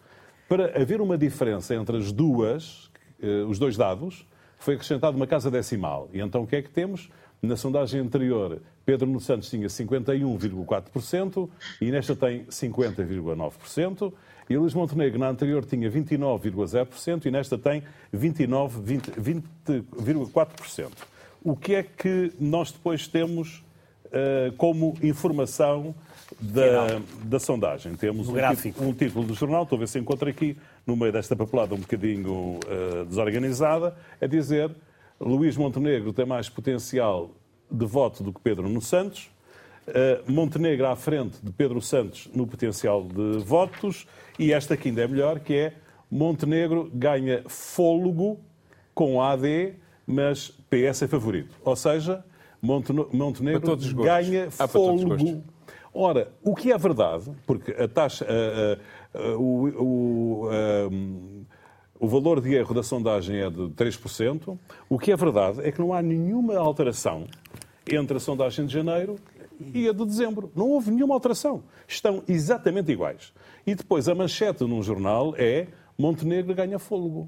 Para 0.47 0.80
haver 0.80 1.01
uma 1.01 1.18
diferença 1.18 1.74
entre 1.74 1.97
as 1.97 2.11
duas, 2.11 2.91
eh, 3.22 3.43
os 3.47 3.57
dois 3.57 3.76
dados, 3.76 4.28
foi 4.59 4.76
acrescentada 4.76 5.18
uma 5.18 5.26
casa 5.26 5.49
decimal. 5.49 6.07
E 6.13 6.20
então 6.20 6.43
o 6.43 6.47
que 6.47 6.55
é 6.55 6.61
que 6.61 6.70
temos? 6.70 7.09
Na 7.46 7.56
sondagem 7.56 8.02
anterior, 8.02 8.60
Pedro 8.86 9.08
Nuno 9.08 9.20
Santos 9.20 9.50
tinha 9.50 9.68
51,4% 9.68 11.50
e 11.80 11.91
nesta 11.91 12.16
tem 12.16 12.46
50,9%. 12.46 14.14
E 14.50 14.58
Luís 14.58 14.74
Montenegro, 14.74 15.20
na 15.20 15.30
anterior, 15.30 15.64
tinha 15.66 15.89
29,0% 15.89 17.26
e 17.26 17.32
nesta 17.32 17.58
tem 17.58 17.84
29,4%. 18.14 20.91
O 21.43 21.56
que 21.56 21.76
é 21.76 21.84
que 21.84 22.34
nós 22.39 22.72
depois 22.72 23.08
temos 23.08 23.64
uh, 24.06 24.52
como 24.58 24.96
informação 25.02 25.96
da, 26.39 27.02
da 27.24 27.39
sondagem. 27.39 27.96
Temos 27.96 28.28
um, 28.28 28.36
um, 28.80 28.93
título 28.93 29.26
do 29.26 29.34
jornal, 29.34 29.64
estou 29.64 29.78
a 29.78 29.80
ver 29.80 29.88
se 29.88 30.00
encontro 30.00 30.30
aqui, 30.30 30.58
no 30.86 30.96
meio 30.96 31.12
desta 31.12 31.36
papelada 31.36 31.76
um 31.76 31.80
bocadinho 31.80 32.60
uh, 32.60 33.06
desorganizada, 33.06 33.96
a 34.20 34.28
dizer 34.28 34.72
Luís 35.20 35.55
Montenegro 35.55 36.11
tem 36.11 36.26
mais 36.26 36.49
potencial 36.49 37.32
de 37.72 37.86
voto 37.86 38.24
do 38.24 38.34
que 38.34 38.39
Pedro 38.41 38.68
no 38.70 38.82
Santos, 38.82 39.30
uh, 39.88 40.32
Montenegro 40.32 40.88
à 40.88 40.95
frente 40.95 41.38
de 41.41 41.51
Pedro 41.51 41.82
Santos 41.82 42.30
no 42.34 42.45
potencial 42.45 43.03
de 43.03 43.39
votos, 43.39 44.05
e 44.38 44.51
esta 44.51 44.74
aqui 44.74 44.89
ainda 44.89 45.03
é 45.03 45.07
melhor, 45.07 45.39
que 45.39 45.53
é 45.53 45.74
Montenegro 46.11 46.89
ganha 46.93 47.43
fôlego 47.47 48.39
com 48.93 49.22
AD, 49.22 49.74
mas 50.05 50.49
PS 50.70 51.03
é 51.03 51.07
favorito. 51.07 51.55
Ou 51.63 51.76
seja, 51.76 52.24
Montenegro 52.61 53.78
ganha 53.95 54.49
ah, 54.59 54.68
fôlego. 54.68 55.43
Ora, 55.93 56.32
o 56.43 56.53
que 56.53 56.72
é 56.74 56.78
verdade, 56.78 57.32
porque 57.47 57.72
a 57.72 57.88
taxa, 57.88 58.26
a, 58.26 59.18
a, 59.18 59.38
o, 59.38 60.49
o 62.06 62.08
valor 62.08 62.39
de 62.39 62.53
erro 62.53 62.72
da 62.72 62.84
sondagem 62.84 63.38
é 63.38 63.49
de 63.49 63.64
3%, 63.70 64.56
o 64.88 64.99
que 64.99 65.12
é 65.12 65.16
verdade 65.16 65.62
é 65.62 65.72
que 65.72 65.80
não 65.80 65.91
há 65.91 66.03
nenhuma 66.03 66.56
alteração 66.56 67.26
entre 67.91 68.18
a 68.18 68.20
sondagem 68.20 68.68
de 68.68 68.74
janeiro 68.74 69.16
e 69.74 69.89
a 69.89 69.91
de 69.91 70.06
dezembro. 70.06 70.51
Não 70.56 70.70
houve 70.70 70.91
nenhuma 70.91 71.16
alteração. 71.16 71.64
Estão 71.88 72.22
exatamente 72.28 72.91
iguais. 72.91 73.34
E 73.66 73.74
depois 73.74 74.08
a 74.08 74.14
manchete 74.14 74.64
num 74.66 74.84
jornal 74.84 75.34
é 75.36 75.66
Montenegro 75.97 76.53
ganha 76.53 76.78
fôlego. 76.78 77.28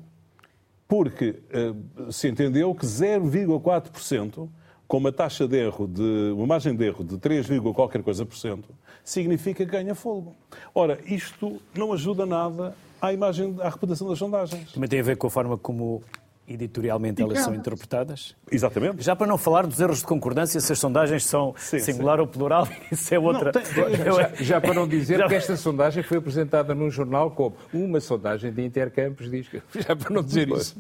Porque 0.88 1.39
uh, 1.49 2.11
se 2.11 2.28
entendeu 2.28 2.73
que 2.75 2.86
0,4% 2.86 4.47
com 4.88 4.97
uma 4.97 5.11
taxa 5.11 5.47
de 5.47 5.57
erro, 5.57 5.88
de, 5.88 6.32
uma 6.36 6.45
margem 6.45 6.75
de 6.75 6.86
erro 6.86 7.03
de 7.03 7.17
3, 7.17 7.47
qualquer 7.73 8.03
coisa 8.03 8.23
por 8.25 8.38
cento, 8.38 8.69
significa 9.03 9.65
que 9.65 9.71
ganha 9.71 9.95
fogo. 9.95 10.36
Ora, 10.73 10.99
isto 11.05 11.59
não 11.75 11.91
ajuda 11.91 12.28
nada 12.28 12.75
à 13.02 13.14
imagem, 13.14 13.56
à 13.62 13.70
reputação 13.70 14.08
das 14.08 14.20
sondagens. 14.20 14.72
Também 14.72 14.89
tem 14.89 15.00
a 15.00 15.04
ver 15.04 15.18
com 15.18 15.28
a 15.28 15.30
forma 15.30 15.58
como 15.58 16.04
editorialmente 16.48 17.22
elas 17.22 17.39
são 17.39 17.54
interpretadas? 17.54 18.36
Exatamente. 18.50 19.04
Já 19.04 19.16
para 19.16 19.28
não 19.28 19.38
falar 19.38 19.68
dos 19.68 19.80
erros 19.80 20.00
de 20.00 20.06
concordância, 20.06 20.60
se 20.62 20.72
as 20.72 20.80
sondagens 20.80 21.26
são 21.26 21.54
sim, 21.58 21.80
singular 21.80 22.18
sim. 22.18 22.22
ou 22.22 22.28
plural, 22.28 22.68
isso 22.89 23.14
é 23.14 23.20
outra. 23.20 23.52
Não, 23.52 23.52
tem... 23.52 23.66
já, 23.66 24.43
já, 24.43 24.62
para 24.62 24.74
não 24.74 24.88
dizer 24.88 25.18
já... 25.20 25.28
que 25.28 25.36
esta 25.36 25.58
sondagem 25.58 26.02
foi 26.04 26.18
apresentada 26.18 26.74
num 26.74 26.89
jornal 26.89 27.32
como 27.32 27.56
uma 27.74 28.00
sondagem 28.00 28.52
de 28.52 28.64
intercampos, 28.64 29.30
diz 29.30 29.50
que... 29.50 29.62
já 29.82 29.95
para 29.95 30.10
não 30.10 30.24
dizer 30.24 30.48
isso. 30.50 30.76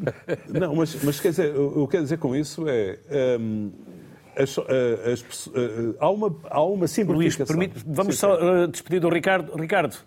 Não, 0.47 0.73
mas, 0.75 1.03
mas 1.03 1.19
quer 1.19 1.29
dizer, 1.29 1.55
o 1.57 1.71
que 1.71 1.79
eu 1.79 1.87
quero 1.87 2.03
dizer 2.03 2.17
com 2.17 2.35
isso 2.35 2.65
é. 2.67 2.97
Hum, 3.39 3.71
as, 4.37 4.55
eh, 4.55 5.13
as, 5.13 5.25
as, 5.27 5.47
eh, 5.47 5.95
há, 5.99 6.11
uma, 6.11 6.35
há 6.43 6.61
uma 6.61 6.87
simplificação. 6.87 7.55
Luís, 7.55 7.73
permite, 7.73 7.83
vamos 7.87 8.13
sim, 8.13 8.21
só 8.21 8.35
uh, 8.35 8.67
despedir 8.67 8.99
do 8.99 9.09
Ricardo. 9.09 9.55
Ricardo. 9.55 9.97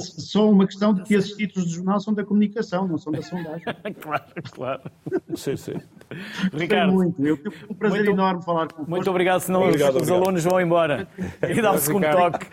Só 0.00 0.50
uma 0.50 0.66
questão 0.66 0.94
de 0.94 1.02
que 1.02 1.14
esses 1.14 1.36
títulos 1.36 1.68
de 1.68 1.74
jornal 1.76 2.00
são 2.00 2.14
da 2.14 2.24
comunicação, 2.24 2.86
não 2.86 2.98
são 2.98 3.12
da 3.12 3.22
sondagem. 3.22 3.64
claro, 4.00 4.24
claro. 4.52 4.82
Sim, 5.34 5.56
sim. 5.56 5.74
Ricardo. 6.52 6.92
muito. 6.92 7.24
Eu 7.24 7.36
tive 7.36 7.66
um 7.68 7.74
prazer 7.74 7.98
muito, 7.98 8.12
enorme 8.12 8.42
falar 8.44 8.72
com 8.72 8.88
Muito 8.88 9.10
obrigado, 9.10 9.40
senão 9.40 9.62
obrigado, 9.62 9.90
os, 9.90 9.96
obrigado. 9.96 10.22
alunos 10.22 10.44
vão 10.44 10.60
embora. 10.60 11.08
E 11.48 11.60
dá 11.60 11.72
o 11.72 11.78
segundo 11.78 12.06
toque. 12.10 12.46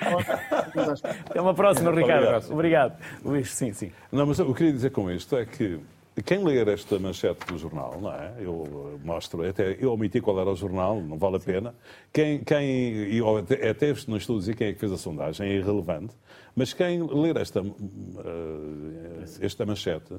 Até 1.29 1.41
uma 1.41 1.53
próxima, 1.53 1.91
Ricardo. 1.91 2.51
Obrigado. 2.51 2.97
Luís, 3.23 3.51
sim, 3.53 3.73
sim. 3.73 3.91
Não, 4.11 4.25
mas 4.25 4.39
eu 4.39 4.53
queria 4.53 4.73
dizer 4.73 4.91
com 4.91 5.09
isto 5.11 5.35
é 5.35 5.45
que 5.45 5.79
quem 6.23 6.43
ler 6.43 6.67
esta 6.67 6.97
manchete 6.97 7.45
do 7.45 7.57
jornal, 7.57 7.99
não 8.01 8.11
é? 8.11 8.33
Eu 8.39 8.99
mostro, 9.03 9.47
até 9.47 9.77
eu 9.79 9.91
omiti 9.93 10.19
qual 10.19 10.39
era 10.39 10.49
o 10.49 10.55
jornal, 10.55 11.01
não 11.01 11.17
vale 11.17 11.37
a 11.37 11.39
pena. 11.39 11.75
Quem, 12.11 12.39
quem 12.43 13.15
eu 13.15 13.37
até, 13.37 13.69
até 13.69 13.93
não 14.07 14.17
estou 14.17 14.37
a 14.37 14.39
dizer 14.39 14.55
quem 14.55 14.67
é 14.67 14.73
que 14.73 14.79
fez 14.79 14.91
a 14.91 14.97
sondagem, 14.97 15.47
é 15.47 15.55
irrelevante, 15.55 16.15
mas 16.55 16.73
quem 16.73 17.03
ler 17.03 17.37
esta, 17.37 17.61
uh, 17.61 17.73
esta 19.39 19.65
manchete 19.65 20.15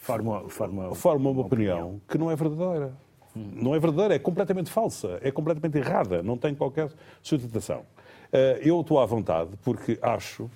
forma, 0.00 0.48
forma, 0.48 0.94
forma 0.94 1.30
uma, 1.30 1.40
opinião, 1.42 1.78
opinião 1.78 2.00
que 2.08 2.18
não 2.18 2.30
é 2.30 2.36
verdadeira. 2.36 2.92
Hum. 3.36 3.50
Não 3.54 3.74
é 3.74 3.78
verdadeira, 3.78 4.14
é 4.14 4.18
completamente 4.18 4.70
falsa, 4.70 5.18
é 5.20 5.30
completamente 5.30 5.76
errada, 5.76 6.22
não 6.22 6.36
tem 6.38 6.54
qualquer 6.54 6.90
sustentação. 7.20 7.84
Eh, 8.32 8.60
eu 8.62 8.80
estou 8.80 9.00
à 9.00 9.06
vontade 9.06 9.50
porque 9.62 9.98
acho 10.00 10.48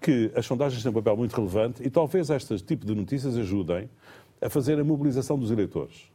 que 0.00 0.30
as 0.34 0.44
sondagens 0.46 0.82
têm 0.82 0.90
um 0.90 0.94
papel 0.94 1.16
muito 1.16 1.34
relevante 1.34 1.82
e 1.82 1.90
talvez 1.90 2.30
este 2.30 2.58
tipo 2.58 2.86
de 2.86 2.94
notícias 2.94 3.36
ajudem 3.36 3.88
a 4.40 4.48
fazer 4.48 4.78
a 4.78 4.84
mobilização 4.84 5.38
dos 5.38 5.50
eleitores. 5.50 6.10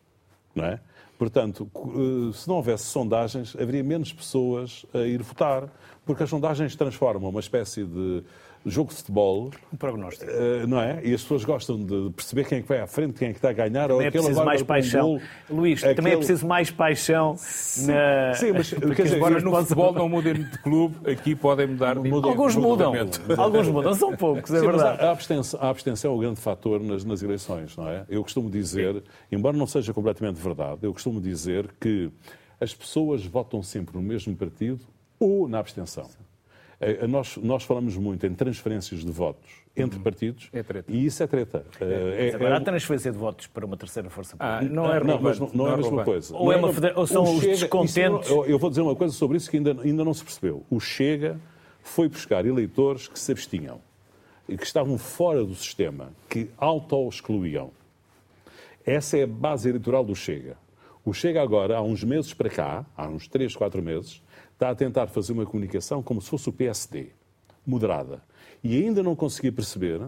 Não 0.55 0.65
é? 0.65 0.79
Portanto, 1.17 1.69
eh, 1.75 2.33
se 2.33 2.47
não 2.47 2.55
houvesse 2.55 2.85
sondagens, 2.85 3.55
haveria 3.55 3.83
menos 3.83 4.11
pessoas 4.11 4.85
a 4.93 4.99
ir 4.99 5.21
votar, 5.21 5.69
porque 6.05 6.23
as 6.23 6.29
sondagens 6.29 6.75
transformam 6.75 7.29
uma 7.29 7.39
espécie 7.39 7.83
de 7.83 8.23
jogo 8.65 8.89
de 8.89 8.97
futebol. 8.97 9.51
Um 9.73 9.77
prognóstico. 9.77 10.31
Uh, 10.31 10.67
não 10.67 10.79
é? 10.79 11.01
E 11.03 11.13
as 11.13 11.21
pessoas 11.21 11.43
gostam 11.43 11.79
de 11.83 12.11
perceber 12.15 12.45
quem 12.45 12.59
é 12.59 12.61
que 12.61 12.67
vai 12.67 12.79
à 12.79 12.87
frente, 12.87 13.17
quem 13.17 13.29
é 13.29 13.31
que 13.31 13.37
está 13.37 13.49
a 13.49 13.53
ganhar. 13.53 13.87
Também 13.87 13.95
ou 13.95 14.01
é 14.01 14.11
preciso 14.11 14.45
mais 14.45 14.63
paixão. 14.63 15.01
Gol, 15.01 15.21
Luís, 15.49 15.79
aquele... 15.79 15.95
também 15.95 16.13
é 16.13 16.17
preciso 16.17 16.47
mais 16.47 16.69
paixão 16.69 17.35
Sim, 17.37 17.87
na... 17.87 18.33
Sim 18.35 18.51
mas 18.53 18.69
quer 18.95 19.03
dizer, 19.03 19.15
agora 19.15 19.39
no 19.39 19.55
futebol 19.55 19.93
não 19.93 20.09
mudem 20.09 20.33
de 20.33 20.57
clube, 20.59 21.09
aqui 21.09 21.35
podem 21.35 21.67
mudar 21.67 21.97
de 21.99 22.11
Alguns 22.11 22.55
mudam. 22.55 22.93
Alguns 23.37 23.67
mudam, 23.67 23.93
são 23.93 24.15
poucos, 24.15 24.53
é 24.53 24.59
Sim, 24.59 24.65
verdade. 24.65 25.01
A 25.03 25.11
abstenção, 25.11 25.59
a 25.61 25.69
abstenção 25.69 26.11
é 26.11 26.15
o 26.15 26.17
grande 26.19 26.39
fator 26.39 26.81
nas, 26.81 27.03
nas 27.03 27.21
eleições, 27.23 27.75
não 27.75 27.87
é? 27.89 28.05
Eu 28.09 28.23
costumo 28.23 28.49
dizer, 28.49 28.95
Sim. 28.95 29.01
embora 29.31 29.57
não 29.57 29.67
seja 29.67 29.93
completamente 29.93 30.41
verdade, 30.41 30.79
eu 30.83 30.93
costumo 30.93 31.19
dizer 31.19 31.69
que 31.79 32.11
as 32.59 32.73
pessoas 32.73 33.25
votam 33.25 33.63
sempre 33.63 33.95
no 33.95 34.03
mesmo 34.03 34.35
partido 34.35 34.85
ou 35.19 35.47
na 35.47 35.59
abstenção. 35.59 36.09
É, 36.83 37.05
nós, 37.05 37.37
nós 37.37 37.63
falamos 37.63 37.95
muito 37.95 38.25
em 38.25 38.33
transferências 38.33 39.05
de 39.05 39.11
votos 39.11 39.61
entre 39.77 39.97
uhum. 39.97 40.03
partidos 40.03 40.49
é 40.51 40.63
treta. 40.63 40.91
e 40.91 41.05
isso 41.05 41.21
é 41.21 41.27
treta. 41.27 41.63
É, 41.79 42.29
é, 42.29 42.35
agora, 42.35 42.57
há 42.57 42.61
transferência 42.61 43.11
de 43.11 43.17
votos 43.19 43.45
para 43.45 43.63
uma 43.63 43.77
terceira 43.77 44.09
força 44.09 44.35
ah, 44.39 44.57
política. 44.57 44.73
Ah, 44.73 44.83
não, 44.83 44.91
é 44.91 45.03
não, 45.03 45.21
mas 45.21 45.39
não, 45.39 45.51
não, 45.53 45.67
é 45.67 45.73
a 45.73 45.77
mesma 45.77 46.03
coisa. 46.03 46.35
Ou, 46.35 46.51
é 46.51 46.57
uma, 46.57 46.69
ou 46.95 47.05
são 47.05 47.23
os 47.23 47.39
Chega, 47.39 47.53
descontentes. 47.53 48.25
Isso, 48.25 48.45
eu 48.45 48.57
vou 48.57 48.69
dizer 48.71 48.81
uma 48.81 48.95
coisa 48.95 49.13
sobre 49.13 49.37
isso 49.37 49.49
que 49.49 49.57
ainda, 49.57 49.77
ainda 49.79 50.03
não 50.03 50.13
se 50.13 50.23
percebeu. 50.23 50.65
O 50.71 50.79
Chega 50.79 51.39
foi 51.83 52.09
buscar 52.09 52.47
eleitores 52.47 53.07
que 53.07 53.19
se 53.19 53.31
abstinham 53.31 53.79
e 54.49 54.57
que 54.57 54.65
estavam 54.65 54.97
fora 54.97 55.45
do 55.45 55.53
sistema, 55.53 56.09
que 56.27 56.49
auto-excluíam. 56.57 57.69
Essa 58.83 59.19
é 59.19 59.23
a 59.23 59.27
base 59.27 59.69
eleitoral 59.69 60.03
do 60.03 60.15
Chega. 60.15 60.57
O 61.03 61.13
Chega 61.13 61.41
agora, 61.41 61.77
há 61.77 61.81
uns 61.81 62.03
meses 62.03 62.31
para 62.31 62.49
cá, 62.49 62.85
há 62.95 63.07
uns 63.07 63.27
3, 63.27 63.55
4 63.55 63.81
meses, 63.81 64.21
está 64.53 64.69
a 64.69 64.75
tentar 64.75 65.07
fazer 65.07 65.33
uma 65.33 65.45
comunicação 65.47 66.03
como 66.03 66.21
se 66.21 66.29
fosse 66.29 66.47
o 66.47 66.53
PSD, 66.53 67.07
moderada. 67.65 68.23
E 68.63 68.77
ainda 68.77 69.01
não 69.01 69.15
consegui 69.15 69.51
perceber 69.51 69.99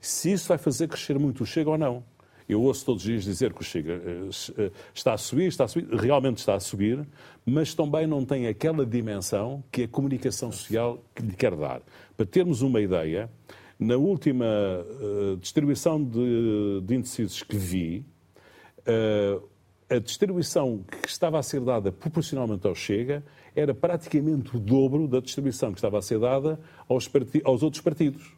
se 0.00 0.30
isso 0.30 0.46
vai 0.46 0.56
fazer 0.56 0.86
crescer 0.86 1.18
muito 1.18 1.42
o 1.42 1.46
Chega 1.46 1.70
ou 1.70 1.76
não. 1.76 2.04
Eu 2.48 2.62
ouço 2.62 2.86
todos 2.86 3.02
os 3.02 3.08
dias 3.08 3.24
dizer 3.24 3.52
que 3.52 3.60
o 3.60 3.64
Chega 3.64 3.94
eh, 3.94 4.28
eh, 4.58 4.70
está 4.94 5.14
a 5.14 5.18
subir, 5.18 5.48
está 5.48 5.64
a 5.64 5.68
subir, 5.68 5.88
realmente 5.92 6.38
está 6.38 6.54
a 6.54 6.60
subir, 6.60 7.04
mas 7.44 7.74
também 7.74 8.06
não 8.06 8.24
tem 8.24 8.46
aquela 8.46 8.86
dimensão 8.86 9.64
que 9.72 9.82
a 9.82 9.88
comunicação 9.88 10.52
social 10.52 11.02
lhe 11.18 11.34
quer 11.34 11.56
dar. 11.56 11.82
Para 12.16 12.24
termos 12.24 12.62
uma 12.62 12.80
ideia, 12.80 13.28
na 13.80 13.96
última 13.96 14.46
uh, 14.46 15.36
distribuição 15.38 16.02
de, 16.02 16.80
de 16.82 16.94
índices 16.94 17.42
que 17.42 17.56
vi, 17.56 18.06
a 19.88 19.98
distribuição 19.98 20.84
que 21.02 21.08
estava 21.08 21.38
a 21.38 21.42
ser 21.42 21.60
dada 21.60 21.92
proporcionalmente 21.92 22.66
ao 22.66 22.74
Chega 22.74 23.22
era 23.54 23.72
praticamente 23.72 24.56
o 24.56 24.60
dobro 24.60 25.06
da 25.06 25.20
distribuição 25.20 25.72
que 25.72 25.78
estava 25.78 25.98
a 25.98 26.02
ser 26.02 26.18
dada 26.18 26.58
aos, 26.88 27.08
aos 27.44 27.62
outros 27.62 27.80
partidos. 27.80 28.32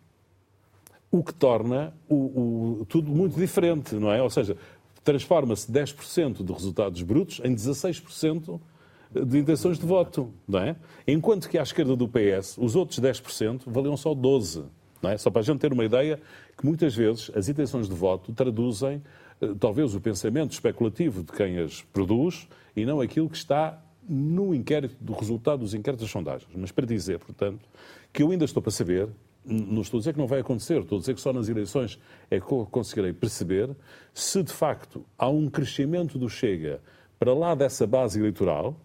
O 1.11 1.24
que 1.24 1.32
torna 1.32 1.94
o, 2.09 2.80
o, 2.80 2.86
tudo 2.86 3.11
muito 3.11 3.38
diferente, 3.38 3.94
não 3.94 4.12
é? 4.12 4.22
Ou 4.22 4.28
seja, 4.28 4.57
transforma-se 5.03 5.72
10% 5.72 6.44
de 6.44 6.53
resultados 6.53 7.03
brutos 7.03 7.40
em 7.42 7.55
16% 7.55 8.61
de 9.26 9.38
intenções 9.38 9.78
de 9.78 9.86
voto, 9.86 10.30
não 10.46 10.59
é? 10.59 10.76
Enquanto 11.07 11.49
que 11.49 11.57
à 11.57 11.62
esquerda 11.62 11.96
do 11.96 12.07
PS, 12.07 12.59
os 12.59 12.76
outros 12.76 13.01
10% 13.01 13.62
valiam 13.66 13.96
só 13.96 14.14
12%. 14.14 14.64
Não 15.01 15.11
é? 15.11 15.16
Só 15.16 15.30
para 15.30 15.40
a 15.40 15.44
gente 15.44 15.61
ter 15.61 15.72
uma 15.72 15.84
ideia 15.84 16.20
que 16.57 16.66
muitas 16.66 16.94
vezes 16.94 17.30
as 17.34 17.49
intenções 17.49 17.88
de 17.88 17.94
voto 17.94 18.32
traduzem 18.32 19.03
talvez 19.59 19.95
o 19.95 20.01
pensamento 20.01 20.53
especulativo 20.53 21.22
de 21.22 21.32
quem 21.32 21.59
as 21.59 21.82
produz 21.82 22.49
e 22.74 22.84
não 22.84 23.01
aquilo 23.01 23.28
que 23.28 23.36
está 23.36 23.82
no 24.09 24.55
inquérito, 24.55 24.97
do 25.01 25.12
resultado 25.12 25.61
dos 25.61 25.74
inquéritos 25.74 26.05
das 26.05 26.11
sondagens. 26.11 26.51
Mas 26.57 26.72
para 26.72 26.86
dizer, 26.86 27.18
portanto, 27.18 27.68
que 28.12 28.22
eu 28.22 28.30
ainda 28.30 28.45
estou 28.45 28.62
para 28.62 28.72
saber, 28.72 29.09
não 29.45 29.82
estou 29.82 29.99
a 29.99 30.01
dizer 30.01 30.12
que 30.14 30.18
não 30.18 30.26
vai 30.26 30.41
acontecer, 30.41 30.80
estou 30.80 30.97
a 30.97 31.01
dizer 31.01 31.14
que 31.14 31.20
só 31.20 31.32
nas 31.32 31.49
eleições 31.49 31.99
é 32.30 32.41
que 32.41 32.47
conseguirei 32.70 33.12
perceber 33.12 33.70
se 34.14 34.43
de 34.43 34.53
facto 34.53 35.05
há 35.16 35.28
um 35.28 35.49
crescimento 35.49 36.18
do 36.18 36.28
Chega 36.28 36.80
para 37.18 37.34
lá 37.34 37.55
dessa 37.55 37.86
base 37.86 38.18
eleitoral 38.18 38.78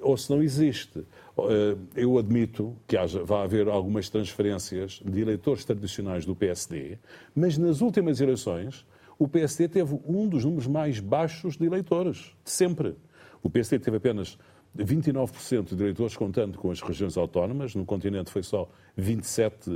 ou 0.00 0.16
se 0.16 0.30
não 0.30 0.42
existe. 0.42 0.98
Eh, 1.38 1.76
eu 1.96 2.18
admito 2.18 2.76
que 2.86 2.96
haja, 2.96 3.22
vai 3.24 3.44
haver 3.44 3.68
algumas 3.68 4.08
transferências 4.08 5.00
de 5.04 5.20
eleitores 5.20 5.64
tradicionais 5.64 6.26
do 6.26 6.34
PSD, 6.34 6.98
mas 7.34 7.56
nas 7.56 7.80
últimas 7.80 8.20
eleições 8.20 8.84
o 9.18 9.26
PSD 9.26 9.68
teve 9.68 9.98
um 10.06 10.28
dos 10.28 10.44
números 10.44 10.66
mais 10.66 11.00
baixos 11.00 11.56
de 11.56 11.66
eleitores, 11.66 12.32
sempre. 12.44 12.94
O 13.42 13.50
PSD 13.50 13.78
teve 13.78 13.96
apenas 13.96 14.38
29% 14.76 15.74
de 15.74 15.82
eleitores 15.82 16.16
contando 16.16 16.58
com 16.58 16.70
as 16.70 16.80
regiões 16.80 17.16
autónomas, 17.16 17.74
no 17.74 17.84
continente 17.84 18.30
foi 18.30 18.42
só 18.42 18.68
27, 18.96 19.70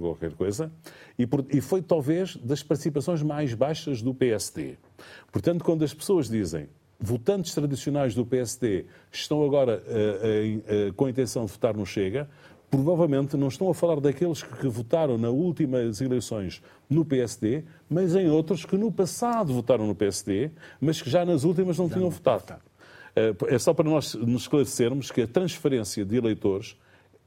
qualquer 0.00 0.32
coisa, 0.34 0.72
e, 1.18 1.26
por, 1.26 1.44
e, 1.50 1.60
foi 1.60 1.82
talvez 1.82 2.36
das 2.36 2.62
participações 2.62 3.22
mais 3.22 3.54
baixas 3.54 4.02
do 4.02 4.14
PSD. 4.14 4.76
Portanto, 5.30 5.64
quando 5.64 5.84
as 5.84 5.94
pessoas 5.94 6.28
dizem 6.28 6.68
votantes 7.00 7.54
tradicionais 7.54 8.14
do 8.14 8.26
PSD 8.26 8.86
estão 9.12 9.44
agora 9.44 9.80
uh, 9.86 10.86
uh, 10.86 10.88
uh, 10.88 10.92
com 10.94 11.06
a 11.06 11.10
intenção 11.10 11.44
de 11.44 11.52
votar 11.52 11.76
no 11.76 11.86
Chega, 11.86 12.28
provavelmente 12.70 13.36
não 13.36 13.48
estão 13.48 13.70
a 13.70 13.74
falar 13.74 14.00
daqueles 14.00 14.42
que 14.42 14.68
votaram 14.68 15.16
nas 15.16 15.30
últimas 15.30 16.00
eleições 16.00 16.62
no 16.88 17.04
PSD, 17.04 17.64
mas 17.88 18.14
em 18.14 18.28
outros 18.28 18.64
que 18.64 18.76
no 18.76 18.92
passado 18.92 19.52
votaram 19.52 19.86
no 19.86 19.94
PSD, 19.94 20.50
mas 20.80 21.00
que 21.00 21.08
já 21.08 21.24
nas 21.24 21.44
últimas 21.44 21.78
não 21.78 21.88
já 21.88 21.94
tinham 21.94 22.04
não 22.04 22.10
votado. 22.10 22.60
Eh, 23.16 23.34
é 23.48 23.58
só 23.58 23.72
para 23.72 23.88
nós 23.88 24.14
nos 24.14 24.42
esclarecermos 24.42 25.10
que 25.10 25.22
a 25.22 25.26
transferência 25.26 26.04
de 26.04 26.16
eleitores 26.16 26.76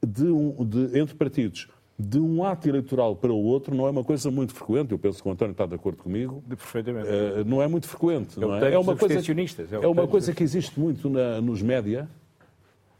de 0.04 0.24
um, 0.24 0.64
de, 0.64 0.98
entre 0.98 1.14
partidos 1.14 1.68
de 1.98 2.18
um 2.18 2.42
ato 2.42 2.68
eleitoral 2.68 3.14
para 3.14 3.32
o 3.32 3.42
outro 3.44 3.74
não 3.74 3.86
é 3.86 3.90
uma 3.90 4.02
coisa 4.02 4.30
muito 4.30 4.54
frequente. 4.54 4.92
Eu 4.92 4.98
penso 4.98 5.22
que 5.22 5.28
o 5.28 5.32
António 5.32 5.52
está 5.52 5.66
de 5.66 5.74
acordo 5.74 5.98
comigo. 5.98 6.42
De 6.46 6.56
perfeitamente. 6.56 7.06
Uh, 7.06 7.44
não 7.44 7.62
é 7.62 7.68
muito 7.68 7.86
frequente. 7.86 8.36
É, 8.38 8.40
não 8.40 8.54
é? 8.56 8.72
é 8.72 8.78
uma 8.78 8.96
coisa, 8.96 9.14
é, 9.14 9.84
é 9.84 9.86
uma 9.86 10.08
coisa 10.08 10.32
que 10.32 10.42
existe 10.42 10.80
muito 10.80 11.08
na, 11.08 11.40
nos 11.40 11.62
média. 11.62 12.08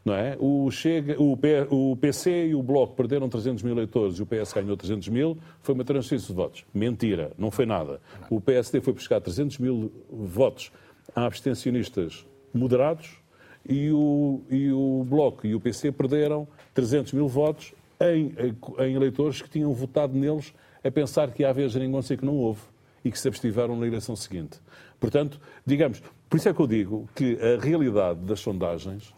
Não 0.03 0.13
é? 0.13 0.35
o, 0.37 0.69
Chega, 0.69 1.21
o, 1.21 1.37
P, 1.37 1.65
o 1.69 1.95
PC 1.95 2.47
e 2.47 2.55
o 2.55 2.61
Bloco 2.61 2.93
perderam 2.93 3.29
300 3.29 3.63
mil 3.63 3.73
eleitores 3.73 4.17
e 4.17 4.21
o 4.21 4.25
PS 4.25 4.51
ganhou 4.51 4.75
300 4.75 5.07
mil, 5.07 5.37
foi 5.61 5.73
uma 5.73 5.85
transferência 5.85 6.27
de 6.27 6.33
votos. 6.33 6.65
Mentira, 6.73 7.31
não 7.37 7.49
foi 7.49 7.65
nada. 7.65 8.01
O 8.29 8.41
PSD 8.41 8.81
foi 8.81 8.91
buscar 8.91 9.21
300 9.21 9.59
mil 9.59 9.91
votos 10.11 10.71
a 11.15 11.25
abstencionistas 11.25 12.25
moderados 12.53 13.17
e 13.67 13.91
o, 13.91 14.41
e 14.49 14.71
o 14.71 15.05
Bloco 15.07 15.47
e 15.47 15.55
o 15.55 15.59
PC 15.59 15.91
perderam 15.91 16.47
300 16.73 17.13
mil 17.13 17.27
votos 17.29 17.73
em, 17.99 18.33
em 18.79 18.95
eleitores 18.95 19.41
que 19.41 19.49
tinham 19.49 19.73
votado 19.73 20.17
neles 20.17 20.53
a 20.83 20.91
pensar 20.91 21.31
que 21.31 21.43
ia 21.43 21.49
haver 21.49 21.69
geringonça 21.69 22.13
e 22.13 22.17
que 22.17 22.25
não 22.25 22.35
houve 22.35 22.61
e 23.05 23.11
que 23.11 23.19
se 23.19 23.27
abstiveram 23.27 23.77
na 23.77 23.87
eleição 23.87 24.15
seguinte. 24.15 24.59
Portanto, 24.99 25.39
digamos, 25.65 26.01
por 26.29 26.37
isso 26.37 26.49
é 26.49 26.53
que 26.53 26.59
eu 26.59 26.67
digo 26.67 27.09
que 27.15 27.37
a 27.41 27.61
realidade 27.61 28.19
das 28.21 28.39
sondagens 28.39 29.13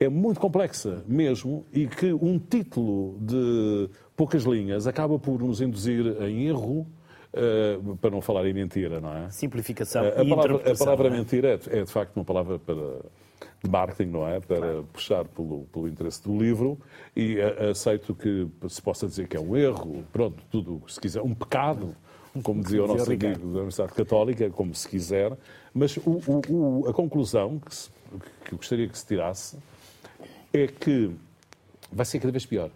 é 0.00 0.08
muito 0.08 0.40
complexa 0.40 1.02
mesmo 1.06 1.66
e 1.72 1.86
que 1.86 2.12
um 2.12 2.38
título 2.38 3.18
de 3.20 3.90
poucas 4.16 4.44
linhas 4.44 4.86
acaba 4.86 5.18
por 5.18 5.40
nos 5.40 5.60
induzir 5.60 6.20
em 6.22 6.46
erro 6.46 6.86
Uh, 7.30 7.94
para 7.98 8.08
não 8.08 8.22
falar 8.22 8.46
em 8.46 8.54
mentira, 8.54 9.02
não 9.02 9.14
é? 9.14 9.28
Simplificação 9.28 10.02
uh, 10.02 10.18
a, 10.18 10.24
e 10.24 10.28
palavra, 10.30 10.72
a 10.72 10.74
palavra 10.74 11.08
é? 11.08 11.10
mentira 11.10 11.48
é, 11.48 11.78
é, 11.78 11.84
de 11.84 11.92
facto 11.92 12.16
uma 12.16 12.24
palavra 12.24 12.58
para, 12.58 12.74
de 13.62 13.70
marketing, 13.70 14.10
não 14.10 14.26
é? 14.26 14.40
Para 14.40 14.56
claro. 14.56 14.88
puxar 14.90 15.24
pelo, 15.26 15.64
pelo 15.70 15.86
interesse 15.86 16.22
do 16.22 16.34
livro 16.36 16.78
e 17.14 17.36
uh, 17.36 17.68
aceito 17.70 18.14
que 18.14 18.48
se 18.66 18.80
possa 18.80 19.06
dizer 19.06 19.28
que 19.28 19.36
é 19.36 19.40
um 19.40 19.54
erro, 19.54 20.02
pronto, 20.10 20.42
tudo, 20.50 20.82
se 20.88 20.98
quiser, 20.98 21.20
um 21.20 21.32
ecado, 21.32 21.94
como 22.42 22.62
dizia 22.62 22.82
o 22.82 22.86
nosso 22.86 23.04
amigo 23.04 23.24
da 23.24 23.58
Universidade 23.58 23.92
Católica, 23.92 24.48
como 24.48 24.74
se 24.74 24.88
quiser, 24.88 25.36
mas 25.74 25.98
o, 25.98 26.00
o, 26.10 26.40
o, 26.48 26.88
a 26.88 26.94
conclusão 26.94 27.58
que, 27.58 27.74
se, 27.74 27.90
que 28.46 28.54
eu 28.54 28.56
gostaria 28.56 28.88
que 28.88 28.98
se 28.98 29.06
tirasse 29.06 29.58
é 30.52 30.66
que 30.66 31.10
vai 31.90 32.04
ser 32.04 32.18
cada 32.20 32.32
vez 32.32 32.46
pior 32.46 32.70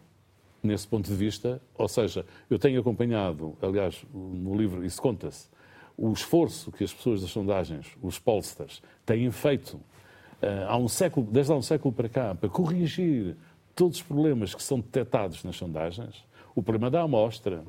nesse 0.63 0.87
ponto 0.87 1.09
de 1.09 1.15
vista, 1.15 1.61
ou 1.75 1.89
seja, 1.89 2.25
eu 2.49 2.59
tenho 2.59 2.81
acompanhado, 2.81 3.57
aliás, 3.61 4.05
no 4.15 4.57
livro 4.57 4.85
isso 4.85 5.03
conta-se, 5.03 5.49
o 5.97 6.13
esforço 6.13 6.71
que 6.71 6.85
as 6.85 6.93
pessoas 6.93 7.21
das 7.21 7.31
sondagens, 7.31 7.87
os 8.01 8.19
pollsters, 8.19 8.81
têm 9.05 9.31
feito 9.31 9.75
uh, 9.75 10.69
há 10.69 10.77
um 10.77 10.89
século, 10.89 11.27
desde 11.31 11.53
há 11.53 11.57
um 11.57 11.63
século 11.63 11.93
para 11.93 12.09
cá, 12.09 12.35
para 12.35 12.49
corrigir 12.49 13.37
todos 13.75 13.99
os 13.99 14.03
problemas 14.03 14.55
que 14.55 14.63
são 14.63 14.79
detectados 14.79 15.43
nas 15.43 15.57
sondagens, 15.57 16.25
o 16.55 16.63
problema 16.63 16.91
da 16.91 17.03
amostra, 17.03 17.65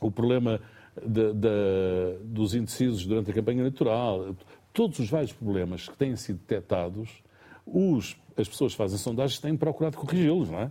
o 0.00 0.10
problema 0.10 0.60
de, 1.04 1.32
de, 1.32 2.18
dos 2.24 2.54
indecisos 2.54 3.04
durante 3.06 3.30
a 3.30 3.34
campanha 3.34 3.60
eleitoral, 3.60 4.34
todos 4.72 4.98
os 4.98 5.08
vários 5.08 5.32
problemas 5.32 5.88
que 5.88 5.96
têm 5.96 6.14
sido 6.16 6.38
detectados, 6.38 7.22
os, 7.66 8.16
as 8.36 8.48
pessoas 8.48 8.72
que 8.72 8.78
fazem 8.78 8.98
sondagens 8.98 9.38
têm 9.38 9.56
procurado 9.56 9.96
corrigi-los, 9.96 10.50
não 10.50 10.60
é? 10.60 10.70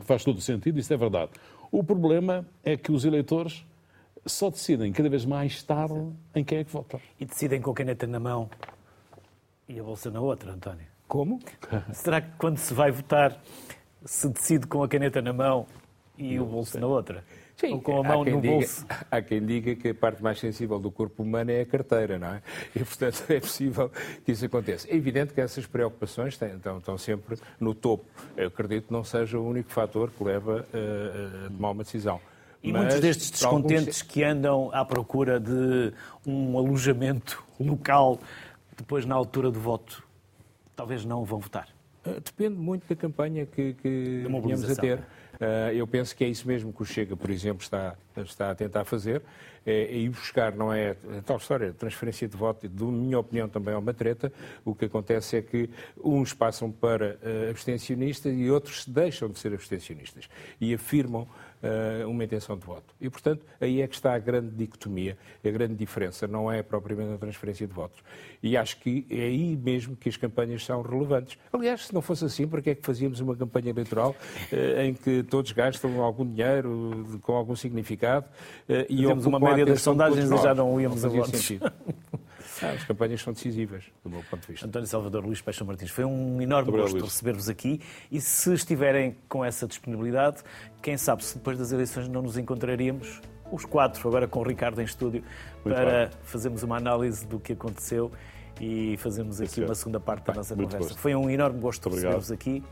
Faz 0.00 0.24
todo 0.24 0.38
o 0.38 0.40
sentido, 0.40 0.78
isso 0.78 0.92
é 0.92 0.96
verdade. 0.96 1.30
O 1.72 1.82
problema 1.82 2.46
é 2.62 2.76
que 2.76 2.92
os 2.92 3.04
eleitores 3.04 3.64
só 4.26 4.50
decidem 4.50 4.92
cada 4.92 5.08
vez 5.08 5.24
mais 5.24 5.62
tarde 5.62 6.12
em 6.34 6.44
quem 6.44 6.58
é 6.58 6.64
que 6.64 6.70
votam. 6.72 7.00
E 7.18 7.24
decidem 7.24 7.60
com 7.60 7.70
a 7.70 7.74
caneta 7.74 8.06
na 8.06 8.20
mão 8.20 8.50
e 9.68 9.78
a 9.78 9.82
bolsa 9.82 10.10
na 10.10 10.20
outra, 10.20 10.52
António. 10.52 10.86
Como? 11.08 11.40
Será 11.92 12.20
que 12.20 12.30
quando 12.36 12.58
se 12.58 12.74
vai 12.74 12.90
votar 12.90 13.40
se 14.04 14.28
decide 14.28 14.66
com 14.66 14.82
a 14.82 14.88
caneta 14.88 15.22
na 15.22 15.32
mão 15.32 15.66
e 16.18 16.38
o 16.38 16.44
bolso 16.44 16.78
na 16.78 16.86
outra? 16.86 17.24
Sim, 17.60 17.74
Ou 17.74 17.80
com 17.82 18.00
a 18.00 18.02
mão 18.02 18.24
no 18.24 18.40
diga, 18.40 18.54
bolso? 18.54 18.86
Há 19.10 19.20
quem 19.20 19.44
diga 19.44 19.74
que 19.76 19.88
a 19.88 19.94
parte 19.94 20.22
mais 20.22 20.38
sensível 20.40 20.78
do 20.78 20.90
corpo 20.90 21.22
humano 21.22 21.50
é 21.50 21.60
a 21.60 21.66
carteira, 21.66 22.18
não 22.18 22.28
é? 22.28 22.42
E, 22.74 22.78
portanto, 22.78 23.22
é 23.28 23.38
possível 23.38 23.90
que 24.24 24.32
isso 24.32 24.46
aconteça. 24.46 24.88
É 24.90 24.94
evidente 24.96 25.34
que 25.34 25.40
essas 25.42 25.66
preocupações 25.66 26.38
têm, 26.38 26.56
estão, 26.56 26.78
estão, 26.78 26.96
sempre 26.96 27.36
no 27.60 27.74
topo. 27.74 28.06
Eu 28.36 28.48
acredito 28.48 28.86
que 28.86 28.92
não 28.92 29.04
seja 29.04 29.38
o 29.38 29.46
único 29.46 29.70
fator 29.70 30.10
que 30.10 30.24
leva 30.24 30.64
a, 30.72 31.46
a 31.46 31.50
tomar 31.50 31.70
uma 31.72 31.84
decisão. 31.84 32.18
E 32.62 32.72
Mas, 32.72 32.82
muitos 32.82 33.00
destes 33.00 33.30
para 33.40 33.48
alguns- 33.48 33.62
descontentes 33.66 34.02
que 34.02 34.22
andam 34.22 34.70
à 34.72 34.84
procura 34.84 35.38
de 35.38 35.92
um 36.26 36.56
alojamento 36.56 37.42
local 37.60 38.18
depois 38.76 39.04
na 39.04 39.14
altura 39.14 39.50
do 39.50 39.60
voto, 39.60 40.02
talvez 40.74 41.04
não 41.04 41.24
vão 41.24 41.38
votar. 41.38 41.68
Uh, 42.06 42.20
Depende 42.20 42.56
muito 42.56 42.88
da 42.88 42.96
campanha 42.96 43.44
que, 43.44 43.74
que 43.74 44.22
Da 44.26 44.40
venhamos 44.40 44.70
a 44.70 44.74
ter. 44.80 45.00
Uh, 45.40 45.72
eu 45.72 45.86
penso 45.86 46.14
que 46.14 46.22
é 46.22 46.28
isso 46.28 46.46
mesmo 46.46 46.70
que 46.70 46.82
o 46.82 46.84
Chega, 46.84 47.16
por 47.16 47.30
exemplo, 47.30 47.62
está, 47.62 47.96
está 48.14 48.50
a 48.50 48.54
tentar 48.54 48.84
fazer, 48.84 49.22
é, 49.64 50.04
é 50.04 50.08
buscar, 50.08 50.54
não 50.54 50.70
é 50.70 50.96
a 51.18 51.22
tal 51.22 51.38
história, 51.38 51.72
transferência 51.72 52.28
de 52.28 52.36
voto, 52.36 52.68
de 52.68 52.84
minha 52.84 53.18
opinião 53.18 53.48
também 53.48 53.72
é 53.72 53.76
uma 53.76 53.94
treta, 53.94 54.30
o 54.64 54.74
que 54.74 54.84
acontece 54.84 55.38
é 55.38 55.42
que 55.42 55.70
uns 56.02 56.34
passam 56.34 56.70
para 56.70 57.18
uh, 57.22 57.50
abstencionistas 57.50 58.34
e 58.36 58.50
outros 58.50 58.86
deixam 58.86 59.30
de 59.30 59.38
ser 59.38 59.54
abstencionistas 59.54 60.28
e 60.60 60.74
afirmam 60.74 61.26
uma 62.08 62.24
intenção 62.24 62.56
de 62.56 62.64
voto. 62.64 62.94
E, 63.00 63.08
portanto, 63.10 63.44
aí 63.60 63.82
é 63.82 63.86
que 63.86 63.94
está 63.94 64.14
a 64.14 64.18
grande 64.18 64.50
dicotomia, 64.50 65.16
a 65.44 65.50
grande 65.50 65.74
diferença, 65.74 66.26
não 66.26 66.50
é 66.50 66.62
propriamente 66.62 67.14
a 67.14 67.18
transferência 67.18 67.66
de 67.66 67.72
votos. 67.72 68.02
E 68.42 68.56
acho 68.56 68.78
que 68.78 69.06
é 69.10 69.22
aí 69.22 69.56
mesmo 69.56 69.94
que 69.96 70.08
as 70.08 70.16
campanhas 70.16 70.64
são 70.64 70.80
relevantes. 70.82 71.38
Aliás, 71.52 71.86
se 71.86 71.94
não 71.94 72.00
fosse 72.00 72.24
assim, 72.24 72.46
para 72.46 72.62
que 72.62 72.70
é 72.70 72.74
que 72.74 72.84
fazíamos 72.84 73.20
uma 73.20 73.36
campanha 73.36 73.70
eleitoral 73.70 74.16
eh, 74.50 74.86
em 74.86 74.94
que 74.94 75.22
todos 75.22 75.52
gastam 75.52 76.00
algum 76.02 76.26
dinheiro 76.26 77.18
com 77.22 77.34
algum 77.34 77.54
significado 77.54 78.26
eh, 78.68 78.86
e 78.88 79.02
Fazemos 79.02 79.26
uma 79.26 79.38
a 79.38 79.40
média 79.40 79.66
das 79.66 79.82
sondagens 79.82 80.30
e 80.30 80.36
já 80.38 80.54
não 80.54 80.80
íamos 80.80 81.04
a 81.04 81.08
fazia 81.08 81.22
votos. 81.22 81.40
sentido. 81.40 81.72
Ah, 82.62 82.70
as 82.70 82.84
campanhas 82.84 83.20
são 83.22 83.32
decisivas, 83.32 83.84
do 84.04 84.10
meu 84.10 84.22
ponto 84.30 84.42
de 84.42 84.48
vista. 84.48 84.66
António 84.66 84.86
Salvador, 84.86 85.24
Luís 85.24 85.40
Peixão 85.40 85.66
Martins, 85.66 85.90
foi 85.90 86.04
um 86.04 86.40
enorme 86.40 86.70
Muito 86.70 86.82
gosto 86.82 87.04
receber-vos 87.04 87.48
aqui 87.48 87.80
e 88.10 88.20
se 88.20 88.52
estiverem 88.52 89.16
com 89.28 89.44
essa 89.44 89.66
disponibilidade, 89.66 90.38
quem 90.82 90.96
sabe 90.96 91.24
se 91.24 91.36
depois 91.38 91.56
das 91.58 91.72
eleições 91.72 92.08
não 92.08 92.22
nos 92.22 92.36
encontraríamos, 92.36 93.20
os 93.52 93.64
quatro, 93.64 94.06
agora 94.08 94.28
com 94.28 94.40
o 94.40 94.42
Ricardo 94.42 94.80
em 94.80 94.84
estúdio, 94.84 95.24
Muito 95.64 95.74
para 95.76 96.06
bem. 96.06 96.18
fazermos 96.22 96.62
uma 96.62 96.76
análise 96.76 97.26
do 97.26 97.40
que 97.40 97.52
aconteceu 97.52 98.10
e 98.60 98.96
fazermos 98.98 99.40
aqui 99.40 99.62
uma 99.64 99.74
segunda 99.74 99.98
parte 99.98 100.26
da 100.26 100.34
nossa 100.34 100.54
muito 100.54 100.68
conversa. 100.68 100.88
gosto. 100.90 101.00
Foi 101.00 101.14
um 101.14 101.28
enorme 101.30 101.58
gosto 101.60 101.88
receber-vos 101.88 102.30
aqui. 102.30 102.62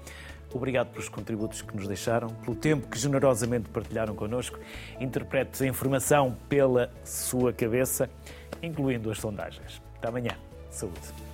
Obrigado 0.52 0.88
pelos 0.92 1.08
contributos 1.08 1.60
que 1.60 1.76
nos 1.76 1.86
deixaram, 1.86 2.28
pelo 2.28 2.56
tempo 2.56 2.88
que 2.88 2.98
generosamente 2.98 3.68
partilharam 3.68 4.14
connosco. 4.14 4.58
Interprete 4.98 5.62
a 5.62 5.66
informação 5.66 6.36
pela 6.48 6.90
sua 7.04 7.52
cabeça, 7.52 8.08
incluindo 8.62 9.10
as 9.10 9.18
sondagens. 9.18 9.82
Até 9.96 10.08
amanhã. 10.08 10.36
Saúde. 10.70 11.27